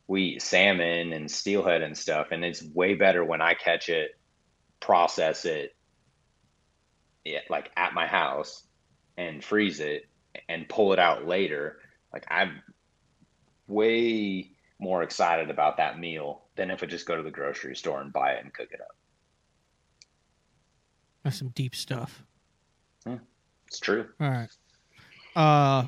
we 0.07 0.23
eat 0.23 0.41
salmon 0.41 1.13
and 1.13 1.31
steelhead 1.31 1.81
and 1.81 1.97
stuff, 1.97 2.27
and 2.31 2.43
it's 2.43 2.63
way 2.63 2.95
better 2.95 3.23
when 3.23 3.41
I 3.41 3.53
catch 3.53 3.89
it, 3.89 4.17
process 4.79 5.45
it, 5.45 5.75
yeah, 7.23 7.39
like 7.49 7.71
at 7.77 7.93
my 7.93 8.07
house, 8.07 8.63
and 9.17 9.43
freeze 9.43 9.79
it 9.79 10.07
and 10.49 10.67
pull 10.67 10.93
it 10.93 10.99
out 10.99 11.25
later. 11.25 11.79
Like 12.11 12.25
I'm 12.29 12.61
way 13.67 14.51
more 14.79 15.03
excited 15.03 15.49
about 15.49 15.77
that 15.77 15.97
meal 15.97 16.42
than 16.55 16.71
if 16.71 16.83
I 16.83 16.85
just 16.85 17.05
go 17.05 17.15
to 17.15 17.23
the 17.23 17.31
grocery 17.31 17.75
store 17.75 18.01
and 18.01 18.11
buy 18.11 18.33
it 18.33 18.43
and 18.43 18.53
cook 18.53 18.69
it 18.71 18.81
up. 18.81 18.95
That's 21.23 21.37
some 21.37 21.49
deep 21.49 21.75
stuff. 21.75 22.23
Yeah, 23.05 23.19
it's 23.67 23.79
true. 23.79 24.07
All 24.19 24.29
right. 24.29 24.49
Uh, 25.35 25.87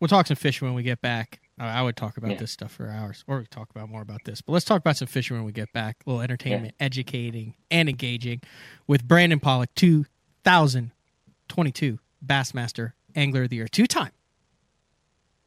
we'll 0.00 0.08
talk 0.08 0.26
some 0.26 0.36
fishing 0.36 0.68
when 0.68 0.74
we 0.74 0.82
get 0.82 1.00
back. 1.00 1.40
Uh, 1.60 1.64
I 1.64 1.82
would 1.82 1.96
talk 1.96 2.16
about 2.16 2.32
yeah. 2.32 2.38
this 2.38 2.50
stuff 2.50 2.72
for 2.72 2.88
hours, 2.88 3.24
or 3.26 3.38
we 3.38 3.46
talk 3.46 3.70
about 3.70 3.88
more 3.88 4.02
about 4.02 4.24
this. 4.24 4.40
But 4.40 4.52
let's 4.52 4.64
talk 4.64 4.80
about 4.80 4.96
some 4.96 5.08
fishing 5.08 5.36
when 5.36 5.44
we 5.44 5.52
get 5.52 5.72
back. 5.72 5.98
A 6.06 6.10
little 6.10 6.22
entertainment, 6.22 6.74
yeah. 6.78 6.86
educating, 6.86 7.54
and 7.70 7.88
engaging 7.88 8.40
with 8.86 9.06
Brandon 9.06 9.40
Palaniuk, 9.40 9.68
2022 9.74 11.98
Bassmaster 12.24 12.92
Angler 13.14 13.44
of 13.44 13.50
the 13.50 13.56
Year, 13.56 13.68
two 13.68 13.86
time 13.86 14.12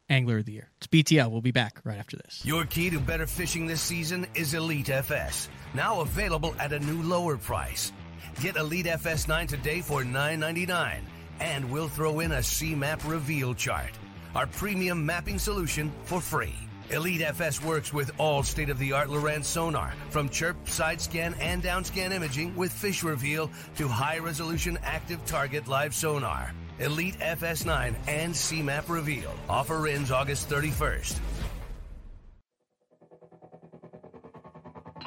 Angler 0.09 0.39
of 0.39 0.45
the 0.45 0.53
Year. 0.53 0.69
It's 0.77 0.87
BTL. 0.87 1.31
We'll 1.31 1.41
be 1.41 1.51
back 1.51 1.81
right 1.83 1.97
after 1.97 2.17
this. 2.17 2.43
Your 2.45 2.65
key 2.65 2.89
to 2.91 2.99
better 2.99 3.25
fishing 3.25 3.65
this 3.65 3.81
season 3.81 4.27
is 4.35 4.53
Elite 4.53 4.89
FS, 4.89 5.49
now 5.73 6.01
available 6.01 6.55
at 6.59 6.73
a 6.73 6.79
new 6.79 7.01
lower 7.01 7.37
price. 7.37 7.91
Get 8.41 8.55
Elite 8.55 8.85
FS9 8.85 9.47
today 9.47 9.81
for 9.81 10.03
$9.99, 10.03 10.99
and 11.39 11.71
we'll 11.71 11.87
throw 11.87 12.19
in 12.19 12.33
a 12.33 12.43
C-Map 12.43 13.01
reveal 13.05 13.53
chart, 13.53 13.91
our 14.35 14.47
premium 14.47 15.05
mapping 15.05 15.39
solution 15.39 15.91
for 16.03 16.21
free. 16.21 16.55
Elite 16.91 17.21
FS 17.21 17.63
works 17.63 17.91
with 17.91 18.11
all 18.19 18.43
state-of-the-art 18.43 19.07
Lowrance 19.07 19.45
sonar, 19.45 19.93
from 20.11 20.29
chirp, 20.29 20.69
side 20.69 21.01
scan, 21.01 21.33
and 21.39 21.63
down 21.63 21.83
scan 21.83 22.11
imaging 22.11 22.55
with 22.55 22.71
fish 22.71 23.03
reveal 23.03 23.49
to 23.75 23.87
high-resolution 23.87 24.77
active 24.83 25.25
target 25.25 25.67
live 25.67 25.95
sonar. 25.95 26.53
Elite 26.79 27.17
FS9 27.19 27.95
and 28.07 28.35
C-Map 28.35 28.89
reveal. 28.89 29.33
Offer 29.47 29.87
ends 29.87 30.11
August 30.11 30.49
31st. 30.49 31.19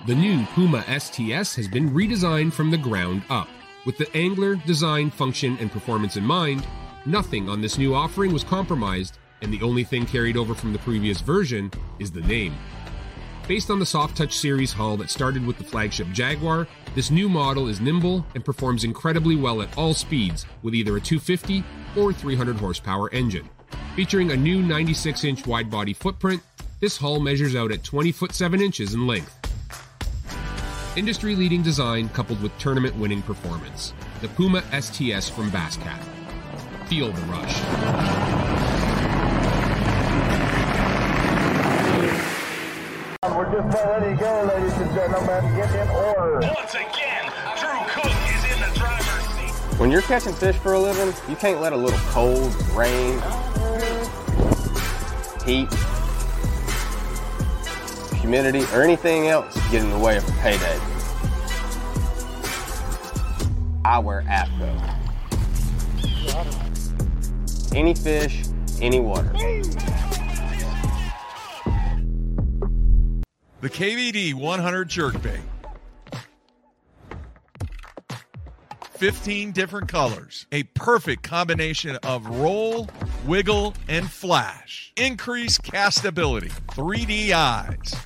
The 0.07 0.15
new 0.15 0.47
Puma 0.55 0.83
STS 0.99 1.55
has 1.57 1.69
been 1.69 1.91
redesigned 1.91 2.55
from 2.55 2.71
the 2.71 2.79
ground 2.79 3.23
up. 3.29 3.49
With 3.85 3.99
the 3.99 4.09
angler, 4.17 4.57
design, 4.57 5.11
function, 5.11 5.59
and 5.61 5.71
performance 5.71 6.17
in 6.17 6.25
mind, 6.25 6.67
nothing 7.05 7.51
on 7.51 7.61
this 7.61 7.77
new 7.77 7.95
offering 7.95 8.33
was 8.33 8.43
compromised, 8.43 9.19
and 9.43 9.53
the 9.53 9.61
only 9.61 9.85
thing 9.85 10.07
carried 10.07 10.39
over 10.39 10.55
from 10.55 10.73
the 10.73 10.79
previous 10.79 11.21
version 11.21 11.71
is 11.99 12.11
the 12.11 12.23
name. 12.23 12.55
Based 13.49 13.71
on 13.71 13.79
the 13.79 13.87
Soft 13.87 14.15
Touch 14.15 14.37
series 14.37 14.75
hull 14.75 14.99
that 14.99 15.09
started 15.09 15.47
with 15.47 15.57
the 15.57 15.65
flagship 15.65 16.07
Jaguar, 16.13 16.69
this 16.95 17.11
new 17.11 17.31
model 17.31 17.67
is 17.67 17.81
nimble 17.81 18.27
and 18.35 18.45
performs 18.45 18.85
incredibly 18.85 19.37
well 19.37 19.63
at 19.63 19.79
all 19.79 19.95
speeds 19.95 20.45
with 20.63 20.75
either 20.75 20.99
a 20.99 21.01
250 21.01 21.65
or 21.97 22.13
300 22.13 22.57
horsepower 22.57 23.11
engine. 23.11 23.49
Featuring 23.97 24.33
a 24.33 24.37
new 24.37 24.63
96 24.63 25.25
inch 25.25 25.47
wide 25.47 25.71
body 25.71 25.95
footprint, 25.95 26.43
this 26.81 26.99
hull 26.99 27.21
measures 27.21 27.57
out 27.57 27.73
at 27.73 27.83
20 27.83 28.13
foot 28.13 28.35
7 28.35 28.61
inches 28.61 28.93
in 28.93 29.07
length. 29.07 29.35
Industry 30.95 31.35
leading 31.35 31.63
design 31.63 32.11
coupled 32.11 32.43
with 32.43 32.57
tournament 32.59 32.97
winning 32.97 33.23
performance. 33.23 33.95
The 34.21 34.29
Puma 34.29 34.61
STS 34.79 35.31
from 35.31 35.51
Basscat. 35.51 36.05
Feel 36.87 37.13
the 37.13 37.23
rush. 37.23 38.48
We're 43.25 43.51
just 43.53 43.67
about 43.67 44.01
ready 44.01 44.15
to 44.15 44.23
go, 44.23 44.45
ladies 44.45 44.73
and 44.75 44.95
gentlemen. 44.95 45.57
Get 45.57 45.75
in 45.75 45.89
order. 45.89 46.39
Once 46.55 46.75
again, 46.75 47.25
Drew 47.59 47.81
Cook 47.89 48.05
is 48.07 48.45
in 48.45 48.61
the 48.61 48.71
driver's 48.79 49.25
seat. 49.35 49.51
When 49.81 49.91
you're 49.91 50.03
catching 50.03 50.35
fish 50.35 50.55
for 50.55 50.75
a 50.75 50.79
living, 50.79 51.13
you 51.29 51.35
can't 51.35 51.61
let 51.61 51.73
a 51.73 51.77
little 51.77 51.99
cold, 52.11 52.55
rain, 52.77 53.21
heat, 55.45 55.69
humidity, 58.21 58.63
or 58.73 58.85
anything 58.85 59.27
else 59.27 59.53
get 59.73 59.83
in 59.83 59.91
the 59.91 59.99
way 59.99 60.17
of 60.17 60.29
a 60.29 60.33
payday. 60.35 60.79
I 63.85 63.99
wear 63.99 64.23
AFTCO. 64.29 64.95
Any 67.75 67.95
fish, 67.95 68.45
any 68.81 69.01
water. 69.01 69.33
The 73.61 73.71
KVD 73.71 74.35
100 74.35 74.89
jerkbait. 74.89 75.41
15 78.99 79.53
different 79.53 79.89
colors. 79.89 80.47
A 80.53 80.63
perfect 80.63 81.23
combination 81.23 81.97
of 82.03 82.27
roll, 82.27 82.89
wiggle, 83.27 83.75
and 83.89 84.11
flash. 84.11 84.93
Increased 84.97 85.63
castability. 85.63 86.53
3D 86.69 87.33
eyes. 87.33 87.97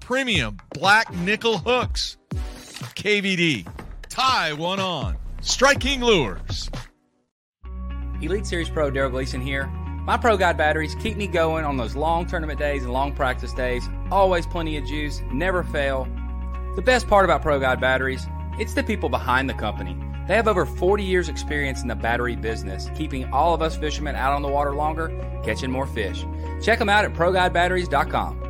Premium 0.00 0.58
black 0.74 1.12
nickel 1.14 1.58
hooks. 1.58 2.16
KVD. 2.94 3.66
Tie 4.08 4.52
one 4.52 4.80
on. 4.80 5.16
Striking 5.40 6.02
lures. 6.02 6.70
Elite 8.20 8.46
Series 8.46 8.68
Pro 8.68 8.90
Darold 8.90 9.12
Gleason 9.12 9.40
here. 9.40 9.70
My 10.04 10.16
Pro 10.16 10.36
Guide 10.36 10.56
batteries 10.56 10.96
keep 10.96 11.16
me 11.16 11.28
going 11.28 11.64
on 11.64 11.76
those 11.76 11.94
long 11.94 12.26
tournament 12.26 12.58
days 12.58 12.82
and 12.82 12.92
long 12.92 13.14
practice 13.14 13.52
days. 13.52 13.88
Always 14.10 14.48
plenty 14.48 14.76
of 14.76 14.84
juice, 14.84 15.22
never 15.30 15.62
fail. 15.62 16.08
The 16.74 16.82
best 16.82 17.06
part 17.06 17.24
about 17.24 17.42
Pro 17.42 17.60
Guide 17.60 17.80
batteries, 17.80 18.26
it's 18.58 18.74
the 18.74 18.82
people 18.82 19.08
behind 19.08 19.48
the 19.48 19.54
company. 19.54 19.96
They 20.26 20.34
have 20.34 20.48
over 20.48 20.66
40 20.66 21.04
years 21.04 21.28
experience 21.28 21.82
in 21.82 21.88
the 21.88 21.94
battery 21.94 22.34
business, 22.34 22.90
keeping 22.96 23.32
all 23.32 23.54
of 23.54 23.62
us 23.62 23.76
fishermen 23.76 24.16
out 24.16 24.32
on 24.32 24.42
the 24.42 24.48
water 24.48 24.74
longer, 24.74 25.08
catching 25.44 25.70
more 25.70 25.86
fish. 25.86 26.24
Check 26.60 26.80
them 26.80 26.88
out 26.88 27.04
at 27.04 27.12
ProGuideBatteries.com. 27.14 28.40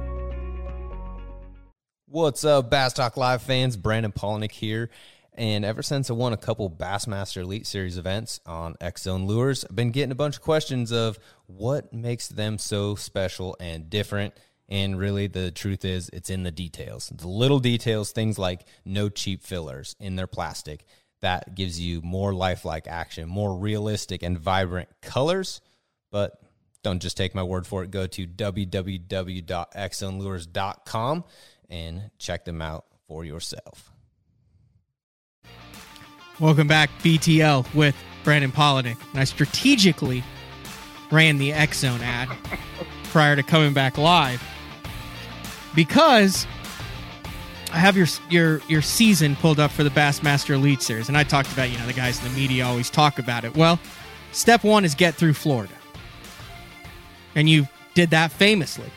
What's 2.06 2.46
up, 2.46 2.70
Bass 2.70 2.94
Talk 2.94 3.18
Live 3.18 3.42
fans? 3.42 3.76
Brandon 3.76 4.12
Palaniuk 4.12 4.52
here. 4.52 4.88
And 5.34 5.64
ever 5.64 5.82
since 5.82 6.10
I 6.10 6.12
won 6.12 6.34
a 6.34 6.36
couple 6.36 6.70
Bassmaster 6.70 7.40
Elite 7.42 7.66
Series 7.66 7.96
events 7.96 8.38
on 8.44 8.76
X 8.80 9.02
Zone 9.02 9.26
Lures, 9.26 9.64
I've 9.64 9.74
been 9.74 9.90
getting 9.90 10.12
a 10.12 10.16
bunch 10.16 10.36
of 10.36 10.42
questions 10.42 10.92
of 10.92 11.18
what 11.46 11.90
makes 11.92 12.28
them 12.28 12.58
so 12.58 12.94
special 12.96 13.56
and 13.58 13.88
different. 13.88 14.34
And 14.68 14.98
really, 14.98 15.28
the 15.28 15.50
truth 15.50 15.86
is, 15.86 16.10
it's 16.12 16.30
in 16.30 16.42
the 16.42 16.50
details. 16.50 17.10
The 17.14 17.28
little 17.28 17.60
details, 17.60 18.12
things 18.12 18.38
like 18.38 18.66
no 18.84 19.08
cheap 19.08 19.42
fillers 19.42 19.96
in 19.98 20.16
their 20.16 20.26
plastic, 20.26 20.84
that 21.22 21.54
gives 21.54 21.80
you 21.80 22.02
more 22.02 22.34
lifelike 22.34 22.86
action, 22.86 23.26
more 23.28 23.56
realistic 23.56 24.22
and 24.22 24.38
vibrant 24.38 24.90
colors. 25.00 25.62
But 26.10 26.38
don't 26.82 27.00
just 27.00 27.16
take 27.16 27.34
my 27.34 27.42
word 27.42 27.66
for 27.66 27.82
it. 27.84 27.90
Go 27.90 28.06
to 28.06 28.26
www.xzonelures.com 28.26 31.24
and 31.70 32.10
check 32.18 32.44
them 32.44 32.60
out 32.60 32.84
for 33.06 33.24
yourself. 33.24 33.91
Welcome 36.42 36.66
back, 36.66 36.90
BTL 37.04 37.72
with 37.72 37.94
Brandon 38.24 38.50
Palaniuk. 38.50 38.96
And 39.12 39.20
I 39.20 39.22
strategically 39.22 40.24
ran 41.12 41.38
the 41.38 41.52
X 41.52 41.78
Zone 41.78 42.00
ad 42.00 42.30
prior 43.04 43.36
to 43.36 43.44
coming 43.44 43.72
back 43.72 43.96
live 43.96 44.42
because 45.76 46.44
I 47.72 47.78
have 47.78 47.96
your 47.96 48.08
your 48.28 48.60
your 48.66 48.82
season 48.82 49.36
pulled 49.36 49.60
up 49.60 49.70
for 49.70 49.84
the 49.84 49.90
Bassmaster 49.90 50.56
Elite 50.56 50.82
Series, 50.82 51.06
and 51.06 51.16
I 51.16 51.22
talked 51.22 51.52
about 51.52 51.70
you 51.70 51.78
know 51.78 51.86
the 51.86 51.92
guys 51.92 52.18
in 52.18 52.32
the 52.32 52.36
media 52.36 52.66
always 52.66 52.90
talk 52.90 53.20
about 53.20 53.44
it. 53.44 53.56
Well, 53.56 53.78
step 54.32 54.64
one 54.64 54.84
is 54.84 54.96
get 54.96 55.14
through 55.14 55.34
Florida, 55.34 55.74
and 57.36 57.48
you 57.48 57.68
did 57.94 58.10
that 58.10 58.32
famously. 58.32 58.90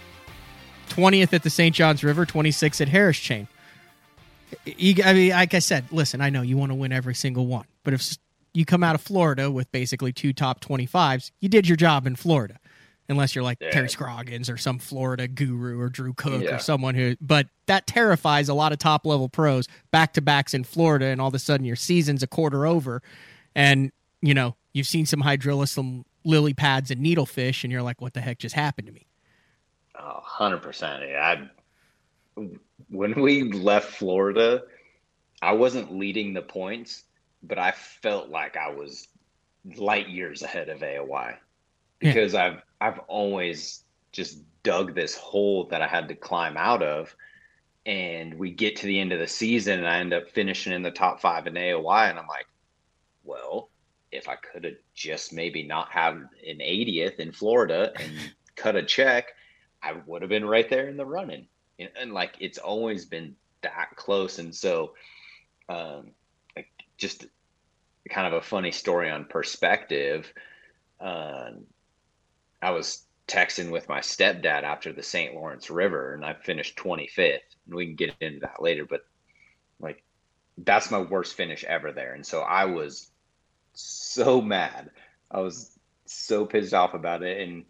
Twentieth 0.90 1.32
at 1.32 1.44
the 1.44 1.52
St. 1.52 1.76
Johns 1.76 2.04
River, 2.04 2.26
twenty 2.26 2.50
sixth 2.50 2.82
at 2.82 2.90
Harris 2.90 3.20
Chain. 3.20 3.48
You, 4.66 5.04
I 5.04 5.14
mean, 5.14 5.30
like 5.32 5.54
I 5.54 5.60
said, 5.60 5.86
listen, 5.92 6.22
I 6.22 6.30
know 6.30 6.42
you 6.42 6.58
want 6.58 6.72
to 6.72 6.76
win 6.76 6.92
every 6.92 7.16
single 7.16 7.46
one, 7.48 7.66
but 7.84 7.94
if 7.94 8.18
you 8.54 8.66
come 8.66 8.84
out 8.84 8.96
of 8.96 9.02
Florida 9.02 9.52
with 9.52 9.72
basically 9.72 10.14
two 10.14 10.34
top 10.34 10.62
25s, 10.62 11.32
you 11.42 11.50
did 11.50 11.68
your 11.68 11.76
job 11.76 12.08
in 12.08 12.16
Florida. 12.16 12.58
Unless 13.08 13.36
you're 13.36 13.44
like 13.44 13.60
Yeah. 13.62 13.70
Terry 13.70 13.88
Scroggins 13.90 14.50
or 14.50 14.58
some 14.58 14.80
Florida 14.80 15.28
guru 15.28 15.80
or 15.80 15.90
Drew 15.90 16.14
Cook 16.14 16.42
Yeah. 16.42 16.56
or 16.56 16.60
someone 16.60 16.96
who, 16.96 17.16
but 17.22 17.48
that 17.68 17.86
terrifies 17.86 18.50
a 18.50 18.54
lot 18.56 18.72
of 18.72 18.80
top 18.80 19.06
level 19.06 19.30
pros 19.30 19.68
back 19.92 20.14
to 20.14 20.22
backs 20.22 20.56
in 20.56 20.64
Florida, 20.64 21.06
and 21.06 21.22
all 21.22 21.28
of 21.28 21.36
a 21.36 21.40
sudden 21.40 21.66
your 21.68 21.76
season's 21.76 22.24
a 22.24 22.28
quarter 22.28 22.66
over, 22.66 23.04
and 23.54 23.92
you 24.24 24.34
know 24.34 24.56
you've 24.74 24.88
seen 24.88 25.06
some 25.06 25.22
hydrilla, 25.22 25.68
some 25.68 26.04
lily 26.24 26.56
pads, 26.56 26.90
and 26.90 27.00
needlefish, 27.06 27.64
and 27.64 27.72
you're 27.72 27.84
like, 27.84 28.02
what 28.02 28.14
the 28.16 28.22
heck 28.22 28.40
just 28.40 28.56
happened 28.56 28.88
to 28.88 28.94
me? 28.94 29.06
Oh, 30.00 30.22
100%. 30.40 31.08
Yeah, 31.08 31.20
I, 31.22 31.50
when 32.90 33.22
we 33.22 33.44
left 33.44 33.94
Florida, 33.94 34.64
I 35.42 35.54
wasn't 35.54 35.96
leading 35.96 36.34
the 36.34 36.42
points, 36.42 37.04
but 37.44 37.60
I 37.60 37.72
felt 37.72 38.30
like 38.30 38.58
I 38.58 38.72
was 38.72 39.08
light 39.78 40.10
years 40.10 40.44
ahead 40.44 40.70
of 40.70 40.80
AOY 40.80 41.36
because 42.00 42.36
I've 42.36 42.62
I've 42.80 43.00
always 43.08 43.84
just 44.12 44.40
dug 44.64 44.96
this 44.96 45.16
hole 45.16 45.66
that 45.66 45.82
I 45.82 45.88
had 45.88 46.08
to 46.08 46.16
climb 46.16 46.58
out 46.58 46.84
of. 46.84 47.16
And 47.86 48.34
we 48.34 48.50
get 48.50 48.78
to 48.78 48.88
the 48.88 49.00
end 49.00 49.14
of 49.14 49.20
the 49.20 49.28
season 49.28 49.80
and 49.80 49.88
I 49.88 50.00
end 50.00 50.14
up 50.14 50.30
finishing 50.30 50.74
in 50.74 50.82
the 50.82 50.92
top 50.92 51.22
five 51.22 51.46
in 51.46 51.54
AOY. 51.54 52.10
And 52.10 52.18
I'm 52.18 52.28
like, 52.28 52.48
well, 53.24 53.70
if 54.12 54.28
I 54.28 54.36
could 54.36 54.64
have 54.64 54.74
just 54.96 55.34
maybe 55.34 55.64
not 55.64 55.92
have 55.92 56.16
an 56.16 56.60
80th 56.60 57.20
in 57.20 57.32
Florida 57.32 57.94
and 57.96 58.12
cut 58.56 58.76
a 58.76 58.84
check, 58.84 59.28
I 59.84 59.94
would 60.08 60.24
have 60.24 60.30
been 60.30 60.46
right 60.46 60.68
there 60.68 60.88
in 60.88 60.98
the 60.98 61.06
running. 61.06 61.48
And, 61.80 61.90
and 62.00 62.14
like 62.14 62.36
it's 62.40 62.58
always 62.58 63.06
been 63.06 63.36
that 63.62 63.96
close. 63.96 64.40
And 64.40 64.54
so, 64.54 64.94
um, 65.70 66.12
like 66.56 66.70
just 66.98 67.26
kind 68.10 68.28
of 68.28 68.34
a 68.34 68.42
funny 68.42 68.72
story 68.72 69.10
on 69.10 69.26
perspective. 69.26 70.32
Um, 71.00 71.66
I 72.62 72.72
was 72.72 73.04
texting 73.28 73.72
with 73.72 73.90
my 73.90 74.00
stepdad 74.00 74.64
after 74.64 74.94
the 74.94 75.04
St. 75.04 75.34
Lawrence 75.34 75.70
River, 75.70 76.14
and 76.14 76.24
I 76.24 76.34
finished 76.34 76.78
25th. 76.78 77.40
And 77.66 77.76
we 77.76 77.88
can 77.88 77.96
get 77.96 78.16
into 78.22 78.42
that 78.42 78.62
later, 78.62 78.86
but 78.86 79.06
like 79.80 80.04
that's 80.58 80.92
my 80.92 81.00
worst 81.00 81.36
finish 81.36 81.64
ever 81.64 81.92
there. 81.92 82.14
And 82.14 82.26
so 82.26 82.42
I 82.42 82.66
was 82.66 83.10
so 83.74 84.42
mad. 84.42 84.90
I 85.30 85.42
was 85.42 85.78
so 86.06 86.46
pissed 86.46 86.74
off 86.74 86.94
about 86.94 87.24
it. 87.24 87.48
And 87.48 87.66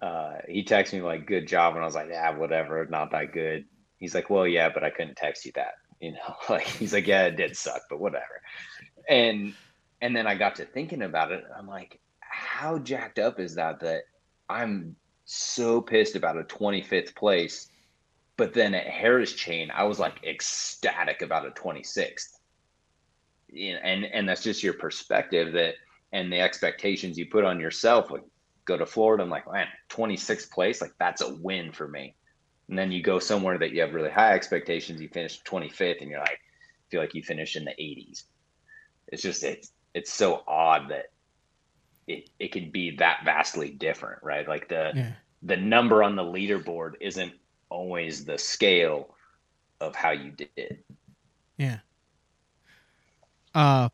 uh, 0.00 0.36
he 0.48 0.64
texted 0.64 0.94
me 0.94 1.02
like, 1.02 1.26
good 1.26 1.46
job. 1.46 1.74
And 1.74 1.82
I 1.82 1.86
was 1.86 1.94
like, 1.94 2.08
yeah, 2.10 2.36
whatever, 2.36 2.86
not 2.86 3.10
that 3.10 3.32
good. 3.32 3.64
He's 3.98 4.14
like, 4.14 4.30
well, 4.30 4.46
yeah, 4.46 4.68
but 4.72 4.84
I 4.84 4.90
couldn't 4.90 5.16
text 5.16 5.44
you 5.44 5.52
that. 5.54 5.74
You 6.00 6.12
know, 6.12 6.36
like 6.48 6.62
he's 6.62 6.92
like, 6.92 7.08
yeah, 7.08 7.24
it 7.24 7.34
did 7.34 7.56
suck, 7.56 7.82
but 7.90 7.98
whatever. 7.98 8.40
And 9.08 9.52
and 10.00 10.14
then 10.14 10.28
I 10.28 10.36
got 10.36 10.54
to 10.54 10.64
thinking 10.64 11.02
about 11.02 11.32
it. 11.32 11.42
I'm 11.58 11.66
like, 11.66 11.98
how 12.20 12.78
jacked 12.78 13.18
up 13.18 13.40
is 13.40 13.56
that 13.56 13.80
that 13.80 14.02
I'm 14.48 14.94
so 15.24 15.80
pissed 15.80 16.14
about 16.14 16.38
a 16.38 16.44
25th 16.44 17.16
place, 17.16 17.68
but 18.36 18.54
then 18.54 18.74
at 18.74 18.86
Harris 18.86 19.32
Chain, 19.32 19.72
I 19.74 19.82
was 19.82 19.98
like 19.98 20.24
ecstatic 20.24 21.20
about 21.20 21.48
a 21.48 21.50
26th. 21.50 22.38
You 23.48 23.72
know, 23.72 23.80
and 23.80 24.04
and 24.04 24.28
that's 24.28 24.44
just 24.44 24.62
your 24.62 24.74
perspective 24.74 25.52
that 25.54 25.74
and 26.12 26.32
the 26.32 26.38
expectations 26.38 27.18
you 27.18 27.26
put 27.26 27.44
on 27.44 27.58
yourself. 27.58 28.08
Like 28.12 28.22
go 28.68 28.76
to 28.76 28.86
Florida, 28.86 29.24
I'm 29.24 29.30
like, 29.30 29.50
man, 29.50 29.66
26th 29.88 30.50
place, 30.50 30.80
like 30.80 30.92
that's 31.00 31.22
a 31.22 31.34
win 31.34 31.72
for 31.72 31.88
me. 31.88 32.14
And 32.68 32.78
then 32.78 32.92
you 32.92 33.02
go 33.02 33.18
somewhere 33.18 33.58
that 33.58 33.72
you 33.72 33.80
have 33.80 33.94
really 33.94 34.10
high 34.10 34.34
expectations, 34.34 35.00
you 35.00 35.08
finish 35.08 35.42
25th, 35.42 36.02
and 36.02 36.10
you're 36.10 36.20
like, 36.20 36.38
feel 36.90 37.00
like 37.00 37.14
you 37.14 37.22
finish 37.22 37.56
in 37.56 37.64
the 37.64 37.72
80s. 37.72 38.24
It's 39.08 39.22
just 39.22 39.42
it's 39.42 39.72
it's 39.94 40.12
so 40.12 40.42
odd 40.46 40.90
that 40.90 41.06
it, 42.06 42.28
it 42.38 42.52
can 42.52 42.70
be 42.70 42.96
that 42.96 43.22
vastly 43.24 43.70
different, 43.70 44.22
right? 44.22 44.46
Like 44.46 44.68
the 44.68 44.92
yeah. 44.94 45.12
the 45.42 45.56
number 45.56 46.02
on 46.02 46.14
the 46.14 46.22
leaderboard 46.22 46.92
isn't 47.00 47.32
always 47.70 48.26
the 48.26 48.36
scale 48.36 49.14
of 49.80 49.94
how 49.94 50.10
you 50.10 50.32
did. 50.32 50.84
Yeah. 51.56 51.78
Uh 53.54 53.88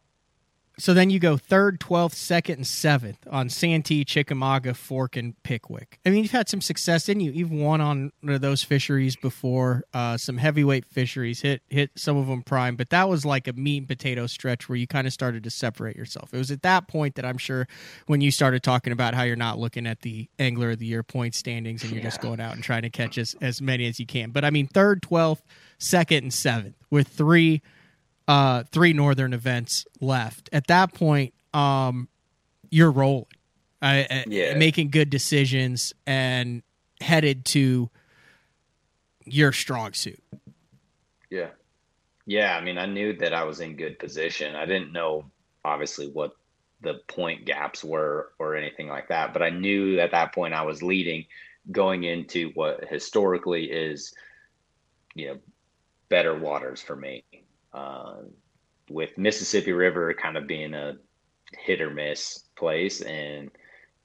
so 0.76 0.92
then 0.92 1.10
you 1.10 1.18
go 1.18 1.36
third, 1.36 1.78
twelfth, 1.78 2.16
second, 2.16 2.56
and 2.56 2.66
seventh 2.66 3.18
on 3.30 3.48
Santee, 3.48 4.04
Chickamauga, 4.04 4.74
Fork, 4.74 5.16
and 5.16 5.40
Pickwick. 5.44 6.00
I 6.04 6.10
mean, 6.10 6.22
you've 6.22 6.32
had 6.32 6.48
some 6.48 6.60
success, 6.60 7.06
didn't 7.06 7.22
you? 7.22 7.30
You've 7.30 7.52
won 7.52 7.80
on 7.80 8.12
those 8.22 8.64
fisheries 8.64 9.14
before. 9.14 9.84
Uh, 9.94 10.16
some 10.16 10.38
heavyweight 10.38 10.84
fisheries 10.84 11.42
hit 11.42 11.62
hit 11.70 11.90
some 11.94 12.16
of 12.16 12.26
them 12.26 12.42
prime, 12.42 12.74
but 12.76 12.90
that 12.90 13.08
was 13.08 13.24
like 13.24 13.46
a 13.46 13.52
meat 13.52 13.78
and 13.78 13.88
potato 13.88 14.26
stretch 14.26 14.68
where 14.68 14.76
you 14.76 14.86
kind 14.86 15.06
of 15.06 15.12
started 15.12 15.44
to 15.44 15.50
separate 15.50 15.96
yourself. 15.96 16.34
It 16.34 16.38
was 16.38 16.50
at 16.50 16.62
that 16.62 16.88
point 16.88 17.14
that 17.14 17.24
I'm 17.24 17.38
sure 17.38 17.68
when 18.06 18.20
you 18.20 18.30
started 18.30 18.62
talking 18.62 18.92
about 18.92 19.14
how 19.14 19.22
you're 19.22 19.36
not 19.36 19.58
looking 19.58 19.86
at 19.86 20.00
the 20.00 20.28
angler 20.38 20.72
of 20.72 20.78
the 20.80 20.86
year 20.86 21.02
point 21.02 21.34
standings 21.34 21.82
and 21.82 21.92
you're 21.92 22.00
yeah. 22.00 22.08
just 22.08 22.20
going 22.20 22.40
out 22.40 22.54
and 22.54 22.64
trying 22.64 22.82
to 22.82 22.90
catch 22.90 23.16
as 23.16 23.36
as 23.40 23.62
many 23.62 23.86
as 23.86 24.00
you 24.00 24.06
can. 24.06 24.30
But 24.30 24.44
I 24.44 24.50
mean, 24.50 24.66
third, 24.66 25.02
twelfth, 25.02 25.44
second, 25.78 26.24
and 26.24 26.34
seventh 26.34 26.74
with 26.90 27.08
three 27.08 27.62
uh, 28.28 28.64
three 28.72 28.92
northern 28.92 29.32
events 29.32 29.86
left. 30.00 30.48
At 30.52 30.66
that 30.68 30.94
point, 30.94 31.34
um, 31.52 32.08
you're 32.70 32.90
rolling, 32.90 33.26
uh, 33.82 34.04
yeah. 34.26 34.54
making 34.54 34.90
good 34.90 35.10
decisions 35.10 35.92
and 36.06 36.62
headed 37.00 37.44
to 37.46 37.90
your 39.24 39.52
strong 39.52 39.92
suit. 39.92 40.22
Yeah. 41.30 41.48
Yeah. 42.26 42.56
I 42.56 42.60
mean, 42.62 42.78
I 42.78 42.86
knew 42.86 43.14
that 43.18 43.34
I 43.34 43.44
was 43.44 43.60
in 43.60 43.76
good 43.76 43.98
position. 43.98 44.56
I 44.56 44.66
didn't 44.66 44.92
know, 44.92 45.24
obviously, 45.64 46.08
what 46.08 46.32
the 46.80 47.00
point 47.08 47.46
gaps 47.46 47.82
were 47.82 48.32
or 48.38 48.56
anything 48.56 48.88
like 48.88 49.08
that, 49.08 49.32
but 49.32 49.42
I 49.42 49.50
knew 49.50 49.98
at 49.98 50.10
that 50.10 50.34
point 50.34 50.54
I 50.54 50.62
was 50.62 50.82
leading 50.82 51.24
going 51.72 52.04
into 52.04 52.50
what 52.54 52.84
historically 52.84 53.64
is, 53.64 54.14
you 55.14 55.28
know, 55.28 55.38
better 56.10 56.38
waters 56.38 56.82
for 56.82 56.94
me. 56.94 57.24
Uh, 57.74 58.14
with 58.88 59.18
Mississippi 59.18 59.72
River 59.72 60.14
kind 60.14 60.36
of 60.36 60.46
being 60.46 60.74
a 60.74 60.96
hit 61.52 61.80
or 61.80 61.90
miss 61.90 62.44
place, 62.56 63.00
and 63.00 63.50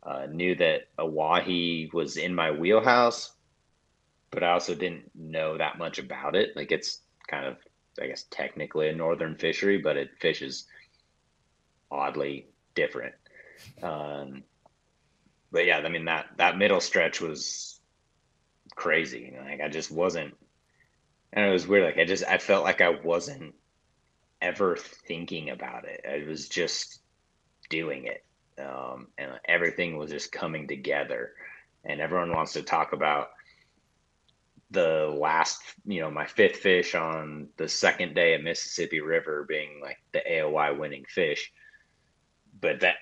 uh, 0.03 0.26
knew 0.32 0.55
that 0.55 0.88
Oahe 0.97 1.93
was 1.93 2.17
in 2.17 2.34
my 2.34 2.51
wheelhouse, 2.51 3.34
but 4.32 4.43
I 4.43 4.53
also 4.53 4.74
didn't 4.74 5.11
know 5.13 5.57
that 5.57 5.78
much 5.78 5.99
about 5.99 6.36
it. 6.36 6.55
Like 6.55 6.72
it's 6.72 7.01
kind 7.28 7.45
of, 7.45 7.57
I 8.01 8.07
guess, 8.07 8.26
technically 8.32 8.89
a 8.89 8.95
northern 8.95 9.36
fishery, 9.36 9.78
but 9.78 9.97
it 9.97 10.09
fishes 10.20 10.65
oddly 11.91 12.47
different. 12.76 13.13
Um, 13.84 14.43
but 15.51 15.65
yeah, 15.65 15.80
I 15.80 15.89
mean 15.89 16.05
that 16.05 16.28
that 16.38 16.57
middle 16.57 16.80
stretch 16.80 17.22
was 17.22 17.80
crazy. 18.76 19.36
Like 19.38 19.61
I 19.61 19.67
just 19.67 19.91
wasn't 19.91 20.36
and 21.34 21.46
it 21.46 21.52
was 21.52 21.68
weird. 21.68 21.84
Like 21.84 21.98
I 21.98 22.06
just 22.06 22.24
I 22.26 22.38
felt 22.38 22.64
like 22.64 22.82
I 22.82 22.90
wasn't 22.90 23.56
ever 24.42 24.76
thinking 24.76 25.50
about 25.50 25.86
it. 25.86 26.06
I 26.10 26.28
was 26.28 26.48
just 26.48 27.00
doing 27.70 28.06
it, 28.08 28.24
um, 28.62 29.08
and 29.18 29.32
everything 29.46 29.98
was 29.98 30.12
just 30.12 30.32
coming 30.32 30.68
together. 30.68 31.34
And 31.86 32.02
everyone 32.02 32.34
wants 32.34 32.54
to 32.54 32.62
talk 32.62 32.92
about 32.92 33.30
the 34.72 35.16
last, 35.18 35.62
you 35.86 36.02
know, 36.02 36.12
my 36.12 36.26
fifth 36.26 36.58
fish 36.58 36.94
on 36.94 37.48
the 37.58 37.68
second 37.68 38.16
day 38.16 38.34
at 38.34 38.44
Mississippi 38.44 39.00
River 39.00 39.46
being 39.48 39.80
like 39.82 39.98
the 40.12 40.22
AOY 40.30 40.78
winning 40.78 41.06
fish, 41.08 41.52
but 42.60 42.82
that 42.82 42.96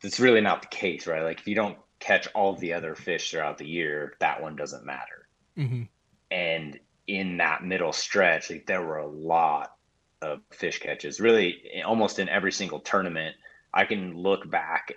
that's 0.00 0.18
really 0.18 0.40
not 0.40 0.62
the 0.62 0.68
case, 0.68 1.06
right? 1.06 1.22
Like 1.22 1.40
if 1.40 1.46
you 1.46 1.54
don't 1.54 1.78
catch 2.00 2.26
all 2.34 2.56
the 2.56 2.72
other 2.72 2.94
fish 2.94 3.30
throughout 3.30 3.58
the 3.58 3.68
year, 3.68 4.14
that 4.18 4.42
one 4.42 4.56
doesn't 4.56 4.84
matter. 4.84 5.28
Mm-hmm. 5.56 5.82
And 6.30 6.80
in 7.12 7.36
that 7.36 7.62
middle 7.62 7.92
stretch, 7.92 8.48
like 8.48 8.64
there 8.64 8.80
were 8.80 8.96
a 8.96 9.06
lot 9.06 9.76
of 10.22 10.40
fish 10.50 10.80
catches. 10.80 11.20
Really, 11.20 11.82
almost 11.84 12.18
in 12.18 12.30
every 12.30 12.52
single 12.52 12.80
tournament, 12.80 13.36
I 13.74 13.84
can 13.84 14.16
look 14.16 14.50
back 14.50 14.94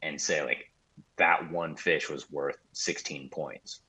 and 0.00 0.18
say 0.18 0.42
like 0.42 0.72
that 1.16 1.52
one 1.52 1.76
fish 1.76 2.08
was 2.08 2.30
worth 2.30 2.56
16 2.72 3.28
points, 3.28 3.80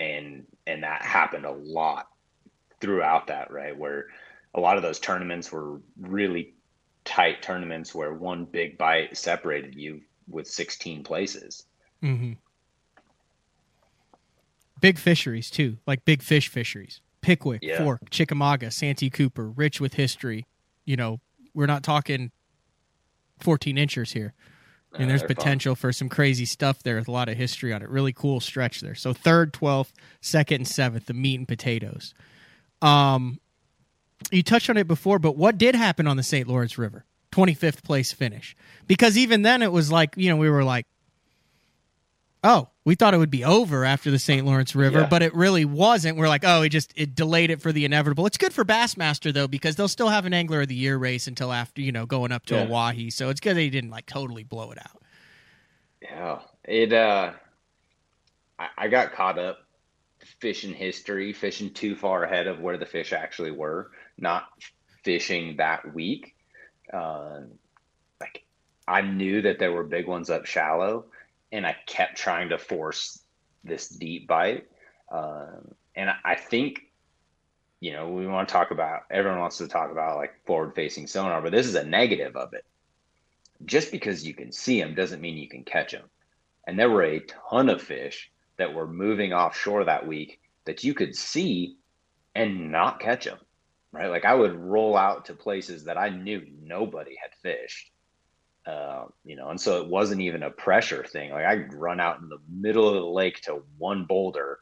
and 0.00 0.46
and 0.66 0.84
that 0.84 1.02
happened 1.02 1.44
a 1.44 1.52
lot 1.52 2.08
throughout 2.80 3.26
that 3.26 3.50
right 3.50 3.76
where 3.76 4.06
a 4.54 4.60
lot 4.60 4.78
of 4.78 4.82
those 4.82 5.00
tournaments 5.00 5.52
were 5.52 5.82
really 6.00 6.54
tight 7.04 7.42
tournaments 7.42 7.94
where 7.94 8.14
one 8.14 8.46
big 8.46 8.78
bite 8.78 9.14
separated 9.14 9.74
you 9.74 10.00
with 10.28 10.46
16 10.46 11.04
places. 11.04 11.64
Mm-hmm 12.02 12.32
big 14.80 14.98
fisheries 14.98 15.50
too, 15.50 15.78
like 15.86 16.04
big 16.04 16.22
fish 16.22 16.48
fisheries. 16.48 17.00
Pickwick, 17.20 17.62
yeah. 17.62 17.82
Fork, 17.82 18.10
Chickamauga, 18.10 18.70
Santee 18.70 19.10
Cooper, 19.10 19.48
rich 19.48 19.80
with 19.80 19.94
history. 19.94 20.46
You 20.84 20.96
know, 20.96 21.20
we're 21.52 21.66
not 21.66 21.82
talking 21.82 22.30
14 23.40 23.76
inchers 23.76 24.12
here. 24.12 24.34
And 24.96 25.10
there's 25.10 25.22
potential 25.22 25.74
fun. 25.74 25.80
for 25.80 25.92
some 25.92 26.08
crazy 26.08 26.46
stuff 26.46 26.82
there 26.82 26.96
with 26.96 27.08
a 27.08 27.12
lot 27.12 27.28
of 27.28 27.36
history 27.36 27.74
on 27.74 27.82
it. 27.82 27.90
Really 27.90 28.12
cool 28.12 28.40
stretch 28.40 28.80
there. 28.80 28.94
So 28.94 29.12
third, 29.12 29.52
twelfth, 29.52 29.92
second, 30.22 30.56
and 30.56 30.68
seventh, 30.68 31.06
the 31.06 31.14
meat 31.14 31.38
and 31.38 31.46
potatoes. 31.46 32.14
Um, 32.80 33.38
you 34.32 34.42
touched 34.42 34.70
on 34.70 34.76
it 34.76 34.88
before, 34.88 35.18
but 35.18 35.36
what 35.36 35.58
did 35.58 35.74
happen 35.74 36.06
on 36.06 36.16
the 36.16 36.22
St. 36.22 36.48
Lawrence 36.48 36.78
River? 36.78 37.04
25th 37.32 37.82
place 37.82 38.12
finish. 38.12 38.56
Because 38.86 39.18
even 39.18 39.42
then 39.42 39.62
it 39.62 39.70
was 39.70 39.92
like, 39.92 40.14
you 40.16 40.30
know, 40.30 40.36
we 40.36 40.48
were 40.48 40.64
like, 40.64 40.86
oh, 42.42 42.68
we 42.88 42.94
thought 42.94 43.12
it 43.12 43.18
would 43.18 43.30
be 43.30 43.44
over 43.44 43.84
after 43.84 44.10
the 44.10 44.18
St. 44.18 44.46
Lawrence 44.46 44.74
River, 44.74 45.00
yeah. 45.00 45.08
but 45.08 45.20
it 45.22 45.34
really 45.34 45.66
wasn't. 45.66 46.16
We're 46.16 46.26
like, 46.26 46.42
oh, 46.46 46.62
it 46.62 46.70
just 46.70 46.90
it 46.96 47.14
delayed 47.14 47.50
it 47.50 47.60
for 47.60 47.70
the 47.70 47.84
inevitable. 47.84 48.24
It's 48.24 48.38
good 48.38 48.54
for 48.54 48.64
Bassmaster 48.64 49.30
though 49.30 49.46
because 49.46 49.76
they'll 49.76 49.88
still 49.88 50.08
have 50.08 50.24
an 50.24 50.32
Angler 50.32 50.62
of 50.62 50.68
the 50.68 50.74
Year 50.74 50.96
race 50.96 51.26
until 51.26 51.52
after 51.52 51.82
you 51.82 51.92
know 51.92 52.06
going 52.06 52.32
up 52.32 52.46
to 52.46 52.54
yeah. 52.54 52.64
Oahe. 52.64 53.12
So 53.12 53.28
it's 53.28 53.40
good 53.40 53.58
they 53.58 53.68
didn't 53.68 53.90
like 53.90 54.06
totally 54.06 54.42
blow 54.42 54.70
it 54.70 54.78
out. 54.78 55.02
Yeah, 56.00 56.38
it. 56.64 56.94
uh 56.94 57.32
I, 58.58 58.68
I 58.78 58.88
got 58.88 59.12
caught 59.12 59.38
up 59.38 59.58
fishing 60.40 60.72
history, 60.72 61.34
fishing 61.34 61.74
too 61.74 61.94
far 61.94 62.24
ahead 62.24 62.46
of 62.46 62.58
where 62.58 62.78
the 62.78 62.86
fish 62.86 63.12
actually 63.12 63.50
were, 63.50 63.90
not 64.16 64.44
fishing 65.04 65.56
that 65.58 65.92
week. 65.94 66.34
Uh, 66.90 67.40
like 68.18 68.44
I 68.86 69.02
knew 69.02 69.42
that 69.42 69.58
there 69.58 69.72
were 69.72 69.84
big 69.84 70.06
ones 70.06 70.30
up 70.30 70.46
shallow 70.46 71.04
and 71.52 71.66
I 71.66 71.76
kept 71.86 72.16
trying 72.16 72.50
to 72.50 72.58
force 72.58 73.20
this 73.64 73.88
deep 73.88 74.26
bite. 74.26 74.66
Um, 75.10 75.74
and 75.94 76.10
I 76.24 76.34
think, 76.34 76.82
you 77.80 77.92
know, 77.92 78.08
we 78.10 78.26
want 78.26 78.48
to 78.48 78.52
talk 78.52 78.70
about, 78.70 79.02
everyone 79.10 79.40
wants 79.40 79.58
to 79.58 79.68
talk 79.68 79.90
about 79.90 80.16
like 80.16 80.44
forward 80.44 80.74
facing 80.74 81.06
sonar, 81.06 81.40
but 81.42 81.52
this 81.52 81.66
is 81.66 81.74
a 81.74 81.84
negative 81.84 82.36
of 82.36 82.52
it. 82.54 82.64
Just 83.64 83.90
because 83.90 84.26
you 84.26 84.34
can 84.34 84.52
see 84.52 84.80
them 84.80 84.94
doesn't 84.94 85.20
mean 85.20 85.36
you 85.36 85.48
can 85.48 85.64
catch 85.64 85.92
them. 85.92 86.04
And 86.66 86.78
there 86.78 86.90
were 86.90 87.04
a 87.04 87.20
ton 87.20 87.68
of 87.68 87.82
fish 87.82 88.30
that 88.56 88.74
were 88.74 88.86
moving 88.86 89.32
offshore 89.32 89.84
that 89.84 90.06
week 90.06 90.40
that 90.64 90.84
you 90.84 90.92
could 90.92 91.16
see 91.16 91.76
and 92.34 92.70
not 92.70 93.00
catch 93.00 93.24
them, 93.24 93.38
right? 93.90 94.08
Like 94.08 94.24
I 94.24 94.34
would 94.34 94.54
roll 94.54 94.96
out 94.96 95.24
to 95.26 95.34
places 95.34 95.84
that 95.84 95.96
I 95.96 96.10
knew 96.10 96.46
nobody 96.62 97.16
had 97.20 97.30
fished 97.42 97.90
uh, 98.68 99.06
you 99.24 99.36
know, 99.36 99.48
and 99.48 99.60
so 99.60 99.80
it 99.80 99.88
wasn't 99.88 100.20
even 100.20 100.42
a 100.42 100.50
pressure 100.50 101.04
thing. 101.04 101.30
Like 101.30 101.46
I'd 101.46 101.74
run 101.74 102.00
out 102.00 102.20
in 102.20 102.28
the 102.28 102.40
middle 102.48 102.88
of 102.88 102.94
the 102.94 103.00
lake 103.00 103.40
to 103.42 103.62
one 103.78 104.04
boulder, 104.04 104.58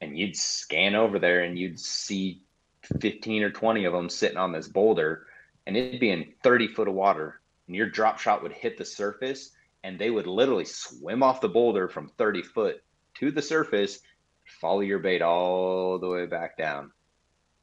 and 0.00 0.18
you'd 0.18 0.36
scan 0.36 0.94
over 0.94 1.18
there, 1.18 1.42
and 1.42 1.58
you'd 1.58 1.78
see 1.78 2.42
fifteen 3.00 3.42
or 3.42 3.50
twenty 3.50 3.84
of 3.84 3.92
them 3.92 4.08
sitting 4.08 4.38
on 4.38 4.52
this 4.52 4.68
boulder, 4.68 5.26
and 5.66 5.76
it'd 5.76 6.00
be 6.00 6.10
in 6.10 6.32
thirty 6.42 6.68
foot 6.68 6.88
of 6.88 6.94
water, 6.94 7.40
and 7.66 7.76
your 7.76 7.90
drop 7.90 8.18
shot 8.18 8.42
would 8.42 8.52
hit 8.52 8.78
the 8.78 8.84
surface 8.84 9.50
and 9.86 10.00
they 10.00 10.10
would 10.10 10.26
literally 10.26 10.64
swim 10.64 11.22
off 11.22 11.40
the 11.40 11.48
boulder 11.48 11.86
from 11.86 12.08
30 12.08 12.42
foot 12.42 12.82
to 13.14 13.30
the 13.30 13.40
surface, 13.40 14.00
follow 14.60 14.80
your 14.80 14.98
bait 14.98 15.22
all 15.22 16.00
the 16.00 16.08
way 16.08 16.26
back 16.26 16.58
down. 16.58 16.90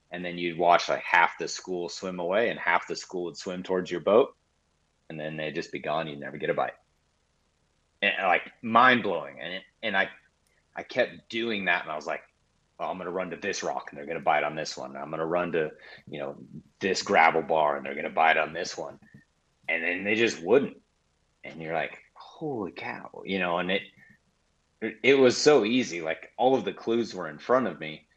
And 0.09 0.23
then 0.23 0.37
you'd 0.37 0.57
watch 0.57 0.87
like 0.87 1.01
half 1.01 1.37
the 1.37 1.49
school 1.49 1.89
swim 1.89 2.21
away 2.21 2.49
and 2.49 2.57
half 2.57 2.87
the 2.87 2.95
school 2.95 3.25
would 3.25 3.35
swim 3.35 3.61
towards 3.61 3.91
your 3.91 3.99
boat. 3.99 4.37
And 5.13 5.19
then 5.19 5.37
they'd 5.37 5.55
just 5.55 5.71
be 5.71 5.79
gone. 5.79 6.07
You'd 6.07 6.19
never 6.19 6.37
get 6.37 6.49
a 6.49 6.53
bite. 6.53 6.73
And 8.01 8.13
like 8.23 8.51
mind 8.61 9.03
blowing. 9.03 9.37
And, 9.41 9.53
it, 9.53 9.63
and 9.81 9.95
I, 9.95 10.09
I 10.75 10.83
kept 10.83 11.29
doing 11.29 11.65
that. 11.65 11.83
And 11.83 11.91
I 11.91 11.95
was 11.95 12.07
like, 12.07 12.21
oh, 12.79 12.85
I'm 12.85 12.97
going 12.97 13.05
to 13.05 13.11
run 13.11 13.29
to 13.29 13.37
this 13.37 13.63
rock 13.63 13.89
and 13.89 13.97
they're 13.97 14.05
going 14.05 14.17
to 14.17 14.23
bite 14.23 14.43
on 14.43 14.55
this 14.55 14.75
one. 14.75 14.95
I'm 14.95 15.09
going 15.09 15.19
to 15.19 15.25
run 15.25 15.51
to, 15.53 15.71
you 16.07 16.19
know, 16.19 16.35
this 16.79 17.01
gravel 17.03 17.41
bar 17.41 17.77
and 17.77 17.85
they're 17.85 17.93
going 17.93 18.03
to 18.05 18.09
bite 18.09 18.37
on 18.37 18.53
this 18.53 18.77
one. 18.77 18.99
And 19.69 19.83
then 19.83 20.03
they 20.03 20.15
just 20.15 20.41
wouldn't. 20.41 20.77
And 21.43 21.61
you're 21.61 21.73
like, 21.73 21.99
holy 22.15 22.71
cow, 22.71 23.21
you 23.25 23.39
know, 23.39 23.59
and 23.59 23.71
it, 23.71 23.83
it 25.01 25.17
was 25.17 25.37
so 25.37 25.63
easy. 25.63 26.01
Like 26.01 26.31
all 26.37 26.55
of 26.55 26.65
the 26.65 26.73
clues 26.73 27.13
were 27.13 27.29
in 27.29 27.37
front 27.37 27.67
of 27.67 27.79
me. 27.79 28.07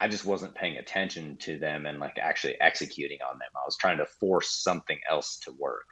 I 0.00 0.08
just 0.08 0.26
wasn't 0.26 0.54
paying 0.54 0.76
attention 0.76 1.36
to 1.38 1.58
them 1.58 1.86
and 1.86 1.98
like 1.98 2.18
actually 2.18 2.60
executing 2.60 3.18
on 3.22 3.38
them. 3.38 3.48
I 3.54 3.64
was 3.64 3.76
trying 3.76 3.98
to 3.98 4.06
force 4.06 4.50
something 4.50 4.98
else 5.08 5.38
to 5.44 5.52
work. 5.52 5.86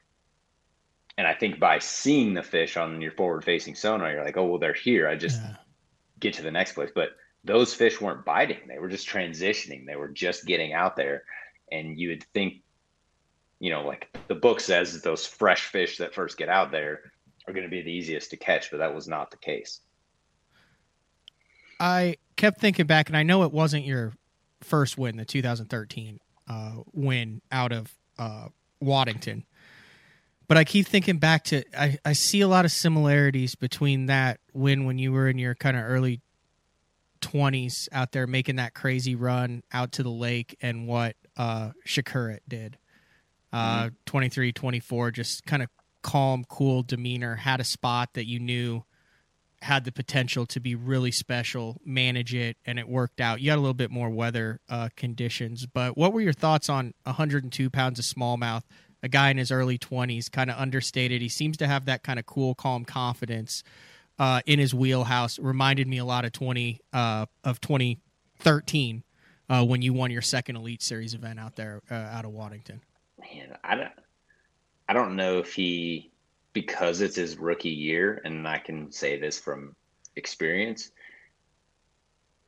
And 1.18 1.26
I 1.26 1.34
think 1.34 1.60
by 1.60 1.78
seeing 1.78 2.34
the 2.34 2.42
fish 2.42 2.76
on 2.76 3.00
your 3.00 3.12
forward 3.12 3.44
facing 3.44 3.74
sonar, 3.74 4.10
you're 4.10 4.24
like, 4.24 4.36
oh, 4.36 4.46
well, 4.46 4.58
they're 4.58 4.72
here. 4.72 5.08
I 5.08 5.16
just 5.16 5.40
yeah. 5.40 5.56
get 6.20 6.34
to 6.34 6.42
the 6.42 6.50
next 6.50 6.72
place. 6.72 6.90
But 6.94 7.10
those 7.44 7.74
fish 7.74 8.00
weren't 8.00 8.24
biting. 8.24 8.60
They 8.66 8.78
were 8.78 8.88
just 8.88 9.08
transitioning. 9.08 9.86
They 9.86 9.96
were 9.96 10.08
just 10.08 10.46
getting 10.46 10.72
out 10.72 10.96
there. 10.96 11.24
And 11.70 11.98
you 11.98 12.10
would 12.10 12.24
think, 12.34 12.62
you 13.58 13.70
know, 13.70 13.86
like 13.86 14.08
the 14.28 14.34
book 14.34 14.60
says, 14.60 15.02
those 15.02 15.26
fresh 15.26 15.66
fish 15.66 15.98
that 15.98 16.14
first 16.14 16.38
get 16.38 16.48
out 16.48 16.70
there 16.70 17.12
are 17.46 17.52
going 17.52 17.64
to 17.64 17.70
be 17.70 17.82
the 17.82 17.92
easiest 17.92 18.30
to 18.30 18.36
catch, 18.36 18.70
but 18.70 18.78
that 18.78 18.94
was 18.94 19.08
not 19.08 19.30
the 19.30 19.36
case. 19.36 19.80
I 21.80 22.16
kept 22.36 22.60
thinking 22.60 22.86
back, 22.86 23.08
and 23.08 23.16
I 23.16 23.22
know 23.22 23.42
it 23.42 23.52
wasn't 23.52 23.84
your 23.84 24.12
first 24.60 24.96
win, 24.96 25.16
the 25.16 25.24
2013 25.24 26.20
uh, 26.48 26.72
win 26.92 27.42
out 27.50 27.72
of 27.72 27.92
uh, 28.18 28.48
Waddington. 28.80 29.44
But 30.48 30.56
I 30.56 30.64
keep 30.64 30.86
thinking 30.86 31.18
back 31.18 31.44
to 31.44 31.64
I, 31.78 31.98
I 32.04 32.12
see 32.12 32.40
a 32.40 32.48
lot 32.48 32.64
of 32.64 32.72
similarities 32.72 33.54
between 33.54 34.06
that 34.06 34.40
win 34.52 34.84
when 34.84 34.98
you 34.98 35.12
were 35.12 35.28
in 35.28 35.38
your 35.38 35.54
kind 35.54 35.76
of 35.76 35.84
early 35.84 36.20
20s 37.20 37.88
out 37.92 38.12
there 38.12 38.26
making 38.26 38.56
that 38.56 38.74
crazy 38.74 39.14
run 39.14 39.62
out 39.72 39.92
to 39.92 40.02
the 40.02 40.10
lake 40.10 40.56
and 40.60 40.86
what 40.86 41.16
uh 41.36 41.70
Przekurat 41.86 42.40
did. 42.46 42.78
Uh 43.52 43.84
mm-hmm. 43.84 43.94
23 44.06 44.52
24 44.52 45.10
just 45.10 45.46
kind 45.46 45.62
of 45.62 45.68
calm, 46.02 46.44
cool 46.48 46.82
demeanor, 46.82 47.36
had 47.36 47.60
a 47.60 47.64
spot 47.64 48.10
that 48.14 48.26
you 48.26 48.40
knew 48.40 48.84
had 49.62 49.84
the 49.84 49.92
potential 49.92 50.44
to 50.44 50.60
be 50.60 50.74
really 50.74 51.12
special, 51.12 51.80
manage 51.84 52.34
it, 52.34 52.56
and 52.66 52.78
it 52.78 52.88
worked 52.88 53.20
out. 53.20 53.40
You 53.40 53.50
had 53.50 53.58
a 53.58 53.60
little 53.60 53.74
bit 53.74 53.90
more 53.90 54.10
weather 54.10 54.60
uh, 54.68 54.88
conditions, 54.96 55.66
but 55.66 55.96
what 55.96 56.12
were 56.12 56.20
your 56.20 56.32
thoughts 56.32 56.68
on 56.68 56.94
102 57.04 57.70
pounds 57.70 57.98
of 58.00 58.04
smallmouth? 58.04 58.62
A 59.02 59.08
guy 59.08 59.30
in 59.30 59.36
his 59.36 59.50
early 59.50 59.78
20s, 59.78 60.30
kind 60.30 60.50
of 60.50 60.56
understated. 60.58 61.20
He 61.20 61.28
seems 61.28 61.56
to 61.58 61.66
have 61.66 61.86
that 61.86 62.02
kind 62.02 62.18
of 62.18 62.26
cool, 62.26 62.54
calm 62.54 62.84
confidence 62.84 63.64
uh, 64.18 64.40
in 64.46 64.58
his 64.58 64.72
wheelhouse. 64.74 65.38
Reminded 65.38 65.88
me 65.88 65.98
a 65.98 66.04
lot 66.04 66.24
of 66.24 66.32
20 66.32 66.80
uh, 66.92 67.26
of 67.42 67.60
2013 67.60 69.02
uh, 69.48 69.64
when 69.64 69.82
you 69.82 69.92
won 69.92 70.10
your 70.10 70.22
second 70.22 70.56
Elite 70.56 70.82
Series 70.82 71.14
event 71.14 71.40
out 71.40 71.56
there 71.56 71.82
uh, 71.90 71.94
out 71.94 72.24
of 72.24 72.32
Waddington. 72.32 72.80
Man, 73.18 73.56
I 73.64 73.74
don't, 73.74 73.92
I 74.88 74.92
don't 74.92 75.16
know 75.16 75.38
if 75.38 75.54
he 75.54 76.12
because 76.52 77.00
it's 77.00 77.16
his 77.16 77.36
rookie 77.36 77.70
year, 77.70 78.20
and 78.24 78.46
I 78.46 78.58
can 78.58 78.92
say 78.92 79.18
this 79.18 79.38
from 79.38 79.74
experience. 80.16 80.90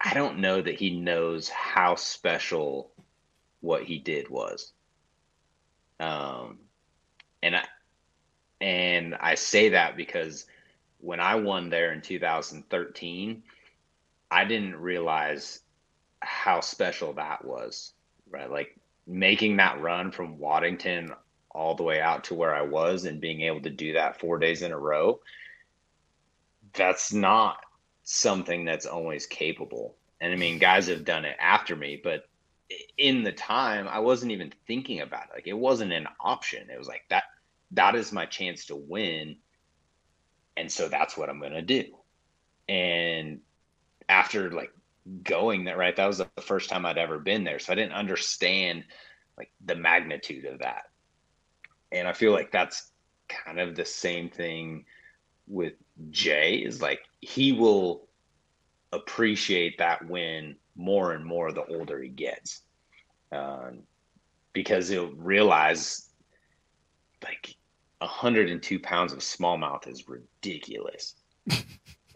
I 0.01 0.13
don't 0.13 0.39
know 0.39 0.61
that 0.61 0.79
he 0.79 0.91
knows 0.91 1.49
how 1.49 1.95
special 1.95 2.91
what 3.61 3.85
he 3.85 3.99
did 3.99 4.29
was. 4.29 4.74
Um, 6.01 6.59
and 7.43 7.57
I 7.57 7.65
and 8.61 9.15
I 9.17 9.35
say 9.35 9.71
that 9.71 9.97
because 9.97 10.47
when 11.01 11.21
I 11.21 11.35
won 11.35 11.69
there 11.69 11.93
in 11.93 12.01
2013, 12.01 13.43
I 14.31 14.45
didn't 14.45 14.77
realize 14.77 15.61
how 16.21 16.61
special 16.61 17.13
that 17.15 17.45
was. 17.45 17.93
Right, 18.31 18.51
like 18.51 18.79
making 19.07 19.59
that 19.59 19.81
run 19.81 20.11
from 20.11 20.39
Waddington 20.39 21.13
all 21.51 21.75
the 21.75 21.83
way 21.83 22.01
out 22.01 22.25
to 22.25 22.35
where 22.35 22.55
I 22.55 22.63
was 22.63 23.05
and 23.05 23.21
being 23.21 23.43
able 23.43 23.61
to 23.63 23.71
do 23.71 23.93
that 23.93 24.19
four 24.19 24.39
days 24.39 24.63
in 24.63 24.73
a 24.73 24.79
row, 24.79 25.21
that's 26.73 27.13
not 27.13 27.59
something 28.03 28.65
that's 28.65 28.87
always 28.87 29.27
capable. 29.27 29.95
And 30.21 30.33
I 30.33 30.37
mean, 30.37 30.59
guys 30.59 30.89
have 30.89 31.05
done 31.05 31.25
it 31.25 31.37
after 31.39 31.77
me, 31.77 32.01
but 32.03 32.29
in 32.97 33.23
the 33.23 33.33
time, 33.33 33.89
I 33.89 33.99
wasn't 33.99 34.33
even 34.33 34.53
thinking 34.67 35.01
about 35.01 35.25
it. 35.25 35.35
Like 35.35 35.47
it 35.47 35.59
wasn't 35.59 35.93
an 35.93 36.07
option. 36.21 36.71
It 36.71 36.79
was 36.79 36.89
like 36.89 37.05
that 37.11 37.25
that 37.73 37.95
is 37.95 38.13
my 38.13 38.27
chance 38.27 38.67
to 38.67 38.77
win. 38.77 39.37
And 40.57 40.71
so 40.71 40.89
that's 40.89 41.17
what 41.17 41.29
I'm 41.29 41.41
to 41.41 41.63
do. 41.63 41.85
And 42.69 43.41
after 44.09 44.51
like 44.51 44.71
going 45.23 45.65
that 45.65 45.77
right, 45.77 45.97
that 45.97 46.07
was 46.07 46.19
the 46.19 46.29
first 46.43 46.71
time 46.71 46.87
I'd 46.87 46.99
ever 46.99 47.19
been 47.19 47.45
there. 47.45 47.59
So 47.59 47.73
I 47.73 47.77
didn't 47.77 47.93
understand 47.93 48.85
like 49.37 49.51
the 49.65 49.75
magnitude 49.75 50.45
of 50.45 50.61
that. 50.61 50.85
And 51.93 52.07
I 52.09 52.13
feel 52.13 52.33
like 52.33 52.53
that's 52.53 52.91
kind 53.29 53.59
of 53.59 53.75
the 53.75 53.85
same 53.85 54.31
thing 54.31 54.85
with 55.47 55.75
Jay 56.11 56.57
is 56.57 56.81
like 56.81 57.01
he 57.21 57.53
will 57.53 58.07
appreciate 58.93 59.79
that 59.79 60.07
win 60.09 60.57
more 60.77 61.13
and 61.13 61.25
more 61.25 61.53
the 61.53 61.65
older 61.67 62.03
he 62.03 62.09
gets. 62.09 62.63
Um, 63.33 63.81
because 64.53 64.89
he'll 64.89 65.13
realize 65.13 66.11
like 67.23 67.57
102 67.99 68.79
pounds 68.81 69.13
of 69.13 69.19
smallmouth 69.21 69.89
is 69.89 70.09
ridiculous. 70.09 71.15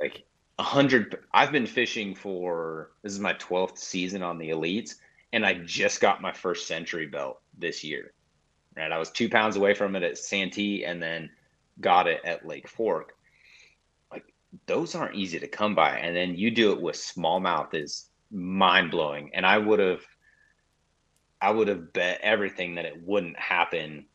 like 0.01 0.25
100 0.57 1.25
I've 1.33 1.53
been 1.53 1.67
fishing 1.67 2.15
for 2.15 2.91
this 3.03 3.13
is 3.13 3.21
my 3.21 3.35
12th 3.35 3.79
season 3.79 4.23
on 4.23 4.39
the 4.39 4.51
elites 4.51 4.95
and 5.33 5.45
I 5.45 5.55
just 5.55 6.01
got 6.01 6.23
my 6.23 6.33
first 6.33 6.67
century 6.67 7.07
belt 7.07 7.41
this 7.57 7.85
year. 7.85 8.13
Right, 8.77 8.93
I 8.93 8.99
was 8.99 9.11
two 9.11 9.29
pounds 9.29 9.57
away 9.57 9.75
from 9.75 9.97
it 9.97 10.03
at 10.03 10.19
Santee, 10.19 10.85
and 10.85 11.03
then 11.03 11.31
got 11.81 12.07
it 12.07 12.21
at 12.25 12.47
Lake 12.47 12.69
Fork. 12.69 13.17
Like 14.13 14.33
those 14.67 14.95
aren't 14.95 15.17
easy 15.17 15.39
to 15.41 15.49
come 15.49 15.75
by, 15.75 15.99
and 15.99 16.17
then 16.17 16.37
you 16.37 16.51
do 16.51 16.73
it 16.73 16.81
with 16.81 16.97
smallmouth 16.97 17.75
is 17.75 18.09
mind 18.31 18.91
blowing. 18.91 19.31
And 19.35 19.47
I 19.47 19.59
would 19.59 19.79
have, 19.79 20.03
I 21.41 21.51
would 21.51 21.69
have 21.69 21.93
bet 21.93 22.21
everything 22.23 22.75
that 22.75 22.85
it 22.85 23.03
wouldn't 23.03 23.39
happen 23.39 24.07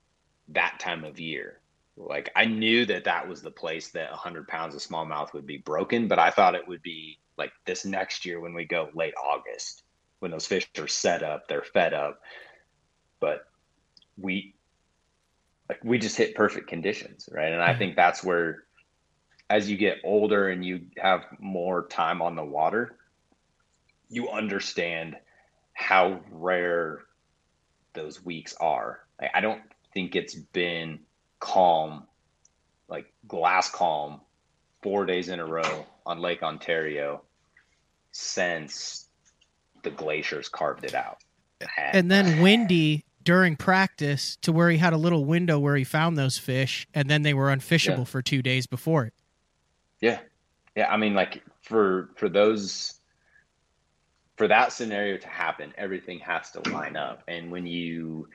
that 0.49 0.79
time 0.79 1.03
of 1.03 1.19
year. 1.19 1.59
Like 1.95 2.31
I 2.35 2.45
knew 2.45 2.85
that 2.87 3.03
that 3.03 3.27
was 3.27 3.41
the 3.41 3.51
place 3.51 3.89
that 3.89 4.09
100 4.09 4.47
pounds 4.47 4.75
of 4.75 4.81
smallmouth 4.81 5.33
would 5.33 5.45
be 5.45 5.57
broken, 5.57 6.07
but 6.07 6.19
I 6.19 6.31
thought 6.31 6.55
it 6.55 6.67
would 6.67 6.81
be 6.81 7.19
like 7.37 7.53
this 7.65 7.85
next 7.85 8.25
year 8.25 8.39
when 8.39 8.53
we 8.53 8.65
go 8.65 8.89
late 8.93 9.13
August 9.23 9.83
when 10.23 10.31
those 10.31 10.47
fish 10.47 10.69
are 10.79 10.87
set 10.87 11.21
up, 11.21 11.49
they're 11.49 11.65
fed 11.73 11.93
up. 11.93 12.21
But 13.19 13.45
we 14.17 14.55
like 15.67 15.83
we 15.83 15.99
just 15.99 16.15
hit 16.15 16.33
perfect 16.33 16.69
conditions, 16.69 17.27
right? 17.29 17.51
And 17.51 17.61
I 17.61 17.71
mm-hmm. 17.71 17.79
think 17.79 17.95
that's 17.97 18.23
where 18.23 18.63
as 19.49 19.69
you 19.69 19.75
get 19.75 19.97
older 20.05 20.47
and 20.47 20.63
you 20.63 20.85
have 20.97 21.25
more 21.39 21.87
time 21.87 22.21
on 22.21 22.37
the 22.37 22.43
water, 22.43 22.95
you 24.13 24.29
understand 24.29 25.15
how 25.73 26.21
rare 26.31 26.99
those 27.93 28.23
weeks 28.23 28.53
are. 28.59 28.99
Like, 29.19 29.31
I 29.33 29.41
don't 29.41 29.61
think 29.93 30.15
it's 30.15 30.35
been 30.35 30.99
calm, 31.39 32.05
like 32.87 33.11
glass 33.27 33.71
calm, 33.71 34.21
four 34.83 35.05
days 35.05 35.29
in 35.29 35.39
a 35.39 35.45
row 35.45 35.85
on 36.05 36.19
Lake 36.19 36.43
Ontario 36.43 37.23
since 38.11 39.07
the 39.81 39.89
glaciers 39.89 40.47
carved 40.47 40.85
it 40.85 40.93
out. 40.93 41.17
And 41.77 42.11
then 42.11 42.41
windy 42.41 43.05
during 43.23 43.55
practice 43.55 44.37
to 44.41 44.51
where 44.51 44.69
he 44.69 44.77
had 44.77 44.93
a 44.93 44.97
little 44.97 45.25
window 45.25 45.57
where 45.57 45.75
he 45.75 45.83
found 45.83 46.17
those 46.17 46.37
fish 46.37 46.87
and 46.93 47.09
then 47.09 47.23
they 47.23 47.33
were 47.33 47.47
unfishable 47.47 47.99
yeah. 47.99 48.03
for 48.03 48.21
two 48.21 48.41
days 48.41 48.67
before 48.67 49.05
it. 49.05 49.13
Yeah. 50.01 50.19
Yeah. 50.75 50.91
I 50.91 50.97
mean, 50.97 51.13
like 51.13 51.41
for, 51.61 52.09
for 52.15 52.29
those, 52.29 52.99
for 54.35 54.47
that 54.47 54.73
scenario 54.73 55.17
to 55.17 55.27
happen, 55.27 55.73
everything 55.77 56.19
has 56.19 56.51
to 56.51 56.69
line 56.71 56.95
up. 56.95 57.23
And 57.27 57.51
when 57.51 57.67
you, 57.67 58.27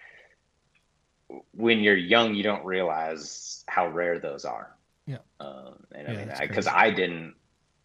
when 1.53 1.80
you're 1.80 1.96
young, 1.96 2.34
you 2.34 2.42
don't 2.42 2.64
realize 2.64 3.64
how 3.68 3.88
rare 3.88 4.18
those 4.18 4.44
are. 4.44 4.76
Yeah. 5.07 5.18
Um, 5.40 5.74
and 5.94 6.09
yeah, 6.09 6.14
I 6.14 6.16
mean, 6.16 6.49
because 6.49 6.66
I, 6.66 6.86
I 6.86 6.90
didn't, 6.90 7.34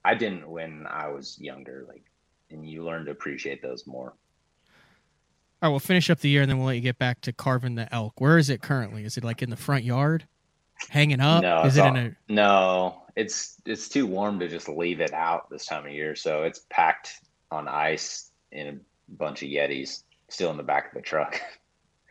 I 0.05 0.13
didn't 0.15 0.47
when 0.47 0.85
I 0.89 1.07
was 1.07 1.39
younger, 1.39 1.85
like, 1.87 2.03
and 2.51 2.67
you 2.69 2.83
learn 2.83 3.05
to 3.05 3.11
appreciate 3.11 3.61
those 3.61 3.87
more. 3.87 4.13
All 5.61 5.69
right, 5.69 5.71
we'll 5.71 5.79
finish 5.79 6.09
up 6.09 6.19
the 6.19 6.29
year 6.29 6.41
and 6.41 6.51
then 6.51 6.57
we'll 6.57 6.67
let 6.67 6.75
you 6.75 6.81
get 6.81 6.99
back 6.99 7.21
to 7.21 7.31
carving 7.31 7.75
the 7.75 7.91
elk. 7.93 8.19
Where 8.19 8.37
is 8.37 8.49
it 8.49 8.61
currently? 8.61 9.05
Is 9.05 9.17
it 9.17 9.23
like 9.23 9.41
in 9.41 9.49
the 9.49 9.55
front 9.55 9.85
yard, 9.85 10.27
hanging 10.89 11.21
up? 11.21 11.41
No, 11.41 11.63
is 11.63 11.77
it 11.77 11.81
all- 11.81 11.95
in 11.95 11.97
a? 11.97 12.15
no, 12.27 13.01
it's 13.15 13.61
it's 13.65 13.87
too 13.87 14.05
warm 14.05 14.39
to 14.39 14.49
just 14.49 14.67
leave 14.67 14.99
it 14.99 15.13
out 15.13 15.49
this 15.49 15.65
time 15.65 15.85
of 15.85 15.91
year, 15.93 16.15
so 16.15 16.43
it's 16.43 16.65
packed 16.69 17.21
on 17.53 17.67
ice 17.67 18.31
in 18.51 18.67
a 18.67 18.75
bunch 19.09 19.41
of 19.43 19.49
Yetis, 19.49 20.03
still 20.29 20.51
in 20.51 20.57
the 20.57 20.63
back 20.63 20.87
of 20.87 20.93
the 20.93 21.01
truck. 21.01 21.39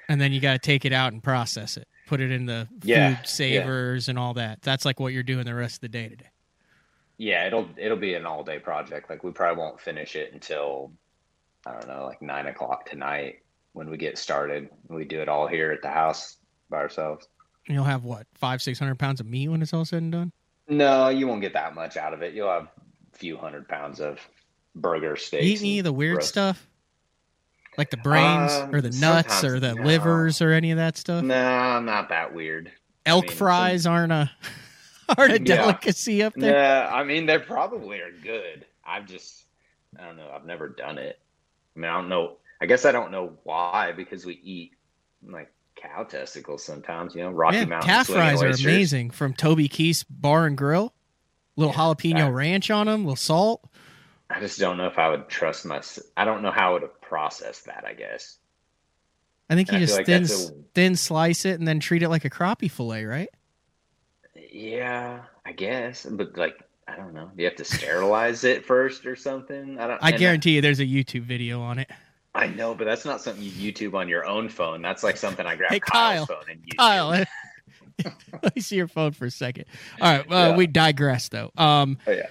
And 0.09 0.21
then 0.21 0.33
you 0.33 0.41
got 0.41 0.53
to 0.55 0.59
take 0.59 0.85
it 0.85 0.93
out 0.93 1.13
and 1.13 1.23
process 1.23 1.77
it. 1.77 1.87
Put 2.07 2.21
it 2.21 2.33
in 2.33 2.45
the 2.45 2.67
food 2.81 2.85
Yeah, 2.85 3.11
yeah. 3.11 3.23
savers 3.23 4.09
and 4.09 4.19
all 4.19 4.35
that. 4.35 4.61
That's 4.61 4.85
like 4.85 4.99
what 5.01 5.13
you're 5.13 5.23
doing 5.23 5.47
the 5.47 5.55
rest 5.55 5.77
of 5.77 5.81
the 5.83 5.89
day 5.89 6.09
today. 6.09 6.27
yeah, 7.19 7.47
it'll 7.47 7.69
it'll 7.79 7.97
be 7.97 8.15
an 8.15 8.27
all 8.27 8.43
day 8.43 8.59
project. 8.59 9.09
Like 9.09 9.23
we 9.23 9.31
probably 9.31 9.61
won't 9.63 9.81
finish 9.81 10.17
it 10.17 10.33
until 10.35 10.93
I 11.65 11.73
don't 11.73 11.87
know, 11.87 12.05
like 12.05 12.21
nine 12.21 12.47
o'clock 12.49 12.85
tonight 12.85 13.43
when 13.75 13.89
we 13.89 13.97
get 13.97 14.19
started. 14.19 14.69
We 14.89 15.05
do 15.05 15.21
it 15.23 15.29
all 15.29 15.47
here 15.47 15.71
at 15.71 15.81
the 15.83 15.89
house 15.91 16.37
by 16.69 16.79
ourselves. 16.79 17.29
And 17.69 17.75
you'll 17.77 17.85
have 17.85 18.05
what 18.05 18.27
five, 18.35 18.61
six 18.61 18.79
hundred 18.81 18.99
pounds 18.99 19.21
of 19.21 19.27
meat 19.27 19.49
when 19.49 19.63
it's 19.63 19.73
all 19.73 19.85
said 19.85 20.03
and 20.03 20.13
done. 20.13 20.33
No, 20.69 21.09
you 21.09 21.27
won't 21.29 21.41
get 21.41 21.53
that 21.55 21.75
much 21.77 21.97
out 21.97 22.13
of 22.13 22.23
it. 22.23 22.35
You'll 22.35 22.51
have 22.51 22.69
a 23.15 23.17
few 23.17 23.37
hundred 23.37 23.69
pounds 23.69 24.01
of 24.01 24.19
burger 24.75 25.17
steaks. 25.17 25.45
Eat 25.45 25.61
any 25.61 25.79
of 25.81 25.85
the 25.85 25.93
weird 25.93 26.17
roast. 26.19 26.29
stuff, 26.29 26.67
like 27.79 27.91
the 27.91 27.97
brains 27.99 28.53
Uh, 28.53 28.69
or 28.73 28.81
the 28.81 28.91
nuts 29.01 29.45
or 29.45 29.61
the 29.61 29.75
no. 29.75 29.83
livers 29.83 30.41
or 30.43 30.53
any 30.53 30.71
of 30.71 30.77
that 30.79 30.97
stuff. 30.97 31.23
No, 31.25 31.81
not 31.81 32.09
that 32.11 32.35
weird. 32.35 32.73
Elk 33.07 33.25
I 33.25 33.29
mean, 33.29 33.37
fries 33.37 33.87
aren't 33.87 34.13
a 34.13 34.31
aren't 35.19 35.33
a 35.33 35.39
Yeah. 35.41 35.57
delicacy 35.57 36.23
up 36.23 36.35
there. 36.37 36.55
Yeah, 36.55 36.91
I 36.93 37.03
mean 37.05 37.27
they 37.27 37.39
probably 37.39 38.01
are 38.01 38.13
good. 38.23 38.65
I've 38.87 39.07
just 39.07 39.45
I 39.99 40.05
don't 40.05 40.17
know. 40.17 40.31
I've 40.35 40.47
never 40.47 40.69
done 40.69 40.99
it. 40.99 41.19
I 41.77 41.81
mean 41.81 41.91
I 41.91 41.95
don't 41.95 42.09
know. 42.09 42.37
I 42.61 42.67
guess 42.67 42.85
I 42.85 42.93
don't 42.93 43.11
know 43.11 43.33
why 43.43 43.93
because 43.97 44.25
we 44.25 44.35
eat 44.43 44.73
like 45.27 45.53
cow 45.75 46.05
testicles 46.05 46.63
sometimes. 46.65 47.15
You 47.15 47.23
know, 47.23 47.31
Rocky 47.31 47.57
yeah, 47.59 47.65
Mountain 47.65 47.89
calf 47.89 48.07
fries 48.07 48.43
are 48.43 48.51
amazing 48.51 49.11
from 49.11 49.35
Toby 49.35 49.69
Keith's 49.69 50.05
Bar 50.05 50.47
and 50.47 50.57
Grill. 50.57 50.95
Little 51.57 51.75
jalapeno 51.75 52.27
that- 52.27 52.33
ranch 52.33 52.71
on 52.71 52.87
them, 52.87 53.03
little 53.05 53.17
salt. 53.17 53.69
I 54.35 54.41
just 54.41 54.59
don't 54.59 54.79
know 54.79 54.87
if 54.87 54.99
I 54.99 55.11
would 55.11 55.29
trust 55.29 55.67
my. 55.67 55.83
I 56.17 56.25
don't 56.25 56.43
know 56.43 56.51
how 56.51 56.71
I 56.71 56.73
would 56.73 56.83
have 56.83 57.01
processed 57.01 57.67
that. 57.67 57.85
I 57.87 57.93
guess. 57.95 58.39
I 59.51 59.55
think 59.55 59.71
you 59.71 59.77
I 59.77 59.81
just 59.81 59.97
like 59.97 60.07
thin 60.07 60.25
a- 60.25 60.65
thin 60.75 60.97
slice 60.97 61.45
it 61.45 61.59
and 61.59 61.69
then 61.69 61.81
treat 61.81 62.03
it 62.03 62.09
like 62.09 62.25
a 62.25 62.31
crappie 62.31 62.71
fillet, 62.71 63.05
right? 63.05 63.29
Yeah, 64.51 65.21
I 65.45 65.53
guess, 65.53 66.07
but 66.11 66.37
like 66.37 66.59
I 66.89 66.97
don't 66.97 67.13
know. 67.15 67.31
Do 67.37 67.43
you 67.43 67.49
have 67.49 67.57
to 67.57 67.65
sterilize 67.65 68.45
it 68.45 68.65
first 68.65 69.05
or 69.07 69.17
something? 69.17 69.79
I 69.79 69.87
don't. 69.87 69.99
I 70.03 70.13
guarantee 70.13 70.53
you, 70.57 70.61
there's 70.61 70.81
a 70.81 70.87
YouTube 70.87 71.23
video 71.23 71.61
on 71.61 71.79
it. 71.79 71.91
I 72.35 72.47
know, 72.47 72.75
but 72.75 72.85
that's 72.87 73.05
not 73.05 73.21
something 73.21 73.43
you 73.45 73.73
YouTube 73.73 73.95
on 73.95 74.09
your 74.09 74.25
own 74.25 74.49
phone. 74.49 74.81
That's 74.81 75.03
like 75.03 75.19
something 75.19 75.45
I 75.45 75.55
grab 75.57 75.71
Hey, 75.71 75.81
Kyle's 75.81 76.27
Kyle. 76.27 76.39
phone 76.39 76.51
and 76.51 76.61
YouTube. 76.63 76.79
Kyle, 76.79 77.09
let 78.43 78.57
me 78.57 78.63
see 78.63 78.77
your 78.77 78.89
phone 78.89 79.13
for 79.13 79.27
a 79.27 79.31
second. 79.31 79.67
All 80.01 80.11
right, 80.11 80.21
uh, 80.33 80.35
Yeah. 80.51 80.57
we 80.57 80.67
digress 80.67 81.29
though. 81.29 81.51
Um, 81.59 81.99
Oh 82.07 82.13
yeah. 82.13 82.27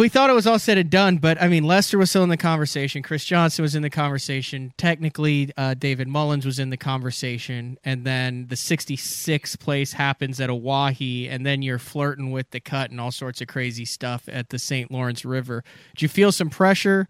We 0.00 0.08
thought 0.08 0.30
it 0.30 0.32
was 0.32 0.46
all 0.46 0.58
said 0.58 0.78
and 0.78 0.88
done, 0.88 1.18
but 1.18 1.40
I 1.40 1.48
mean, 1.48 1.64
Lester 1.64 1.98
was 1.98 2.08
still 2.08 2.22
in 2.22 2.30
the 2.30 2.38
conversation. 2.38 3.02
Chris 3.02 3.26
Johnson 3.26 3.62
was 3.62 3.74
in 3.74 3.82
the 3.82 3.90
conversation. 3.90 4.72
Technically, 4.78 5.50
uh, 5.56 5.74
David 5.74 6.08
Mullins 6.08 6.46
was 6.46 6.58
in 6.58 6.70
the 6.70 6.78
conversation, 6.78 7.76
and 7.84 8.06
then 8.06 8.46
the 8.48 8.54
66th 8.54 9.58
place 9.58 9.92
happens 9.92 10.40
at 10.40 10.48
Oahe, 10.48 11.28
and 11.30 11.44
then 11.44 11.60
you're 11.60 11.78
flirting 11.78 12.30
with 12.30 12.50
the 12.52 12.60
cut 12.60 12.90
and 12.90 12.98
all 12.98 13.10
sorts 13.10 13.42
of 13.42 13.48
crazy 13.48 13.84
stuff 13.84 14.28
at 14.28 14.48
the 14.48 14.58
St. 14.58 14.90
Lawrence 14.90 15.26
River. 15.26 15.62
Did 15.94 16.02
you 16.02 16.08
feel 16.08 16.32
some 16.32 16.48
pressure? 16.48 17.06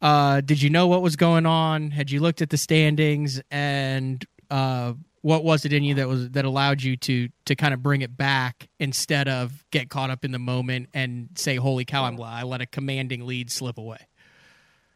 Uh, 0.00 0.40
did 0.42 0.62
you 0.62 0.70
know 0.70 0.86
what 0.86 1.02
was 1.02 1.16
going 1.16 1.46
on? 1.46 1.90
Had 1.90 2.12
you 2.12 2.20
looked 2.20 2.40
at 2.40 2.50
the 2.50 2.56
standings, 2.56 3.42
and 3.50 4.24
uh, 4.48 4.92
what 5.22 5.44
was 5.44 5.64
it 5.64 5.72
in 5.72 5.84
you 5.84 5.94
that 5.94 6.08
was 6.08 6.30
that 6.30 6.44
allowed 6.44 6.82
you 6.82 6.96
to 6.98 7.28
to 7.46 7.54
kind 7.54 7.72
of 7.72 7.82
bring 7.82 8.02
it 8.02 8.16
back 8.16 8.68
instead 8.78 9.28
of 9.28 9.64
get 9.70 9.88
caught 9.88 10.10
up 10.10 10.24
in 10.24 10.32
the 10.32 10.38
moment 10.38 10.88
and 10.92 11.30
say, 11.36 11.56
"Holy 11.56 11.84
cow, 11.84 12.04
I'm 12.04 12.20
I 12.20 12.42
let 12.42 12.60
a 12.60 12.66
commanding 12.66 13.26
lead 13.26 13.50
slip 13.50 13.78
away." 13.78 13.98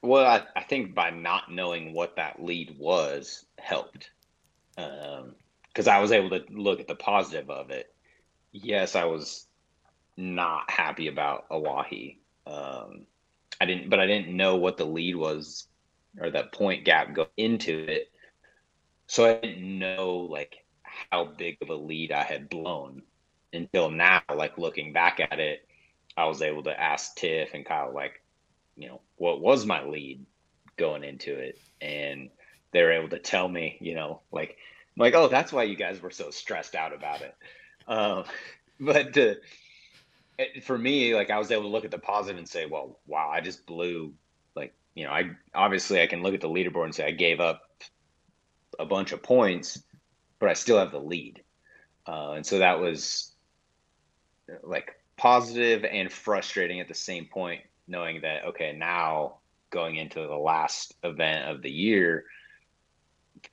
Well, 0.03 0.27
I, 0.27 0.43
I 0.55 0.62
think 0.62 0.95
by 0.95 1.11
not 1.11 1.51
knowing 1.51 1.93
what 1.93 2.16
that 2.16 2.43
lead 2.43 2.77
was 2.79 3.45
helped, 3.59 4.11
because 4.77 5.89
I 5.89 6.01
was 6.01 6.12
able 6.12 6.31
to 6.31 6.45
look 6.51 6.81
at 6.81 6.87
the 6.87 6.95
positive 6.95 7.51
of 7.51 7.70
it. 7.70 7.93
Yes, 8.53 8.95
I 8.95 9.05
was 9.05 9.47
not 10.16 10.70
happy 10.70 11.09
about 11.09 11.49
Oahe. 11.51 12.16
Um, 12.47 13.07
I 13.61 13.64
didn't, 13.64 13.91
but 13.91 14.01
I 14.01 14.07
didn't 14.07 14.37
know 14.37 14.57
what 14.57 14.77
the 14.77 14.85
lead 14.85 15.16
was 15.16 15.66
or 16.20 16.31
that 16.31 16.53
point 16.53 16.85
gap 16.85 17.12
go 17.14 17.27
into 17.37 17.79
it, 17.79 18.11
so 19.07 19.25
I 19.25 19.35
didn't 19.35 19.79
know 19.79 20.29
like 20.31 20.65
how 21.11 21.25
big 21.25 21.59
of 21.63 21.71
a 21.71 21.75
lead 21.75 22.13
I 22.13 22.23
had 22.23 22.49
blown 22.49 23.03
until 23.53 23.91
now. 23.91 24.23
Like 24.35 24.59
looking 24.59 24.93
back 24.93 25.21
at 25.21 25.39
it, 25.39 25.67
I 26.17 26.25
was 26.27 26.43
able 26.43 26.63
to 26.65 26.81
ask 26.81 27.15
Tiff 27.17 27.55
and 27.55 27.65
Kyle 27.65 27.93
like 27.95 28.23
you 28.77 28.89
know 28.89 29.01
what 29.17 29.41
was 29.41 29.67
my 29.67 29.83
lead 29.83 30.25
going 30.77 31.03
into 31.03 31.35
it 31.35 31.59
and 31.81 32.29
they 32.73 32.83
were 32.83 32.93
able 32.93 33.09
to 33.09 33.19
tell 33.19 33.49
me 33.49 33.77
you 33.81 33.95
know 33.95 34.21
like 34.31 34.51
I'm 34.97 35.01
like 35.01 35.15
oh 35.15 35.29
that's 35.29 35.53
why 35.53 35.65
you 35.65 35.77
guys 35.77 36.01
were 36.01 36.11
so 36.11 36.31
stressed 36.31 36.75
out 36.75 36.95
about 36.95 37.23
it 37.23 37.35
um 37.89 38.25
but 38.81 39.17
uh, 39.17 39.35
it, 40.39 40.63
for 40.65 40.77
me 40.77 41.15
like 41.15 41.31
i 41.31 41.39
was 41.39 41.51
able 41.51 41.63
to 41.63 41.69
look 41.69 41.87
at 41.87 41.91
the 41.91 41.99
positive 41.99 42.37
and 42.37 42.49
say 42.49 42.67
well 42.67 42.99
wow 43.07 43.31
i 43.33 43.41
just 43.41 43.65
blew 43.65 44.13
like 44.55 44.75
you 44.95 45.05
know 45.05 45.11
i 45.11 45.31
obviously 45.55 46.03
i 46.03 46.07
can 46.07 46.23
look 46.23 46.35
at 46.35 46.43
the 46.43 46.49
leaderboard 46.49 46.85
and 46.85 46.95
say 46.95 47.07
i 47.07 47.11
gave 47.11 47.41
up 47.41 47.66
a 48.79 48.87
bunch 48.87 49.12
of 49.12 49.22
points 49.22 49.79
but 50.39 50.49
i 50.49 50.53
still 50.53 50.79
have 50.79 50.93
the 50.93 50.99
lead. 50.99 51.43
Uh, 52.07 52.33
and 52.33 52.47
so 52.47 52.59
that 52.59 52.79
was 52.79 53.33
like 54.62 54.95
positive 55.16 55.85
and 55.85 56.12
frustrating 56.12 56.81
at 56.81 56.89
the 56.89 56.95
same 56.95 57.27
point 57.27 57.62
knowing 57.89 58.20
that 58.20 58.45
okay 58.45 58.72
now 58.77 59.39
going 59.70 59.97
into 59.97 60.20
the 60.20 60.37
last 60.37 60.95
event 61.03 61.49
of 61.49 61.62
the 61.62 61.70
year 61.70 62.24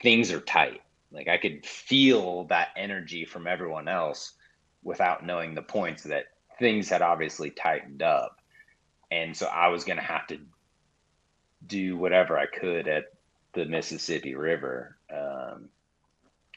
things 0.00 0.30
are 0.30 0.40
tight. 0.40 0.82
Like 1.10 1.28
i 1.28 1.38
could 1.38 1.64
feel 1.66 2.44
that 2.44 2.68
energy 2.76 3.24
from 3.24 3.46
everyone 3.46 3.88
else 3.88 4.34
without 4.82 5.24
knowing 5.24 5.54
the 5.54 5.62
points 5.62 6.02
that 6.04 6.26
things 6.58 6.88
had 6.88 7.02
obviously 7.02 7.50
tightened 7.50 8.02
up. 8.02 8.38
And 9.10 9.36
so 9.36 9.46
i 9.46 9.68
was 9.68 9.84
going 9.84 9.98
to 9.98 10.04
have 10.04 10.26
to 10.28 10.38
do 11.66 11.96
whatever 11.96 12.38
i 12.38 12.46
could 12.46 12.86
at 12.86 13.06
the 13.54 13.64
mississippi 13.64 14.34
river 14.34 14.93
um, 15.12 15.68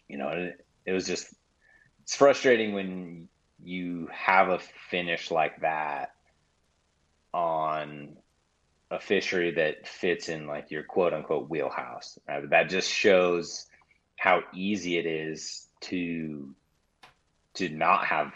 you 0.08 0.18
know 0.18 0.30
it, 0.30 0.66
it 0.86 0.92
was 0.92 1.08
just 1.08 1.34
it's 2.04 2.16
frustrating 2.16 2.74
when 2.74 3.28
you 3.64 4.08
have 4.12 4.50
a 4.50 4.60
finish 4.90 5.32
like 5.32 5.62
that 5.62 6.14
on 7.34 8.18
a 8.90 9.00
fishery 9.00 9.52
that 9.52 9.88
fits 9.88 10.30
in 10.30 10.48
like 10.48 10.72
your 10.72 10.84
quote 10.84 11.14
unquote 11.14 11.50
wheelhouse. 11.50 12.18
Right? 12.28 12.50
That 12.50 12.70
just 12.70 12.90
shows 12.90 13.68
how 14.16 14.42
easy 14.54 14.98
it 14.98 15.06
is 15.06 15.68
to 15.82 16.54
to 17.56 17.70
not 17.70 18.06
have 18.06 18.32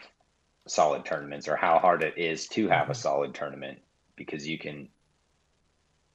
solid 0.68 1.06
tournaments 1.06 1.48
or 1.48 1.56
how 1.56 1.80
hard 1.80 2.04
it 2.04 2.18
is 2.18 2.48
to 2.48 2.68
have 2.68 2.90
a 2.90 2.96
solid 2.96 3.34
tournament 3.34 3.80
because 4.16 4.48
you 4.48 4.58
can 4.58 4.90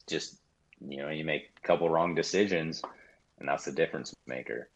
just 0.07 0.37
you 0.87 0.99
know 0.99 1.09
you 1.09 1.25
make 1.25 1.51
a 1.63 1.67
couple 1.67 1.89
wrong 1.89 2.15
decisions 2.15 2.83
and 3.39 3.49
that's 3.49 3.65
the 3.65 3.73
difference 3.73 4.15
maker. 4.27 4.69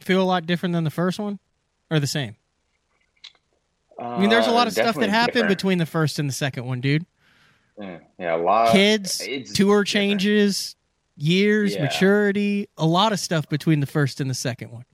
Feel 0.00 0.22
a 0.22 0.24
lot 0.24 0.46
different 0.46 0.72
than 0.74 0.84
the 0.84 0.90
first 0.90 1.18
one, 1.18 1.38
or 1.90 1.98
the 2.00 2.06
same? 2.06 2.36
I 3.98 4.18
mean, 4.20 4.28
there's 4.28 4.46
a 4.46 4.50
lot 4.52 4.66
of 4.66 4.74
stuff 4.74 4.94
that 4.96 5.08
Uh, 5.08 5.12
happened 5.12 5.34
different. 5.34 5.48
between 5.48 5.78
the 5.78 5.86
first 5.86 6.18
and 6.18 6.28
the 6.28 6.32
second 6.34 6.66
one, 6.66 6.80
dude. 6.80 7.06
Yeah, 7.80 7.98
yeah, 8.18 8.36
a 8.36 8.38
lot. 8.38 8.72
Kids, 8.72 9.18
tour 9.54 9.82
different. 9.84 9.88
changes, 9.88 10.76
years, 11.16 11.74
Yeah. 11.74 11.82
maturity, 11.84 12.68
a 12.76 12.84
lot 12.86 13.12
of 13.12 13.20
stuff 13.20 13.48
between 13.48 13.80
the 13.80 13.86
first 13.86 14.20
and 14.20 14.28
the 14.28 14.34
second 14.34 14.70
one. 14.70 14.84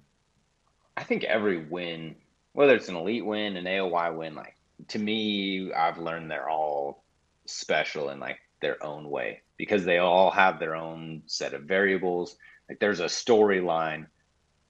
I 0.97 1.03
think 1.03 1.25
every 1.25 1.59
win, 1.65 2.15
whether 2.53 2.77
it's 2.77 2.89
an 2.89 2.95
elite 2.97 3.25
win, 3.25 3.57
an 3.57 3.67
AOY 3.67 4.11
win, 4.17 4.35
like 4.37 4.57
to 4.89 4.99
me, 4.99 5.73
I've 5.73 5.99
learned 5.99 6.31
they're 6.31 6.49
all 6.49 7.03
special 7.47 8.11
in 8.11 8.21
like 8.21 8.39
their 8.61 8.83
own 8.85 9.09
way 9.11 9.43
because 9.63 9.85
they 9.85 9.99
all 9.99 10.29
have 10.29 10.59
their 10.59 10.75
own 10.75 11.23
set 11.27 11.55
of 11.55 11.63
variables. 11.63 12.35
Like 12.69 12.81
there's 12.81 12.99
a 12.99 13.05
storyline 13.05 14.07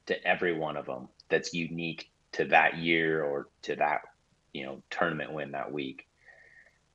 to 0.05 0.23
every 0.23 0.53
one 0.53 0.77
of 0.77 0.85
them 0.85 1.09
that's 1.31 1.55
unique 1.55 2.11
to 2.33 2.45
that 2.45 2.77
year 2.77 3.25
or 3.25 3.49
to 3.63 3.75
that, 3.77 4.03
you 4.53 4.67
know, 4.67 4.83
tournament 4.91 5.33
win 5.33 5.53
that 5.53 5.73
week. 5.73 6.07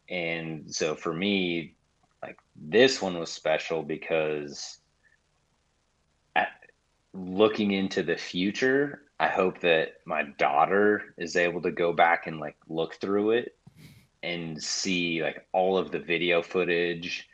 And 0.08 0.72
so 0.72 0.94
for 0.94 1.12
me, 1.12 1.74
like 2.22 2.38
this 2.56 3.02
one 3.02 3.18
was 3.18 3.32
special 3.32 3.82
because 3.82 4.78
at, 6.36 6.50
looking 7.16 7.72
into 7.72 8.04
the 8.04 8.16
future, 8.16 9.02
I 9.20 9.30
hope 9.30 9.60
that 9.62 10.02
my 10.06 10.22
daughter 10.38 11.16
is 11.18 11.36
able 11.36 11.64
to 11.64 11.72
go 11.72 11.94
back 11.94 12.28
and 12.28 12.40
like 12.40 12.58
look 12.70 12.94
through 13.02 13.32
it 13.32 13.58
and 14.22 14.62
see 14.62 15.24
like 15.24 15.48
all 15.52 15.80
of 15.80 15.90
the 15.90 15.98
video 15.98 16.44
footage 16.44 17.28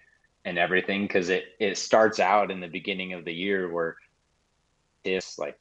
and 0.45 0.57
everything 0.57 1.03
because 1.03 1.29
it 1.29 1.45
it 1.59 1.77
starts 1.77 2.19
out 2.19 2.51
in 2.51 2.59
the 2.59 2.67
beginning 2.67 3.13
of 3.13 3.25
the 3.25 3.33
year 3.33 3.71
where 3.71 3.95
it's 5.03 5.37
like 5.37 5.57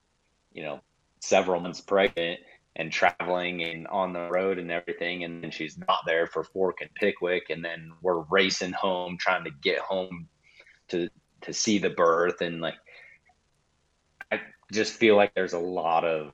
you 0.52 0.62
know 0.62 0.80
several 1.20 1.60
months 1.60 1.80
pregnant 1.80 2.40
and 2.76 2.90
traveling 2.90 3.62
and 3.62 3.86
on 3.88 4.12
the 4.12 4.28
road 4.30 4.58
and 4.58 4.70
everything 4.70 5.24
and 5.24 5.42
then 5.42 5.50
she's 5.50 5.78
not 5.78 6.00
there 6.06 6.26
for 6.26 6.42
fork 6.42 6.80
and 6.80 6.92
pickwick 6.94 7.44
and 7.50 7.64
then 7.64 7.92
we're 8.00 8.22
racing 8.30 8.72
home 8.72 9.16
trying 9.18 9.44
to 9.44 9.50
get 9.62 9.78
home 9.78 10.26
to 10.88 11.08
to 11.42 11.52
see 11.52 11.78
the 11.78 11.90
birth 11.90 12.40
and 12.40 12.60
like 12.60 12.76
i 14.30 14.40
just 14.72 14.94
feel 14.94 15.16
like 15.16 15.34
there's 15.34 15.52
a 15.52 15.58
lot 15.58 16.04
of 16.04 16.32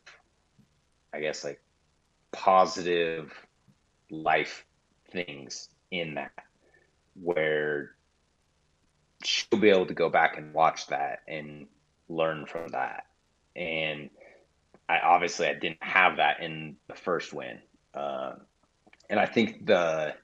i 1.12 1.20
guess 1.20 1.44
like 1.44 1.60
positive 2.32 3.32
life 4.10 4.64
things 5.10 5.68
in 5.90 6.14
that 6.14 6.32
where 7.20 7.96
she'll 9.24 9.58
be 9.58 9.70
able 9.70 9.86
to 9.86 9.94
go 9.94 10.08
back 10.08 10.36
and 10.38 10.54
watch 10.54 10.86
that 10.88 11.20
and 11.26 11.66
learn 12.08 12.46
from 12.46 12.68
that. 12.68 13.06
And 13.56 14.10
I 14.88 15.00
obviously 15.00 15.46
I 15.46 15.54
didn't 15.54 15.82
have 15.82 16.16
that 16.16 16.40
in 16.40 16.76
the 16.86 16.94
first 16.94 17.32
win, 17.32 17.58
uh, 17.94 18.34
and 19.10 19.18
I 19.20 19.26
think 19.26 19.66
the 19.66 20.14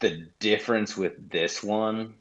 the 0.00 0.28
difference 0.38 0.96
with 0.96 1.30
this 1.30 1.62
one, 1.62 2.14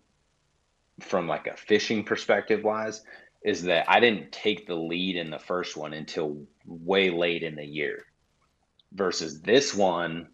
from 0.99 1.27
like 1.27 1.47
a 1.47 1.57
fishing 1.57 2.03
perspective 2.03 2.63
wise, 2.63 3.03
is 3.43 3.63
that 3.63 3.89
I 3.89 3.99
didn't 3.99 4.31
take 4.31 4.65
the 4.65 4.75
lead 4.75 5.15
in 5.15 5.29
the 5.29 5.39
first 5.39 5.77
one 5.77 5.93
until 5.93 6.43
way 6.65 7.09
late 7.09 7.43
in 7.43 7.55
the 7.55 7.65
year, 7.65 8.05
versus 8.93 9.41
this 9.41 9.75
one, 9.75 10.29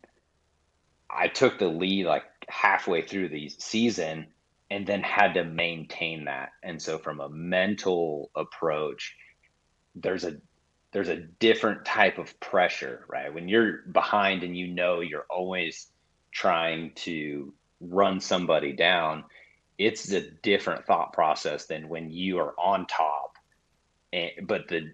I 1.09 1.27
took 1.27 1.57
the 1.57 1.67
lead 1.67 2.05
like 2.05 2.25
halfway 2.47 3.01
through 3.01 3.29
the 3.29 3.49
season 3.49 4.27
and 4.73 4.87
then 4.87 5.03
had 5.03 5.35
to 5.35 5.43
maintain 5.43 6.25
that. 6.25 6.49
And 6.63 6.81
so 6.81 6.97
from 6.97 7.19
a 7.19 7.29
mental 7.29 8.31
approach, 8.35 9.15
there's 9.93 10.23
a 10.23 10.37
there's 10.91 11.09
a 11.09 11.17
different 11.17 11.85
type 11.85 12.17
of 12.17 12.39
pressure, 12.39 13.05
right? 13.07 13.31
When 13.31 13.47
you're 13.47 13.83
behind 13.91 14.41
and 14.41 14.57
you 14.57 14.67
know 14.67 15.01
you're 15.01 15.27
always 15.29 15.87
trying 16.31 16.93
to 16.95 17.53
run 17.81 18.19
somebody 18.19 18.73
down, 18.73 19.25
it's 19.77 20.11
a 20.11 20.21
different 20.21 20.87
thought 20.87 21.13
process 21.13 21.67
than 21.67 21.87
when 21.87 22.09
you 22.09 22.39
are 22.39 22.59
on 22.59 22.87
top. 22.87 23.37
And, 24.11 24.31
but 24.41 24.67
the 24.69 24.91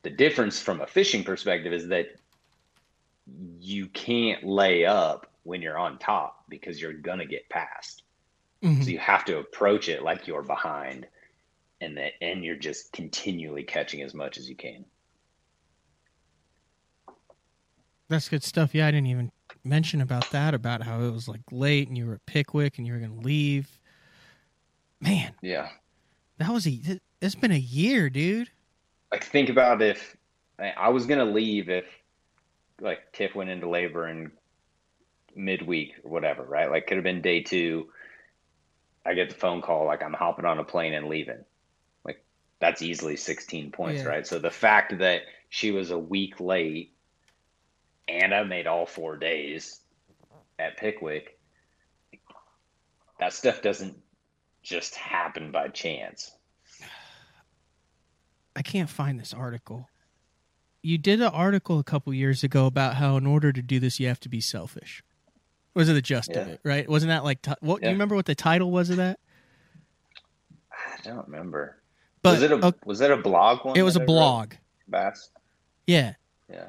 the 0.00 0.10
difference 0.10 0.62
from 0.62 0.80
a 0.80 0.86
fishing 0.86 1.24
perspective 1.24 1.74
is 1.74 1.88
that 1.88 2.06
you 3.60 3.86
can't 3.88 4.44
lay 4.44 4.86
up 4.86 5.26
when 5.42 5.60
you're 5.60 5.78
on 5.78 5.98
top 5.98 6.46
because 6.48 6.80
you're 6.80 6.94
gonna 6.94 7.26
get 7.26 7.50
passed. 7.50 8.01
Mm-hmm. 8.62 8.82
So 8.82 8.90
you 8.90 8.98
have 8.98 9.24
to 9.24 9.38
approach 9.38 9.88
it 9.88 10.02
like 10.02 10.26
you're 10.26 10.42
behind 10.42 11.06
and 11.80 11.96
that 11.96 12.12
and 12.20 12.44
you're 12.44 12.56
just 12.56 12.92
continually 12.92 13.64
catching 13.64 14.02
as 14.02 14.14
much 14.14 14.38
as 14.38 14.48
you 14.48 14.54
can. 14.54 14.84
That's 18.08 18.28
good 18.28 18.44
stuff. 18.44 18.74
Yeah, 18.74 18.86
I 18.86 18.90
didn't 18.90 19.08
even 19.08 19.32
mention 19.64 20.00
about 20.00 20.30
that 20.30 20.54
about 20.54 20.82
how 20.82 21.00
it 21.00 21.10
was 21.10 21.28
like 21.28 21.40
late 21.50 21.88
and 21.88 21.96
you 21.96 22.06
were 22.06 22.14
at 22.14 22.26
Pickwick 22.26 22.78
and 22.78 22.86
you 22.86 22.92
were 22.92 22.98
going 22.98 23.18
to 23.18 23.26
leave. 23.26 23.68
Man. 25.00 25.32
Yeah. 25.40 25.68
That 26.38 26.50
was 26.50 26.66
a 26.66 27.00
it's 27.20 27.34
been 27.34 27.52
a 27.52 27.56
year, 27.56 28.10
dude. 28.10 28.50
Like 29.10 29.24
think 29.24 29.48
about 29.48 29.82
if 29.82 30.16
I 30.58 30.90
was 30.90 31.06
going 31.06 31.18
to 31.18 31.32
leave 31.32 31.68
if 31.68 31.86
like 32.80 33.12
Tiff 33.12 33.34
went 33.34 33.50
into 33.50 33.68
labor 33.68 34.08
in 34.08 34.30
midweek 35.34 35.94
or 36.04 36.10
whatever, 36.10 36.44
right? 36.44 36.70
Like 36.70 36.86
could 36.86 36.96
have 36.96 37.04
been 37.04 37.22
day 37.22 37.40
2 37.40 37.88
I 39.04 39.14
get 39.14 39.30
the 39.30 39.34
phone 39.34 39.62
call 39.62 39.86
like 39.86 40.02
I'm 40.02 40.12
hopping 40.12 40.44
on 40.44 40.58
a 40.58 40.64
plane 40.64 40.94
and 40.94 41.08
leaving. 41.08 41.44
Like 42.04 42.24
that's 42.60 42.82
easily 42.82 43.16
16 43.16 43.70
points, 43.72 44.02
yeah. 44.02 44.08
right? 44.08 44.26
So 44.26 44.38
the 44.38 44.50
fact 44.50 44.98
that 44.98 45.22
she 45.48 45.70
was 45.70 45.90
a 45.90 45.98
week 45.98 46.40
late 46.40 46.94
and 48.08 48.34
I 48.34 48.42
made 48.44 48.66
all 48.66 48.86
four 48.86 49.16
days 49.16 49.80
at 50.58 50.76
Pickwick, 50.76 51.38
that 53.18 53.32
stuff 53.32 53.62
doesn't 53.62 53.96
just 54.62 54.94
happen 54.94 55.50
by 55.50 55.68
chance. 55.68 56.32
I 58.56 58.62
can't 58.62 58.90
find 58.90 59.18
this 59.18 59.34
article. 59.34 59.88
You 60.82 60.98
did 60.98 61.20
an 61.20 61.28
article 61.28 61.78
a 61.78 61.84
couple 61.84 62.12
years 62.12 62.42
ago 62.42 62.66
about 62.66 62.96
how 62.96 63.16
in 63.16 63.26
order 63.26 63.52
to 63.52 63.62
do 63.62 63.78
this 63.80 64.00
you 64.00 64.08
have 64.08 64.20
to 64.20 64.28
be 64.28 64.40
selfish 64.40 65.02
was 65.74 65.88
it 65.88 65.94
the 65.94 66.02
gist 66.02 66.30
yeah. 66.32 66.40
of 66.40 66.48
it? 66.48 66.60
Right? 66.64 66.88
Wasn't 66.88 67.10
that 67.10 67.24
like 67.24 67.42
t- 67.42 67.52
what? 67.60 67.80
Yeah. 67.80 67.86
Do 67.86 67.90
you 67.90 67.94
remember 67.94 68.14
what 68.14 68.26
the 68.26 68.34
title 68.34 68.70
was 68.70 68.90
of 68.90 68.96
that? 68.96 69.18
I 70.72 71.02
don't 71.02 71.26
remember. 71.28 71.82
But 72.22 72.34
was 72.34 72.42
it 72.42 72.52
a 72.52 72.56
uh, 72.56 72.72
was 72.84 72.98
that 73.00 73.10
a 73.10 73.16
blog 73.16 73.64
one? 73.64 73.76
It 73.76 73.82
was 73.82 73.96
a 73.96 74.00
blog. 74.00 74.54
Bass. 74.88 75.30
Yeah. 75.86 76.14
Yeah. 76.48 76.68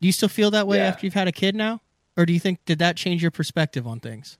Do 0.00 0.06
you 0.06 0.12
still 0.12 0.28
feel 0.28 0.50
that 0.52 0.66
way 0.66 0.78
yeah. 0.78 0.86
after 0.86 1.06
you've 1.06 1.14
had 1.14 1.28
a 1.28 1.32
kid 1.32 1.56
now, 1.56 1.80
or 2.16 2.24
do 2.24 2.32
you 2.32 2.40
think 2.40 2.64
did 2.64 2.78
that 2.78 2.96
change 2.96 3.22
your 3.22 3.30
perspective 3.30 3.86
on 3.86 4.00
things? 4.00 4.38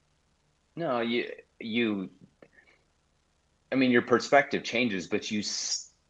No, 0.76 1.00
you 1.00 1.28
you. 1.58 2.10
I 3.72 3.74
mean, 3.74 3.90
your 3.90 4.02
perspective 4.02 4.62
changes, 4.62 5.06
but 5.06 5.30
you 5.30 5.42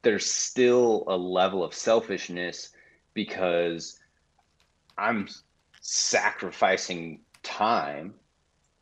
there's 0.03 0.31
still 0.31 1.05
a 1.09 1.17
level 1.17 1.65
of 1.65 1.75
selfishness 1.75 2.71
because 3.15 3.99
I'm 4.97 5.29
sacrificing 5.81 7.21
time 7.49 8.15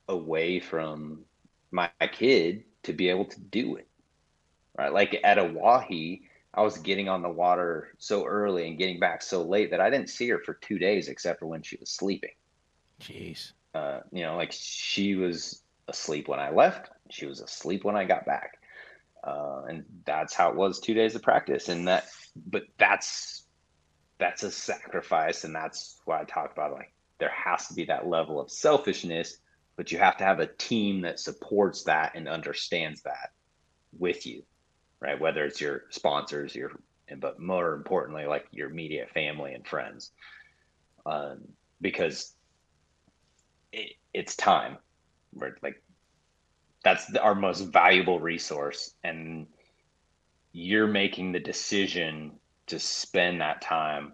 away 0.08 0.58
from 0.58 1.24
my 1.70 1.90
kid 2.12 2.64
to 2.82 2.92
be 2.92 3.08
able 3.08 3.24
to 3.26 3.40
do 3.40 3.76
it. 3.76 3.86
Right. 4.76 4.92
Like 4.92 5.18
at 5.24 5.38
Oahe, 5.38 6.20
I 6.52 6.62
was 6.62 6.78
getting 6.78 7.08
on 7.08 7.22
the 7.22 7.30
water 7.30 7.94
so 7.98 8.24
early 8.24 8.66
and 8.66 8.78
getting 8.78 8.98
back 8.98 9.22
so 9.22 9.42
late 9.42 9.70
that 9.70 9.80
I 9.80 9.88
didn't 9.88 10.10
see 10.10 10.28
her 10.28 10.38
for 10.38 10.54
two 10.54 10.78
days 10.78 11.08
except 11.08 11.40
for 11.40 11.46
when 11.46 11.62
she 11.62 11.76
was 11.78 11.90
sleeping. 11.90 12.34
Jeez. 13.00 13.52
Uh, 13.74 14.00
you 14.12 14.22
know, 14.22 14.36
like 14.36 14.52
she 14.52 15.14
was 15.14 15.62
asleep 15.88 16.28
when 16.28 16.40
I 16.40 16.50
left, 16.50 16.90
she 17.10 17.26
was 17.26 17.40
asleep 17.40 17.84
when 17.84 17.96
I 17.96 18.04
got 18.04 18.26
back. 18.26 18.58
Uh, 19.22 19.62
and 19.68 19.84
that's 20.04 20.34
how 20.34 20.50
it 20.50 20.56
was 20.56 20.80
two 20.80 20.94
days 20.94 21.14
of 21.14 21.22
practice. 21.22 21.68
And 21.68 21.88
that, 21.88 22.06
but 22.46 22.64
that's, 22.78 23.44
that's 24.18 24.42
a 24.42 24.50
sacrifice. 24.50 25.44
And 25.44 25.54
that's 25.54 26.00
why 26.04 26.20
I 26.20 26.24
talk 26.24 26.52
about 26.52 26.72
like 26.72 26.92
there 27.18 27.32
has 27.34 27.68
to 27.68 27.74
be 27.74 27.84
that 27.86 28.06
level 28.06 28.40
of 28.40 28.50
selfishness, 28.50 29.38
but 29.76 29.92
you 29.92 29.98
have 29.98 30.16
to 30.18 30.24
have 30.24 30.40
a 30.40 30.46
team 30.46 31.02
that 31.02 31.20
supports 31.20 31.82
that 31.84 32.12
and 32.14 32.28
understands 32.28 33.02
that 33.02 33.32
with 33.98 34.26
you, 34.26 34.42
right? 35.00 35.20
Whether 35.20 35.44
it's 35.44 35.60
your 35.60 35.84
sponsors, 35.90 36.54
your 36.54 36.72
but 37.18 37.38
more 37.38 37.74
importantly, 37.74 38.24
like 38.26 38.46
your 38.50 38.68
immediate 38.68 39.10
family 39.10 39.54
and 39.54 39.66
friends, 39.66 40.10
um, 41.04 41.38
because 41.80 42.34
it, 43.72 43.92
it's 44.12 44.34
time. 44.36 44.78
Where 45.32 45.56
like 45.62 45.82
that's 46.82 47.06
the, 47.06 47.22
our 47.22 47.34
most 47.34 47.60
valuable 47.60 48.18
resource, 48.18 48.94
and 49.04 49.46
you're 50.52 50.88
making 50.88 51.32
the 51.32 51.40
decision 51.40 52.32
to 52.66 52.78
spend 52.78 53.40
that 53.40 53.60
time 53.60 54.12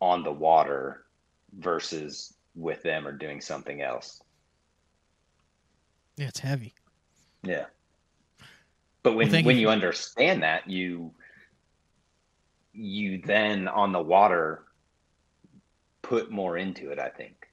on 0.00 0.22
the 0.22 0.32
water 0.32 1.04
versus 1.56 2.34
with 2.54 2.82
them 2.82 3.06
or 3.06 3.12
doing 3.12 3.40
something 3.40 3.82
else. 3.82 4.22
Yeah, 6.16 6.26
it's 6.26 6.40
heavy. 6.40 6.74
Yeah. 7.42 7.66
But 9.02 9.14
when 9.14 9.30
well, 9.30 9.44
when 9.44 9.56
you. 9.56 9.62
you 9.62 9.68
understand 9.70 10.42
that, 10.42 10.68
you 10.68 11.12
you 12.72 13.22
then 13.24 13.68
on 13.68 13.92
the 13.92 14.00
water 14.00 14.64
put 16.02 16.30
more 16.30 16.56
into 16.56 16.90
it, 16.90 16.98
I 16.98 17.08
think. 17.08 17.48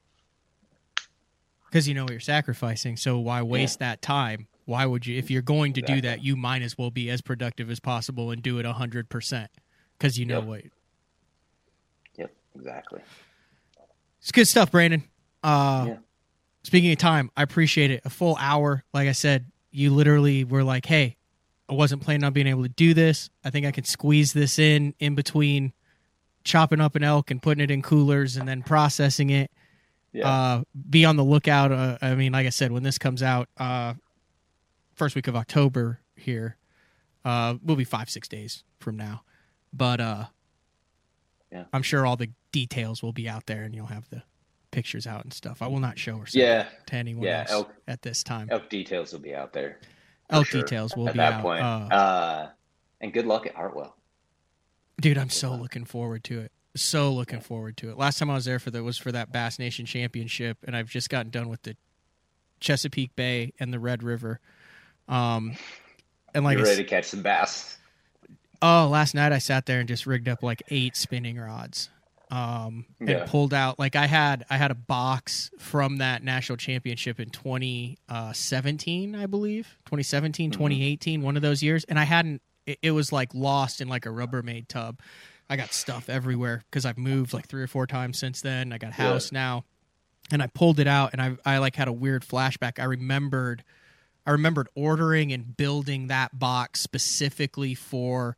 Because 1.68 1.86
you 1.86 1.94
know 1.94 2.04
what 2.04 2.12
you're 2.12 2.20
sacrificing, 2.20 2.96
so 2.96 3.18
why 3.18 3.42
waste 3.42 3.78
yeah. 3.80 3.88
that 3.88 4.02
time? 4.02 4.48
Why 4.64 4.84
would 4.86 5.06
you 5.06 5.16
if 5.16 5.30
you're 5.30 5.42
going 5.42 5.72
to 5.74 5.80
exactly. 5.80 6.00
do 6.00 6.08
that, 6.08 6.24
you 6.24 6.36
might 6.36 6.62
as 6.62 6.76
well 6.76 6.90
be 6.90 7.10
as 7.10 7.20
productive 7.20 7.70
as 7.70 7.78
possible 7.78 8.32
and 8.32 8.42
do 8.42 8.58
it 8.58 8.66
100% 8.66 9.46
cuz 9.98 10.18
you 10.18 10.26
know 10.26 10.40
yep. 10.40 10.48
what. 10.48 10.62
Yep, 12.16 12.34
exactly. 12.56 13.00
It's 14.26 14.32
good 14.32 14.48
stuff, 14.48 14.72
Brandon. 14.72 15.04
Uh, 15.44 15.84
yeah. 15.86 15.96
Speaking 16.64 16.90
of 16.90 16.98
time, 16.98 17.30
I 17.36 17.44
appreciate 17.44 17.92
it. 17.92 18.00
A 18.04 18.10
full 18.10 18.36
hour. 18.40 18.82
Like 18.92 19.06
I 19.06 19.12
said, 19.12 19.52
you 19.70 19.94
literally 19.94 20.42
were 20.42 20.64
like, 20.64 20.84
hey, 20.84 21.14
I 21.68 21.74
wasn't 21.74 22.02
planning 22.02 22.24
on 22.24 22.32
being 22.32 22.48
able 22.48 22.64
to 22.64 22.68
do 22.68 22.92
this. 22.92 23.30
I 23.44 23.50
think 23.50 23.66
I 23.66 23.70
can 23.70 23.84
squeeze 23.84 24.32
this 24.32 24.58
in 24.58 24.94
in 24.98 25.14
between 25.14 25.72
chopping 26.42 26.80
up 26.80 26.96
an 26.96 27.04
elk 27.04 27.30
and 27.30 27.40
putting 27.40 27.62
it 27.62 27.70
in 27.70 27.82
coolers 27.82 28.36
and 28.36 28.48
then 28.48 28.64
processing 28.64 29.30
it. 29.30 29.52
Yeah. 30.12 30.28
Uh, 30.28 30.62
be 30.90 31.04
on 31.04 31.14
the 31.14 31.22
lookout. 31.22 31.70
Uh, 31.70 31.98
I 32.02 32.16
mean, 32.16 32.32
like 32.32 32.48
I 32.48 32.50
said, 32.50 32.72
when 32.72 32.82
this 32.82 32.98
comes 32.98 33.22
out, 33.22 33.48
uh, 33.58 33.94
first 34.96 35.14
week 35.14 35.28
of 35.28 35.36
October 35.36 36.00
here, 36.16 36.56
uh, 37.24 37.58
will 37.62 37.76
be 37.76 37.84
five 37.84 38.10
six 38.10 38.26
days 38.26 38.64
from 38.80 38.96
now. 38.96 39.22
But 39.72 40.00
uh, 40.00 40.24
yeah. 41.56 41.64
I'm 41.72 41.82
sure 41.82 42.06
all 42.06 42.16
the 42.16 42.30
details 42.52 43.02
will 43.02 43.12
be 43.12 43.28
out 43.28 43.46
there, 43.46 43.62
and 43.62 43.74
you'll 43.74 43.86
have 43.86 44.08
the 44.10 44.22
pictures 44.70 45.06
out 45.06 45.24
and 45.24 45.32
stuff. 45.32 45.62
I 45.62 45.66
will 45.68 45.80
not 45.80 45.98
show 45.98 46.16
or 46.18 46.26
Yeah. 46.30 46.68
to 46.86 46.94
anyone 46.96 47.24
Yeah, 47.24 47.40
else 47.40 47.50
elk- 47.50 47.74
at 47.88 48.02
this 48.02 48.22
time. 48.22 48.48
Elk 48.50 48.68
details 48.68 49.12
will 49.12 49.20
be 49.20 49.34
out 49.34 49.52
there. 49.52 49.80
Elk 50.30 50.46
sure 50.48 50.60
details 50.62 50.96
will 50.96 51.08
at 51.08 51.14
be 51.14 51.18
that 51.18 51.32
out. 51.34 51.42
point. 51.42 51.62
Uh, 51.62 51.88
Uh, 51.94 52.50
and 53.00 53.12
good 53.12 53.26
luck 53.26 53.46
at 53.46 53.54
Hartwell. 53.54 53.96
Dude, 55.00 55.18
I'm 55.18 55.30
so 55.30 55.54
looking 55.54 55.84
forward 55.84 56.24
to 56.24 56.40
it. 56.40 56.52
So 56.74 57.12
looking 57.12 57.40
forward 57.40 57.76
to 57.78 57.90
it. 57.90 57.96
Last 57.96 58.18
time 58.18 58.28
I 58.30 58.34
was 58.34 58.44
there 58.44 58.58
for 58.58 58.70
that 58.70 58.82
was 58.82 58.98
for 58.98 59.12
that 59.12 59.32
Bass 59.32 59.58
Nation 59.58 59.86
Championship, 59.86 60.58
and 60.64 60.76
I've 60.76 60.90
just 60.90 61.08
gotten 61.08 61.30
done 61.30 61.48
with 61.48 61.62
the 61.62 61.76
Chesapeake 62.60 63.14
Bay 63.16 63.52
and 63.60 63.72
the 63.72 63.78
Red 63.78 64.02
River. 64.02 64.40
Um, 65.08 65.56
and 66.34 66.44
like 66.44 66.58
You're 66.58 66.66
ready 66.66 66.82
to 66.82 66.88
catch 66.88 67.06
some 67.06 67.22
bass. 67.22 67.78
Oh, 68.62 68.88
last 68.90 69.14
night 69.14 69.32
I 69.32 69.38
sat 69.38 69.66
there 69.66 69.80
and 69.80 69.88
just 69.88 70.06
rigged 70.06 70.28
up 70.28 70.42
like 70.42 70.62
eight 70.68 70.96
spinning 70.96 71.38
rods. 71.38 71.90
Um 72.30 72.86
and 72.98 73.08
Yeah. 73.08 73.24
pulled 73.26 73.54
out 73.54 73.78
like 73.78 73.94
I 73.94 74.06
had 74.06 74.44
I 74.50 74.56
had 74.56 74.70
a 74.72 74.74
box 74.74 75.50
from 75.58 75.98
that 75.98 76.24
national 76.24 76.56
championship 76.56 77.20
in 77.20 77.30
2017, 77.30 79.14
I 79.14 79.26
believe. 79.26 79.76
2017, 79.86 80.50
Mm-hmm. 80.50 80.58
2018, 80.58 81.22
one 81.22 81.36
of 81.36 81.42
those 81.42 81.62
years 81.62 81.84
and 81.84 81.98
I 81.98 82.04
hadn't 82.04 82.42
it, 82.66 82.78
it 82.82 82.90
was 82.90 83.12
like 83.12 83.32
lost 83.34 83.80
in 83.80 83.88
like 83.88 84.06
a 84.06 84.08
Rubbermaid 84.08 84.66
tub. 84.68 84.98
I 85.48 85.56
got 85.56 85.72
stuff 85.72 86.08
everywhere 86.08 86.64
cuz 86.72 86.84
I've 86.84 86.98
moved 86.98 87.32
like 87.32 87.46
3 87.46 87.62
or 87.62 87.68
4 87.68 87.86
times 87.86 88.18
since 88.18 88.40
then. 88.40 88.72
I 88.72 88.78
got 88.78 88.92
house 88.94 89.30
now. 89.30 89.64
And 90.32 90.42
I 90.42 90.48
pulled 90.48 90.80
it 90.80 90.88
out 90.88 91.10
and 91.12 91.22
I 91.22 91.36
I 91.44 91.58
like 91.58 91.76
had 91.76 91.86
a 91.86 91.92
weird 91.92 92.24
flashback. 92.26 92.80
I 92.80 92.84
remembered 92.84 93.62
I 94.26 94.32
remembered 94.32 94.68
ordering 94.74 95.32
and 95.32 95.56
building 95.56 96.08
that 96.08 96.38
box 96.38 96.80
specifically 96.80 97.74
for 97.74 98.36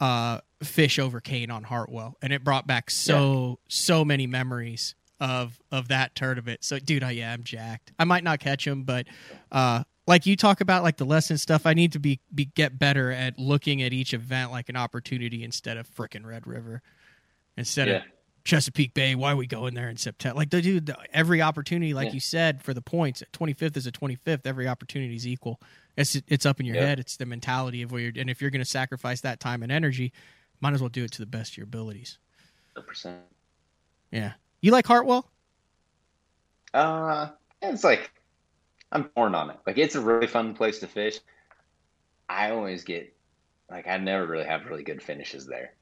uh, 0.00 0.40
fish 0.62 0.98
over 0.98 1.20
cane 1.20 1.50
on 1.50 1.62
Hartwell, 1.62 2.16
and 2.20 2.32
it 2.32 2.42
brought 2.42 2.66
back 2.66 2.90
so 2.90 3.58
so 3.68 4.04
many 4.04 4.26
memories 4.26 4.94
of 5.20 5.60
of 5.70 5.88
that 5.88 6.14
tournament. 6.14 6.64
So, 6.64 6.78
dude, 6.78 7.04
I 7.04 7.12
yeah, 7.12 7.32
I'm 7.32 7.44
jacked. 7.44 7.92
I 7.98 8.04
might 8.04 8.24
not 8.24 8.40
catch 8.40 8.66
him, 8.66 8.82
but 8.82 9.06
uh, 9.52 9.84
like 10.06 10.26
you 10.26 10.36
talk 10.36 10.60
about, 10.60 10.82
like 10.82 10.96
the 10.96 11.04
lesson 11.04 11.38
stuff, 11.38 11.66
I 11.66 11.74
need 11.74 11.92
to 11.92 11.98
be, 12.00 12.20
be 12.34 12.46
get 12.46 12.78
better 12.78 13.12
at 13.12 13.38
looking 13.38 13.82
at 13.82 13.92
each 13.92 14.12
event 14.12 14.50
like 14.50 14.68
an 14.68 14.76
opportunity 14.76 15.44
instead 15.44 15.76
of 15.76 15.88
frickin' 15.88 16.26
Red 16.26 16.46
River, 16.46 16.82
instead 17.56 17.88
of 17.88 17.94
Yeah. 17.94 18.02
Chesapeake 18.44 18.94
Bay. 18.94 19.14
Why 19.14 19.32
are 19.32 19.36
we 19.36 19.46
going 19.46 19.74
there 19.74 19.88
in 19.88 19.96
September? 19.96 20.36
Like 20.36 20.50
the 20.50 20.62
dude, 20.62 20.92
every 21.12 21.42
opportunity, 21.42 21.94
like 21.94 22.08
Yeah. 22.08 22.14
you 22.14 22.20
said, 22.20 22.62
for 22.62 22.74
the 22.74 22.82
points, 22.82 23.22
25th 23.32 23.76
is 23.76 23.86
a 23.86 23.92
25th. 23.92 24.46
Every 24.46 24.66
opportunity 24.68 25.14
is 25.14 25.26
equal. 25.26 25.60
It's 25.96 26.16
it's 26.28 26.46
up 26.46 26.60
in 26.60 26.66
your 26.66 26.76
Yeah. 26.76 26.86
head. 26.86 27.00
It's 27.00 27.16
the 27.16 27.26
mentality 27.26 27.82
of 27.82 27.92
where 27.92 28.00
you're, 28.00 28.12
and 28.16 28.30
if 28.30 28.40
you're 28.40 28.50
going 28.50 28.64
to 28.64 28.70
sacrifice 28.70 29.20
that 29.22 29.40
time 29.40 29.62
and 29.62 29.70
energy, 29.70 30.12
might 30.60 30.74
as 30.74 30.80
well 30.80 30.88
do 30.88 31.04
it 31.04 31.12
to 31.12 31.18
the 31.18 31.26
best 31.26 31.52
of 31.52 31.58
your 31.58 31.64
abilities. 31.64 32.18
100%. 32.76 33.20
Yeah, 34.10 34.32
you 34.60 34.72
like 34.72 34.86
Hartwell? 34.86 35.30
Uh, 36.72 37.30
it's 37.62 37.84
like 37.84 38.10
I'm 38.92 39.04
torn 39.16 39.34
on 39.34 39.50
it. 39.50 39.58
Like 39.66 39.78
it's 39.78 39.94
a 39.94 40.00
really 40.00 40.26
fun 40.26 40.54
place 40.54 40.78
to 40.80 40.86
fish. 40.86 41.18
I 42.28 42.50
always 42.50 42.84
get 42.84 43.14
like 43.70 43.86
I 43.86 43.98
never 43.98 44.26
really 44.26 44.44
have 44.46 44.66
really 44.66 44.82
good 44.84 45.02
finishes 45.02 45.46
there. 45.46 45.74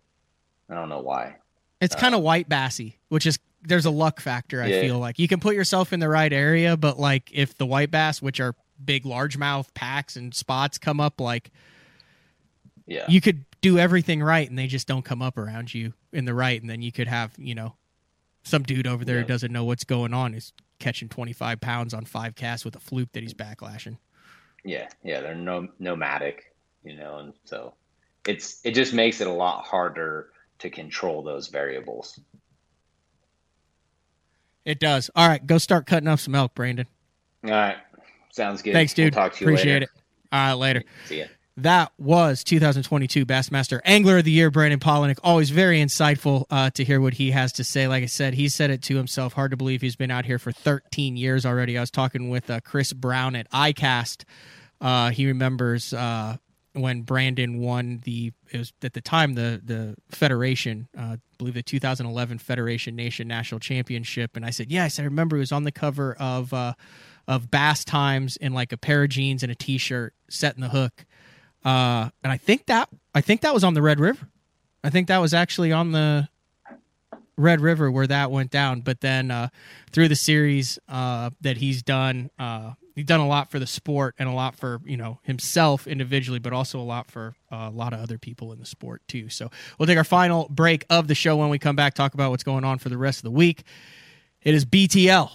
I 0.71 0.75
don't 0.75 0.89
know 0.89 1.01
why. 1.01 1.37
It's 1.81 1.95
kind 1.95 2.15
of 2.15 2.21
uh, 2.21 2.25
white 2.25 2.49
bassy, 2.49 2.99
which 3.09 3.27
is 3.27 3.39
there's 3.63 3.87
a 3.87 3.91
luck 3.91 4.21
factor. 4.21 4.63
I 4.63 4.67
Yeah. 4.69 4.81
feel 4.83 4.99
like 4.99 5.19
you 5.19 5.29
can 5.29 5.41
put 5.41 5.55
yourself 5.55 5.93
in 5.93 6.01
the 6.01 6.09
right 6.09 6.33
area, 6.33 6.77
but 6.77 6.99
like 6.99 7.31
if 7.33 7.57
the 7.57 7.67
white 7.67 7.91
bass, 7.91 8.21
which 8.23 8.41
are 8.41 8.55
big 8.85 9.05
largemouth 9.05 9.73
packs 9.75 10.17
and 10.17 10.35
spots, 10.35 10.79
come 10.79 11.01
up, 11.01 11.21
like 11.21 11.51
Yeah. 12.87 13.05
you 13.09 13.21
could 13.21 13.45
do 13.61 13.79
everything 13.79 14.23
right 14.23 14.49
and 14.49 14.59
they 14.59 14.67
just 14.67 14.87
don't 14.87 15.05
come 15.05 15.21
up 15.23 15.37
around 15.37 15.75
you 15.75 15.93
in 16.13 16.25
the 16.25 16.35
right, 16.35 16.61
and 16.61 16.71
then 16.71 16.83
you 16.83 16.93
could 16.93 17.09
have 17.09 17.33
you 17.39 17.55
know 17.55 17.75
some 18.45 18.63
dude 18.63 18.87
over 18.87 19.05
there 19.05 19.17
Yeah. 19.17 19.23
who 19.23 19.29
doesn't 19.29 19.53
know 19.53 19.65
what's 19.65 19.85
going 19.85 20.15
on 20.15 20.35
is 20.35 20.53
catching 20.79 21.09
25 21.09 21.61
pounds 21.61 21.93
on 21.93 22.05
five 22.05 22.35
casts 22.35 22.65
with 22.65 22.77
a 22.77 22.81
fluke 22.81 23.13
that 23.13 23.23
he's 23.23 23.35
backlashing. 23.35 23.99
Yeah, 24.65 24.89
yeah, 25.03 25.21
they're 25.21 25.35
no 25.35 25.69
nomadic, 25.79 26.55
you 26.85 26.97
know, 26.97 27.19
and 27.19 27.33
so 27.45 27.75
it's 28.27 28.61
it 28.65 28.73
just 28.73 28.95
makes 28.95 29.21
it 29.21 29.27
a 29.27 29.33
lot 29.33 29.65
harder 29.65 30.31
to 30.61 30.71
control 30.71 31.23
those 31.23 31.49
variables. 31.49 32.19
It 34.65 34.81
does. 34.81 35.11
All 35.17 35.27
right, 35.29 35.45
go 35.47 35.59
start 35.59 35.87
cutting 35.87 36.09
up 36.09 36.19
some 36.19 36.35
elk, 36.35 36.55
Brandon. 36.55 36.87
All 37.45 37.51
right, 37.51 37.77
sounds 38.31 38.63
good. 38.63 38.73
Thanks, 38.75 38.93
dude. 38.93 39.15
We'll 39.15 39.25
talk 39.25 39.35
to 39.37 39.45
you 39.45 39.51
Appreciate 39.51 39.73
later. 39.75 39.85
it. 39.85 40.03
All 40.33 40.39
right, 40.49 40.53
later. 40.55 40.85
See 41.07 41.21
ya. 41.21 41.27
That 41.57 41.91
was 41.99 42.45
2022 42.45 43.27
Bassmaster 43.27 43.81
Angler 43.85 44.19
of 44.19 44.25
the 44.25 44.31
Year, 44.31 44.49
Brandon 44.49 44.79
Palaniuk. 44.79 45.19
Always 45.25 45.51
very 45.51 45.81
insightful 45.81 46.45
uh, 46.51 46.71
to 46.71 46.85
hear 46.85 47.01
what 47.01 47.15
he 47.15 47.33
has 47.33 47.53
to 47.55 47.65
say. 47.65 47.89
Like 47.89 48.05
I 48.05 48.07
said, 48.07 48.35
he 48.35 48.49
said 48.49 48.71
it 48.71 48.81
to 48.83 48.97
himself. 48.97 49.33
Hard 49.33 49.51
to 49.51 49.57
believe 49.57 49.81
he's 49.81 49.97
been 49.97 50.13
out 50.13 50.25
here 50.25 50.39
for 50.39 50.53
13 50.53 51.17
years 51.17 51.45
already. 51.45 51.77
I 51.77 51.81
was 51.81 51.91
talking 51.91 52.29
with 52.29 52.49
uh, 52.49 52.61
Chris 52.61 52.93
Brown 52.93 53.35
at 53.35 53.51
ICAST. 53.51 54.23
Uh, 54.81 55.11
he 55.11 55.27
remembers 55.27 55.93
uh, 55.93 56.37
when 56.81 57.03
Brandon 57.03 57.59
won 57.61 58.01
the 58.05 58.33
it 58.51 58.59
was 58.59 58.73
at 58.83 58.93
the 58.93 59.01
time 59.01 59.35
the 59.35 59.61
the 59.65 59.97
Federation, 60.11 60.89
uh, 60.97 61.03
I 61.03 61.19
believe 61.39 61.55
the 61.55 61.63
2011 61.63 62.39
Federation 62.39 62.97
Nation 62.97 63.29
National 63.29 63.61
Championship, 63.61 64.37
and 64.37 64.45
I 64.45 64.51
said, 64.51 64.71
yes, 64.71 64.99
I 64.99 65.05
remember 65.05 65.37
he 65.37 65.41
was 65.41 65.53
on 65.53 65.65
the 65.65 65.73
cover 65.73 66.15
of 66.19 66.53
uh, 66.53 66.75
of 67.27 67.51
Bass 67.51 67.85
Times 67.85 68.37
in 68.37 68.53
like 68.55 68.73
a 68.73 68.77
pair 68.77 69.05
of 69.05 69.11
jeans 69.11 69.43
and 69.43 69.53
a 69.53 69.55
t-shirt, 69.55 70.15
setting 70.31 70.63
the 70.63 70.71
hook. 70.71 71.05
Uh, 71.65 72.11
and 72.23 72.33
I 72.33 72.37
think 72.37 72.67
that 72.67 72.89
I 73.15 73.21
think 73.21 73.43
that 73.43 73.55
was 73.55 73.65
on 73.65 73.75
the 73.75 73.83
Red 73.83 74.01
River. 74.01 74.29
I 74.83 74.91
think 74.91 75.09
that 75.09 75.19
was 75.19 75.35
actually 75.35 75.73
on 75.73 75.93
the 75.93 76.29
Red 77.37 77.61
River 77.61 77.91
where 77.91 78.07
that 78.07 78.31
went 78.31 78.51
down. 78.51 78.81
But 78.81 79.01
then 79.01 79.31
uh, 79.31 79.49
through 79.93 80.09
the 80.09 80.17
series 80.17 80.79
uh, 80.89 81.31
that 81.41 81.57
he's 81.57 81.83
done, 81.83 82.31
uh, 82.39 82.73
he's 82.99 83.07
done 83.07 83.21
a 83.21 83.27
lot 83.29 83.49
for 83.49 83.61
the 83.61 83.67
sport 83.67 84.17
and 84.19 84.29
a 84.29 84.33
lot 84.33 84.57
for 84.57 84.81
you 84.85 84.97
know 84.97 85.21
himself 85.23 85.87
individually, 85.87 86.41
but 86.41 86.53
also 86.53 86.81
a 86.81 86.83
lot 86.83 87.09
for 87.09 87.37
uh, 87.51 87.69
a 87.69 87.71
lot 87.71 87.93
of 87.93 88.01
other 88.01 88.19
people 88.19 88.53
in 88.53 88.59
the 88.59 88.67
sport 88.67 89.03
too. 89.07 89.29
So 89.29 89.51
we'll 89.79 89.87
take 89.87 89.99
our 89.99 90.05
final 90.05 90.49
break 90.51 90.85
of 90.91 91.07
the 91.07 91.15
show 91.15 91.37
when 91.37 91.49
we 91.49 91.61
come 91.61 91.77
back. 91.77 91.95
Talk 91.95 92.15
about 92.15 92.31
what's 92.31 92.43
going 92.43 92.65
on 92.65 92.79
for 92.79 92.89
the 92.89 92.99
rest 92.99 93.21
of 93.21 93.23
the 93.23 93.31
week. 93.31 93.63
It 94.43 94.55
is 94.55 94.65
BTL. 94.65 95.31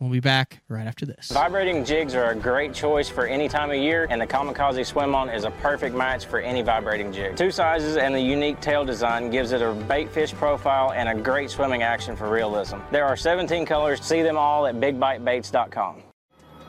We'll 0.00 0.10
be 0.10 0.20
back 0.20 0.60
right 0.68 0.86
after 0.86 1.06
this. 1.06 1.30
Vibrating 1.30 1.82
jigs 1.82 2.14
are 2.14 2.32
a 2.32 2.34
great 2.34 2.74
choice 2.74 3.08
for 3.08 3.26
any 3.26 3.48
time 3.48 3.70
of 3.70 3.76
year, 3.76 4.06
and 4.10 4.20
the 4.20 4.26
Kamikaze 4.26 4.84
Swim 4.84 5.14
On 5.14 5.30
is 5.30 5.44
a 5.44 5.50
perfect 5.52 5.96
match 5.96 6.26
for 6.26 6.38
any 6.38 6.60
vibrating 6.60 7.12
jig. 7.12 7.34
Two 7.34 7.50
sizes 7.50 7.96
and 7.96 8.14
the 8.14 8.20
unique 8.20 8.60
tail 8.60 8.84
design 8.84 9.30
gives 9.30 9.52
it 9.52 9.62
a 9.62 9.72
bait 9.72 10.10
fish 10.10 10.34
profile 10.34 10.92
and 10.92 11.08
a 11.08 11.14
great 11.14 11.48
swimming 11.48 11.82
action 11.82 12.14
for 12.14 12.28
realism. 12.28 12.76
There 12.90 13.06
are 13.06 13.16
17 13.16 13.64
colors. 13.64 14.04
See 14.04 14.20
them 14.20 14.36
all 14.36 14.66
at 14.66 14.74
bigbitebaits.com. 14.74 16.02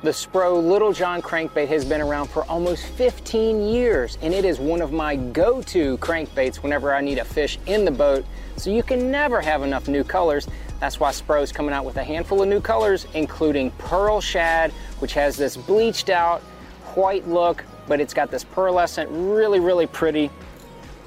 The 0.04 0.12
Spro 0.12 0.64
Little 0.64 0.93
John 0.93 1.24
crankbait 1.24 1.68
has 1.70 1.84
been 1.84 2.02
around 2.02 2.28
for 2.28 2.43
almost 2.43 2.86
15 2.86 3.68
years, 3.68 4.20
and 4.22 4.32
it 4.32 4.45
is 4.45 4.60
one 4.60 4.80
of 4.80 4.91
my 4.91 5.16
go 5.16 5.60
to 5.64 5.98
crankbaits 5.98 6.58
whenever 6.58 6.93
I 6.93 7.02
need 7.02 7.18
a 7.18 7.26
fish 7.26 7.58
in 7.66 7.84
the 7.84 7.89
boat. 7.89 8.24
So 8.58 8.70
you 8.70 8.84
can 8.84 9.10
never 9.10 9.41
have 9.41 9.64
enough 9.64 9.88
new 9.88 10.04
colors. 10.04 10.48
That's 10.80 11.00
why 11.00 11.10
Spro 11.10 11.41
is 11.41 11.52
coming 11.52 11.74
out 11.74 11.84
with 11.84 11.98
a 11.98 12.04
handful 12.04 12.43
of 12.43 12.48
new 12.48 12.62
colors, 12.62 13.08
including 13.16 13.72
Pearl 13.72 14.22
Shad, 14.22 14.70
which 15.00 15.16
has 15.16 15.36
this 15.36 15.58
bleached 15.58 16.10
out 16.10 16.41
white 16.93 17.28
look, 17.28 17.66
but 17.88 18.00
it's 18.00 18.14
got 18.14 18.30
this 18.30 18.43
pearlescent, 18.43 19.08
really, 19.10 19.60
really 19.60 19.88
pretty. 19.88 20.30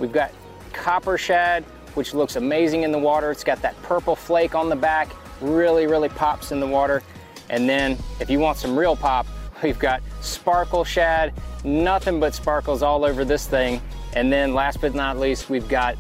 We've 0.01 0.11
got 0.11 0.32
Copper 0.72 1.16
Shad, 1.16 1.62
which 1.95 2.12
looks 2.12 2.34
amazing 2.34 2.82
in 2.82 2.91
the 2.91 2.99
water. 2.99 3.30
It's 3.30 3.45
got 3.45 3.62
that 3.62 3.80
purple 3.82 4.16
flake 4.16 4.57
on 4.57 4.68
the 4.68 4.74
back, 4.74 5.14
really, 5.41 5.86
really 5.86 6.09
pops 6.09 6.51
in 6.51 6.59
the 6.59 6.66
water. 6.66 7.05
And 7.51 7.68
then 7.68 7.98
if 8.20 8.30
you 8.30 8.38
want 8.38 8.57
some 8.57 8.78
real 8.78 8.96
pop, 8.96 9.26
we've 9.62 9.78
got 9.78 10.03
Sparkle 10.22 10.84
Shad, 10.84 11.34
nothing 11.64 12.18
but 12.18 12.34
sparkles 12.34 12.82
all 12.82 13.05
over 13.05 13.24
this 13.24 13.46
thing. 13.46 13.82
And 14.14 14.32
then 14.32 14.55
last 14.55 14.80
but 14.80 14.94
not 14.94 15.18
least, 15.18 15.51
we've 15.51 15.68
got 15.68 15.96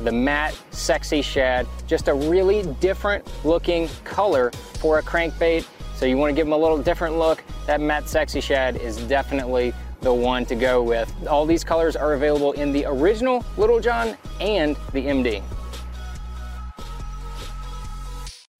the 0.00 0.10
matte 0.10 0.58
sexy 0.72 1.22
shad 1.22 1.68
just 1.86 2.08
a 2.08 2.14
really 2.14 2.62
different 2.80 3.24
looking 3.44 3.88
color 4.02 4.50
for 4.80 4.98
a 4.98 5.02
crankbait. 5.02 5.66
So 5.94 6.06
you 6.06 6.16
want 6.16 6.30
to 6.30 6.34
give 6.34 6.46
them 6.46 6.52
a 6.52 6.56
little 6.56 6.78
different 6.78 7.16
look. 7.16 7.44
That 7.66 7.80
matte 7.80 8.08
sexy 8.08 8.40
shad 8.40 8.76
is 8.76 8.96
definitely 8.96 9.72
the 10.00 10.12
one 10.12 10.44
to 10.46 10.56
go 10.56 10.82
with. 10.82 11.12
All 11.28 11.46
these 11.46 11.62
colors 11.62 11.94
are 11.94 12.14
available 12.14 12.52
in 12.52 12.72
the 12.72 12.84
original 12.86 13.44
little 13.56 13.80
john 13.80 14.16
and 14.40 14.76
the 14.92 15.06
md 15.06 15.42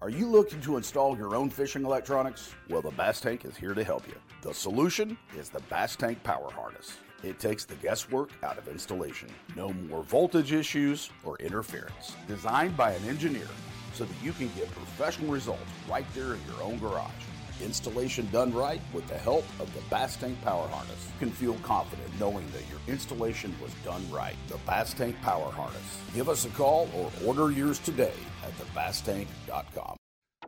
Are 0.05 0.11
you 0.11 0.27
looking 0.27 0.61
to 0.61 0.77
install 0.77 1.17
your 1.17 1.35
own 1.35 1.49
fishing 1.49 1.83
electronics? 1.83 2.55
Well, 2.69 2.83
the 2.83 2.91
Bass 2.91 3.23
Tank 3.23 3.47
is 3.47 3.57
here 3.57 3.73
to 3.73 3.83
help 3.83 4.07
you. 4.07 4.15
The 4.43 4.53
solution 4.53 5.17
is 5.35 5.49
the 5.49 5.61
Bass 5.71 5.97
Tank 5.97 6.23
Power 6.23 6.51
Harness. 6.51 6.99
It 7.23 7.39
takes 7.39 7.65
the 7.65 7.77
guesswork 7.77 8.29
out 8.43 8.59
of 8.59 8.69
installation. 8.69 9.31
No 9.57 9.73
more 9.73 10.03
voltage 10.03 10.53
issues 10.53 11.09
or 11.25 11.39
interference. 11.39 12.17
Designed 12.29 12.77
by 12.77 12.93
an 12.93 13.09
engineer 13.09 13.49
so 13.95 14.05
that 14.05 14.23
you 14.23 14.33
can 14.33 14.51
get 14.55 14.71
professional 14.73 15.33
results 15.33 15.63
right 15.89 16.05
there 16.15 16.35
in 16.35 16.41
your 16.53 16.63
own 16.63 16.79
garage. 16.79 17.11
Installation 17.65 18.29
done 18.31 18.53
right 18.53 18.81
with 18.93 19.07
the 19.09 19.19
help 19.19 19.45
of 19.59 19.73
the 19.75 19.81
Bass 19.91 20.17
Tank 20.17 20.41
Power 20.43 20.69
Harness. 20.69 21.09
You 21.15 21.27
can 21.27 21.31
feel 21.31 21.55
confident 21.63 22.09
knowing 22.21 22.47
that 22.53 22.69
your 22.71 22.79
installation 22.87 23.55
was 23.61 23.73
done 23.85 24.09
right. 24.11 24.37
The 24.49 24.59
Bass 24.67 24.95
Tank 24.95 25.17
Power 25.23 25.51
Harness. 25.51 25.99
Give 26.15 26.29
us 26.29 26.45
a 26.45 26.51
call 26.51 26.89
or 26.95 27.11
order 27.25 27.51
yours 27.51 27.79
today 27.79 28.15
at 28.45 28.53
thebasstank.com. 28.59 29.97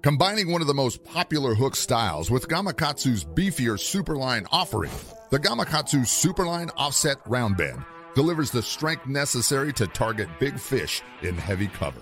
Combining 0.02 0.52
one 0.52 0.60
of 0.60 0.66
the 0.66 0.74
most 0.74 1.02
popular 1.04 1.54
hook 1.54 1.74
styles 1.74 2.30
with 2.30 2.48
Gamakatsu's 2.48 3.24
beefier 3.24 3.76
Superline 3.76 4.46
offering, 4.52 4.92
the 5.30 5.38
Gamakatsu 5.38 6.00
Superline 6.02 6.70
Offset 6.76 7.16
Round 7.26 7.56
Bend 7.56 7.82
delivers 8.14 8.50
the 8.50 8.62
strength 8.62 9.06
necessary 9.06 9.72
to 9.74 9.86
target 9.86 10.28
big 10.40 10.58
fish 10.58 11.02
in 11.22 11.36
heavy 11.36 11.68
cover. 11.68 12.00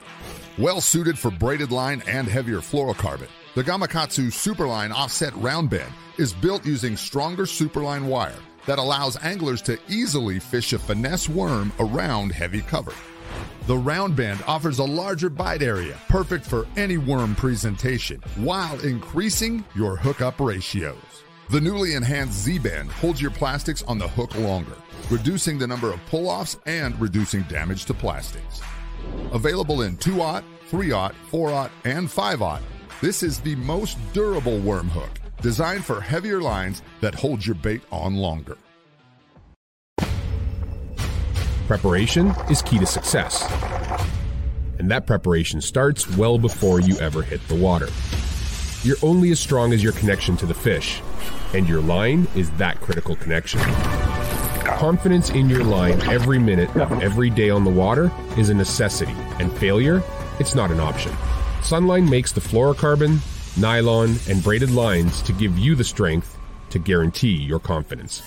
Well 0.59 0.81
suited 0.81 1.19
for 1.19 1.31
braided 1.31 1.73
line 1.73 2.03
and 2.07 2.29
heavier 2.29 2.59
fluorocarbon, 2.59 3.29
the 3.55 3.63
Gamakatsu 3.63 4.33
Superline 4.33 4.93
Offset 4.93 5.33
Round 5.37 5.71
Bend 5.71 5.93
is 6.19 6.33
built 6.33 6.67
using 6.67 6.97
stronger 6.97 7.45
Superline 7.45 8.07
wire 8.07 8.35
that 8.67 8.81
allows 8.81 9.17
anglers 9.23 9.63
to 9.63 9.79
easily 9.89 10.41
fish 10.41 10.73
a 10.73 10.79
finesse 10.79 11.29
worm 11.29 11.73
around 11.79 12.33
heavy 12.33 12.63
cover. 12.63 12.93
The 13.69 13.77
round 13.77 14.17
bend 14.17 14.43
offers 14.49 14.81
a 14.81 14.85
larger 14.85 15.31
bite 15.31 15.63
area, 15.63 15.97
perfect 16.09 16.45
for 16.45 16.67
any 16.77 16.99
worm 16.99 17.37
presentation, 17.37 18.21
while 18.37 18.79
increasing 18.81 19.65
your 19.77 19.97
hookup 19.97 20.41
ratios. 20.41 20.97
The 21.51 21.61
newly 21.61 21.95
enhanced 21.95 22.41
Z 22.41 22.59
bend 22.59 22.91
holds 22.91 23.23
your 23.23 23.31
plastics 23.31 23.85
on 23.85 23.99
the 23.99 24.09
hook 24.09 24.37
longer, 24.37 24.77
reducing 25.11 25.59
the 25.59 25.67
number 25.67 25.93
of 25.93 26.05
pull 26.07 26.29
offs 26.29 26.59
and 26.67 27.01
reducing 27.01 27.43
damage 27.43 27.85
to 27.85 27.95
plastics. 27.95 28.61
Available 29.33 29.83
in 29.83 29.97
2 29.99 30.21
aught, 30.21 30.43
3 30.67 30.91
aught, 30.91 31.15
4 31.29 31.51
aught, 31.51 31.71
and 31.85 32.11
5 32.11 32.43
aught, 32.43 32.63
this 33.01 33.23
is 33.23 33.41
the 33.41 33.57
most 33.57 33.99
durable 34.13 34.59
worm 34.59 34.89
hook, 34.89 35.11
designed 35.43 35.85
for 35.85 36.01
heavier 36.01 36.41
lines 36.41 36.83
that 37.01 37.15
hold 37.15 37.45
your 37.45 37.57
bait 37.57 37.83
on 37.91 38.15
longer. 38.15 38.57
Preparation 41.67 42.29
is 42.51 42.61
key 42.63 42.79
to 42.79 42.87
success. 42.87 43.43
And 44.79 44.91
that 44.91 45.07
preparation 45.07 45.61
starts 45.61 46.15
well 46.17 46.39
before 46.39 46.81
you 46.81 46.99
ever 46.99 47.23
hit 47.23 47.47
the 47.49 47.55
water. 47.55 47.89
You're 48.83 48.99
only 49.03 49.31
as 49.31 49.41
strong 49.41 49.73
as 49.73 49.83
your 49.83 49.93
connection 49.93 50.37
to 50.39 50.47
the 50.47 50.55
fish, 50.55 51.01
and 51.55 51.67
your 51.67 51.81
line 51.81 52.29
is 52.35 52.51
that 52.53 52.81
critical 52.81 53.17
connection. 53.17 53.61
Confidence 53.61 55.31
in 55.31 55.49
your 55.49 55.65
line 55.65 56.03
every 56.03 56.39
minute, 56.39 56.69
every 56.77 57.31
day 57.31 57.49
on 57.49 57.65
the 57.65 57.71
water 57.71 58.13
is 58.37 58.51
a 58.51 58.55
necessity, 58.55 59.15
and 59.39 59.51
failure, 59.55 60.03
it's 60.39 60.55
not 60.55 60.71
an 60.71 60.81
option. 60.81 61.13
Sunline 61.65 62.07
makes 62.11 62.31
the 62.31 62.43
fluorocarbon, 62.43 63.23
nylon, 63.59 64.17
and 64.29 64.45
braided 64.45 64.71
lines 64.71 65.23
to 65.23 65.33
give 65.33 65.59
you 65.59 65.75
the 65.75 65.83
strength 65.83 66.37
to 66.69 66.79
guarantee 66.79 67.33
your 67.33 67.59
confidence. 67.59 68.23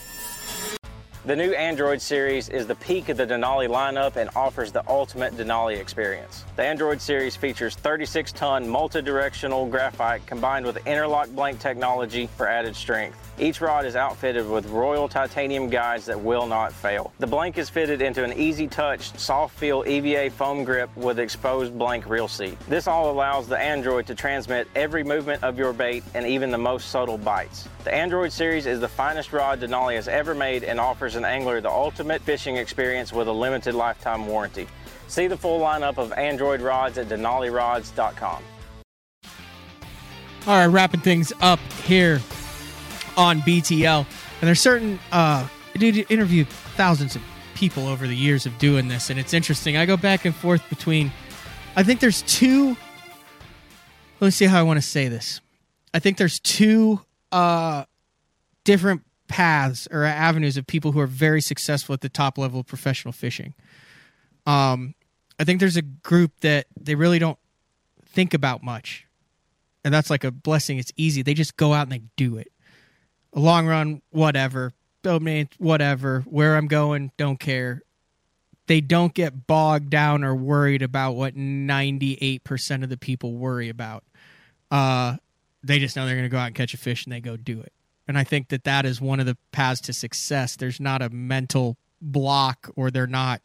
The 1.24 1.36
new 1.36 1.52
Android 1.52 2.02
series 2.02 2.50
is 2.50 2.66
the 2.66 2.74
peak 2.74 3.10
of 3.10 3.18
the 3.18 3.28
Denali 3.28 3.70
lineup 3.70 4.16
and 4.16 4.32
offers 4.36 4.72
the 4.72 4.84
ultimate 4.90 5.38
Denali 5.38 5.78
experience. 5.78 6.46
The 6.56 6.64
Android 6.64 7.00
series 7.00 7.36
features 7.36 7.76
36 7.76 8.32
ton 8.32 8.68
multi 8.68 9.04
directional 9.04 9.68
graphite 9.68 10.26
combined 10.26 10.66
with 10.66 10.78
interlock 10.88 11.30
blank 11.30 11.60
technology 11.60 12.30
for 12.38 12.48
added 12.48 12.76
strength. 12.76 13.27
Each 13.40 13.62
rod 13.62 13.86
is 13.86 13.96
outfitted 13.96 14.50
with 14.50 14.66
Royal 14.70 15.08
titanium 15.08 15.70
guides 15.70 16.08
that 16.08 16.20
will 16.20 16.48
not 16.48 16.74
fail. 16.74 17.14
The 17.20 17.28
blank 17.28 17.60
is 17.60 17.70
fitted 17.70 18.02
into 18.02 18.24
an 18.24 18.34
easy 18.34 18.68
touch, 18.68 19.16
soft 19.20 19.56
feel 19.60 19.84
EVA 19.86 20.32
foam 20.32 20.64
grip 20.64 20.90
with 20.98 21.20
exposed 21.20 21.78
blank 21.78 22.10
reel 22.10 22.28
seat. 22.28 22.60
This 22.62 22.88
all 22.88 23.12
allows 23.12 23.48
the 23.48 23.58
Android 23.58 24.08
to 24.08 24.16
transmit 24.16 24.68
every 24.76 25.04
movement 25.04 25.44
of 25.44 25.56
your 25.56 25.72
bait 25.72 26.04
and 26.16 26.26
even 26.26 26.50
the 26.50 26.58
most 26.58 26.90
subtle 26.90 27.20
bites. 27.20 27.70
The 27.84 27.94
Android 27.94 28.32
series 28.32 28.66
is 28.66 28.80
the 28.80 28.88
finest 28.88 29.32
rod 29.32 29.62
Denali 29.62 29.94
has 29.94 30.08
ever 30.08 30.34
made 30.34 30.64
and 30.64 30.80
offers 30.80 31.16
an 31.16 31.24
angler 31.24 31.62
the 31.62 31.70
ultimate 31.70 32.24
fishing 32.24 32.58
experience 32.58 33.14
with 33.14 33.28
a 33.28 33.32
limited 33.32 33.76
lifetime 33.76 34.26
warranty. 34.26 34.68
See 35.10 35.28
the 35.28 35.38
full 35.38 35.60
lineup 35.60 36.00
of 36.00 36.12
Android 36.14 36.60
rods 36.60 36.98
at 36.98 37.08
denalirods.com. 37.08 38.44
All 40.48 40.54
right, 40.54 40.66
wrapping 40.66 41.02
things 41.02 41.32
up 41.42 41.60
here 41.86 42.20
on 43.18 43.42
BTL. 43.42 44.06
And 44.06 44.48
there's 44.48 44.62
certain, 44.62 45.00
uh, 45.12 45.48
dude, 45.74 46.10
interview 46.10 46.46
thousands 46.46 47.16
of 47.16 47.22
people 47.56 47.88
over 47.88 48.08
the 48.08 48.16
years 48.16 48.46
of 48.46 48.58
doing 48.60 48.88
this, 48.88 49.10
and 49.10 49.20
it's 49.20 49.34
interesting. 49.34 49.76
I 49.76 49.86
go 49.86 49.98
back 49.98 50.26
and 50.26 50.36
forth 50.36 50.68
between, 50.70 51.12
I 51.76 51.84
think 51.84 52.00
there's 52.00 52.22
two, 52.22 52.78
let 54.20 54.28
me 54.28 54.32
see 54.32 54.46
how 54.46 54.60
I 54.60 54.64
want 54.64 54.78
to 54.78 54.88
say 54.88 55.08
this. 55.08 55.42
I 55.94 56.00
think 56.00 56.18
there's 56.18 56.40
two 56.40 57.02
uh, 57.32 57.86
different 58.64 59.02
paths 59.28 59.88
or 59.92 60.04
avenues 60.04 60.56
of 60.56 60.68
people 60.68 60.92
who 60.92 61.00
are 61.00 61.08
very 61.08 61.42
successful 61.42 61.94
at 61.94 62.02
the 62.02 62.10
top 62.10 62.38
level 62.38 62.60
of 62.60 62.68
professional 62.68 63.12
fishing. 63.12 63.56
Um, 64.46 64.94
I 65.40 65.44
think 65.44 65.60
there's 65.60 65.78
a 65.78 65.82
group 65.82 66.32
that 66.42 66.68
they 66.80 66.96
really 66.96 67.20
don't 67.20 67.40
think 68.06 68.34
about 68.34 68.64
much. 68.64 69.06
And 69.84 69.94
that's 69.94 70.10
like 70.10 70.24
a 70.24 70.32
blessing. 70.32 70.78
It's 70.78 70.92
easy. 70.96 71.22
They 71.22 71.34
just 71.34 71.58
go 71.58 71.74
out 71.74 71.84
and 71.84 71.92
they 71.92 72.02
do 72.16 72.38
it 72.38 72.52
a 73.34 73.40
long 73.40 73.68
run, 73.68 74.02
whatever. 74.12 74.74
Domain, 75.04 75.50
whatever. 75.58 76.22
Where 76.22 76.56
I'm 76.56 76.68
going, 76.68 77.12
don't 77.18 77.40
care. 77.40 77.82
They 78.68 78.82
don't 78.82 79.14
get 79.14 79.48
bogged 79.48 79.90
down 79.90 80.24
or 80.24 80.36
worried 80.36 80.82
about 80.82 81.14
what 81.14 81.36
98% 81.36 82.84
of 82.84 82.90
the 82.90 82.98
people 82.98 83.34
worry 83.34 83.70
about. 83.70 84.04
Uh, 84.70 85.18
they 85.64 85.80
just 85.80 85.96
know 85.96 86.06
they're 86.06 86.16
going 86.16 86.26
to 86.26 86.30
go 86.30 86.38
out 86.38 86.48
and 86.48 86.56
catch 86.56 86.74
a 86.74 86.78
fish 86.78 87.06
and 87.06 87.14
they 87.14 87.22
go 87.22 87.38
do 87.38 87.62
it. 87.62 87.72
And 88.08 88.18
I 88.18 88.24
think 88.24 88.50
that 88.50 88.64
that 88.66 88.86
is 88.86 89.02
one 89.02 89.20
of 89.20 89.26
the 89.26 89.38
paths 89.52 89.82
to 89.82 89.94
success. 89.94 90.56
There's 90.56 90.80
not 90.80 91.02
a 91.02 91.10
mental 91.10 91.78
block 92.02 92.70
or 92.76 92.92
they're 92.92 93.08
not 93.08 93.42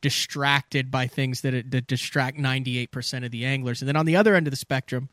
distracted 0.00 0.90
by 0.90 1.06
things 1.06 1.40
that, 1.42 1.70
that 1.70 1.86
distract 1.86 2.36
98% 2.36 3.24
of 3.24 3.30
the 3.30 3.44
anglers. 3.44 3.80
And 3.80 3.88
then 3.88 3.96
on 3.96 4.06
the 4.06 4.16
other 4.16 4.34
end 4.34 4.46
of 4.46 4.50
the 4.50 4.56
spectrum, 4.56 5.08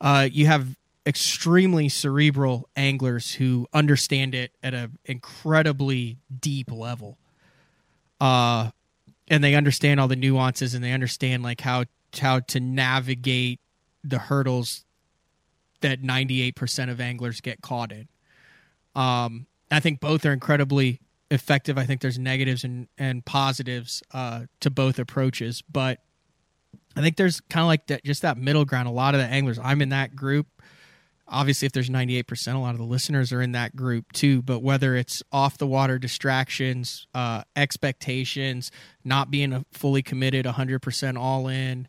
uh, 0.00 0.28
you 0.30 0.46
have 0.46 0.76
extremely 1.06 1.88
cerebral 1.88 2.68
anglers 2.76 3.34
who 3.34 3.66
understand 3.72 4.34
it 4.34 4.52
at 4.62 4.74
an 4.74 4.98
incredibly 5.04 6.18
deep 6.40 6.70
level. 6.70 7.18
Uh, 8.20 8.70
and 9.28 9.42
they 9.42 9.54
understand 9.54 9.98
all 9.98 10.08
the 10.08 10.16
nuances 10.16 10.74
and 10.74 10.84
they 10.84 10.92
understand 10.92 11.42
like 11.42 11.60
how 11.60 11.84
how 12.20 12.40
to 12.40 12.58
navigate 12.58 13.60
the 14.02 14.18
hurdles 14.18 14.84
that 15.80 16.02
98% 16.02 16.90
of 16.90 17.00
anglers 17.00 17.40
get 17.40 17.62
caught 17.62 17.92
in. 17.92 18.08
Um, 18.94 19.46
I 19.70 19.78
think 19.78 20.00
both 20.00 20.26
are 20.26 20.32
incredibly 20.32 21.00
effective. 21.30 21.78
I 21.78 21.84
think 21.84 22.00
there's 22.00 22.18
negatives 22.18 22.64
and, 22.64 22.88
and 22.98 23.24
positives 23.24 24.02
uh, 24.12 24.42
to 24.58 24.70
both 24.70 24.98
approaches, 24.98 25.62
but 25.70 26.00
I 26.96 27.00
think 27.00 27.16
there's 27.16 27.40
kind 27.42 27.62
of 27.62 27.68
like 27.68 27.86
that, 27.86 28.04
just 28.04 28.22
that 28.22 28.36
middle 28.36 28.64
ground. 28.64 28.88
A 28.88 28.92
lot 28.92 29.14
of 29.14 29.20
the 29.20 29.26
anglers, 29.26 29.58
I'm 29.62 29.80
in 29.80 29.90
that 29.90 30.16
group 30.16 30.48
obviously 31.30 31.66
if 31.66 31.72
there's 31.72 31.88
98% 31.88 32.54
a 32.54 32.58
lot 32.58 32.70
of 32.70 32.78
the 32.78 32.84
listeners 32.84 33.32
are 33.32 33.40
in 33.40 33.52
that 33.52 33.74
group 33.74 34.12
too 34.12 34.42
but 34.42 34.60
whether 34.60 34.96
it's 34.96 35.22
off 35.32 35.58
the 35.58 35.66
water 35.66 35.98
distractions 35.98 37.06
uh, 37.14 37.42
expectations 37.56 38.70
not 39.04 39.30
being 39.30 39.64
fully 39.72 40.02
committed 40.02 40.46
100% 40.46 41.18
all 41.18 41.48
in 41.48 41.88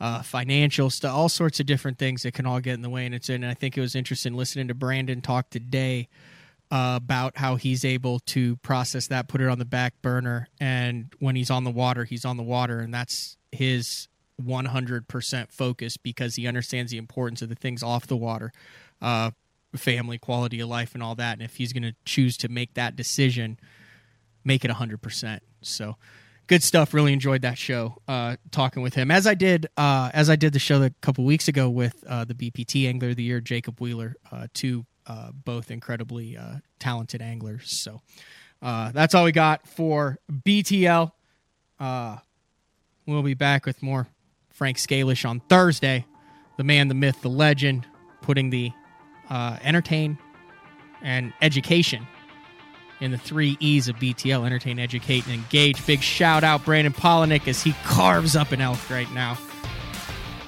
uh, 0.00 0.22
financial 0.22 0.90
stuff 0.90 1.14
all 1.14 1.28
sorts 1.28 1.60
of 1.60 1.66
different 1.66 1.98
things 1.98 2.22
that 2.22 2.32
can 2.32 2.46
all 2.46 2.60
get 2.60 2.74
in 2.74 2.82
the 2.82 2.90
way. 2.90 3.06
And 3.06 3.14
it's 3.14 3.28
and 3.28 3.44
i 3.44 3.54
think 3.54 3.76
it 3.76 3.80
was 3.80 3.94
interesting 3.94 4.34
listening 4.34 4.68
to 4.68 4.74
brandon 4.74 5.20
talk 5.20 5.50
today 5.50 6.08
uh, 6.70 6.98
about 7.02 7.36
how 7.36 7.56
he's 7.56 7.84
able 7.84 8.20
to 8.20 8.56
process 8.58 9.08
that 9.08 9.28
put 9.28 9.40
it 9.40 9.48
on 9.48 9.58
the 9.58 9.64
back 9.64 10.00
burner 10.02 10.48
and 10.60 11.12
when 11.18 11.36
he's 11.36 11.50
on 11.50 11.64
the 11.64 11.70
water 11.70 12.04
he's 12.04 12.24
on 12.24 12.36
the 12.36 12.42
water 12.42 12.80
and 12.80 12.94
that's 12.94 13.36
his 13.52 14.08
100% 14.42 15.52
focus 15.52 15.96
because 15.96 16.36
he 16.36 16.46
understands 16.46 16.90
the 16.90 16.98
importance 16.98 17.42
of 17.42 17.48
the 17.48 17.54
things 17.54 17.82
off 17.82 18.06
the 18.06 18.16
water, 18.16 18.52
uh, 19.00 19.30
family, 19.74 20.18
quality 20.18 20.60
of 20.60 20.68
life, 20.68 20.94
and 20.94 21.02
all 21.02 21.14
that. 21.14 21.34
And 21.34 21.42
if 21.42 21.56
he's 21.56 21.72
going 21.72 21.82
to 21.82 21.94
choose 22.04 22.36
to 22.38 22.48
make 22.48 22.74
that 22.74 22.96
decision, 22.96 23.58
make 24.44 24.64
it 24.64 24.70
100%. 24.70 25.40
So 25.62 25.96
good 26.50 26.62
stuff. 26.64 26.92
Really 26.92 27.12
enjoyed 27.12 27.42
that 27.42 27.56
show 27.56 28.02
uh, 28.08 28.36
talking 28.50 28.82
with 28.82 28.94
him 28.94 29.10
as 29.10 29.26
I 29.26 29.34
did 29.34 29.68
uh, 29.76 30.10
as 30.12 30.28
I 30.28 30.34
did 30.34 30.52
the 30.52 30.58
show 30.58 30.82
a 30.82 30.90
couple 31.00 31.24
weeks 31.24 31.46
ago 31.46 31.70
with 31.70 32.02
uh, 32.08 32.24
the 32.24 32.34
BPT 32.34 32.88
Angler 32.88 33.10
of 33.10 33.16
the 33.16 33.22
Year, 33.22 33.40
Jacob 33.40 33.80
Wheeler, 33.80 34.16
uh, 34.32 34.48
two 34.52 34.84
uh, 35.06 35.30
both 35.32 35.70
incredibly 35.70 36.36
talented 36.78 37.22
anglers. 37.22 37.70
So 37.70 38.00
that's 38.60 39.14
all 39.14 39.24
we 39.24 39.32
got 39.32 39.66
for 39.66 40.18
BTL. 40.30 41.12
we'll 43.06 43.22
be 43.22 43.34
back 43.34 43.64
with 43.64 43.82
more 43.82 44.08
Frank 44.60 44.76
Scalish 44.76 45.26
on 45.26 45.40
Thursday. 45.48 46.04
The 46.58 46.64
man, 46.64 46.88
the 46.88 46.94
myth, 46.94 47.22
the 47.22 47.30
legend, 47.30 47.86
putting 48.20 48.50
the 48.50 48.70
uh, 49.30 49.56
entertain 49.62 50.18
and 51.00 51.32
education 51.40 52.06
in 53.00 53.10
the 53.10 53.16
three 53.16 53.56
E's 53.58 53.88
of 53.88 53.96
BTL 53.96 54.44
entertain, 54.44 54.78
educate, 54.78 55.24
and 55.24 55.32
engage. 55.32 55.86
Big 55.86 56.02
shout 56.02 56.44
out, 56.44 56.62
Brandon 56.62 56.92
Palaniuk, 56.92 57.48
as 57.48 57.62
he 57.62 57.72
carves 57.86 58.36
up 58.36 58.52
an 58.52 58.60
elk 58.60 58.90
right 58.90 59.10
now 59.12 59.38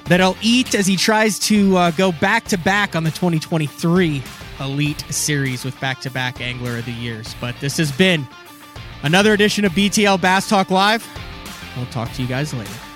that 0.05 0.20
I'll 0.20 0.36
eat 0.43 0.74
as 0.74 0.86
he 0.86 0.97
tries 0.97 1.39
to 1.39 1.74
uh, 1.78 1.90
go 1.93 2.12
back 2.12 2.44
to 2.48 2.59
back 2.59 2.94
on 2.94 3.05
the 3.05 3.10
2023 3.12 4.22
Elite 4.60 5.05
Series 5.09 5.64
with 5.64 5.80
back 5.80 6.02
to 6.02 6.10
back 6.10 6.39
Angler 6.39 6.76
of 6.76 6.84
the 6.84 6.93
Years. 6.93 7.34
But 7.40 7.59
this 7.60 7.78
has 7.78 7.90
been 7.90 8.28
another 9.05 9.32
edition 9.32 9.64
of 9.64 9.72
BTL 9.72 10.20
Bass 10.20 10.51
Talk 10.51 10.70
Live. 10.70 11.09
We'll 11.78 11.86
talk 11.86 12.12
to 12.12 12.20
you 12.20 12.28
guys 12.28 12.52
later. 12.52 12.91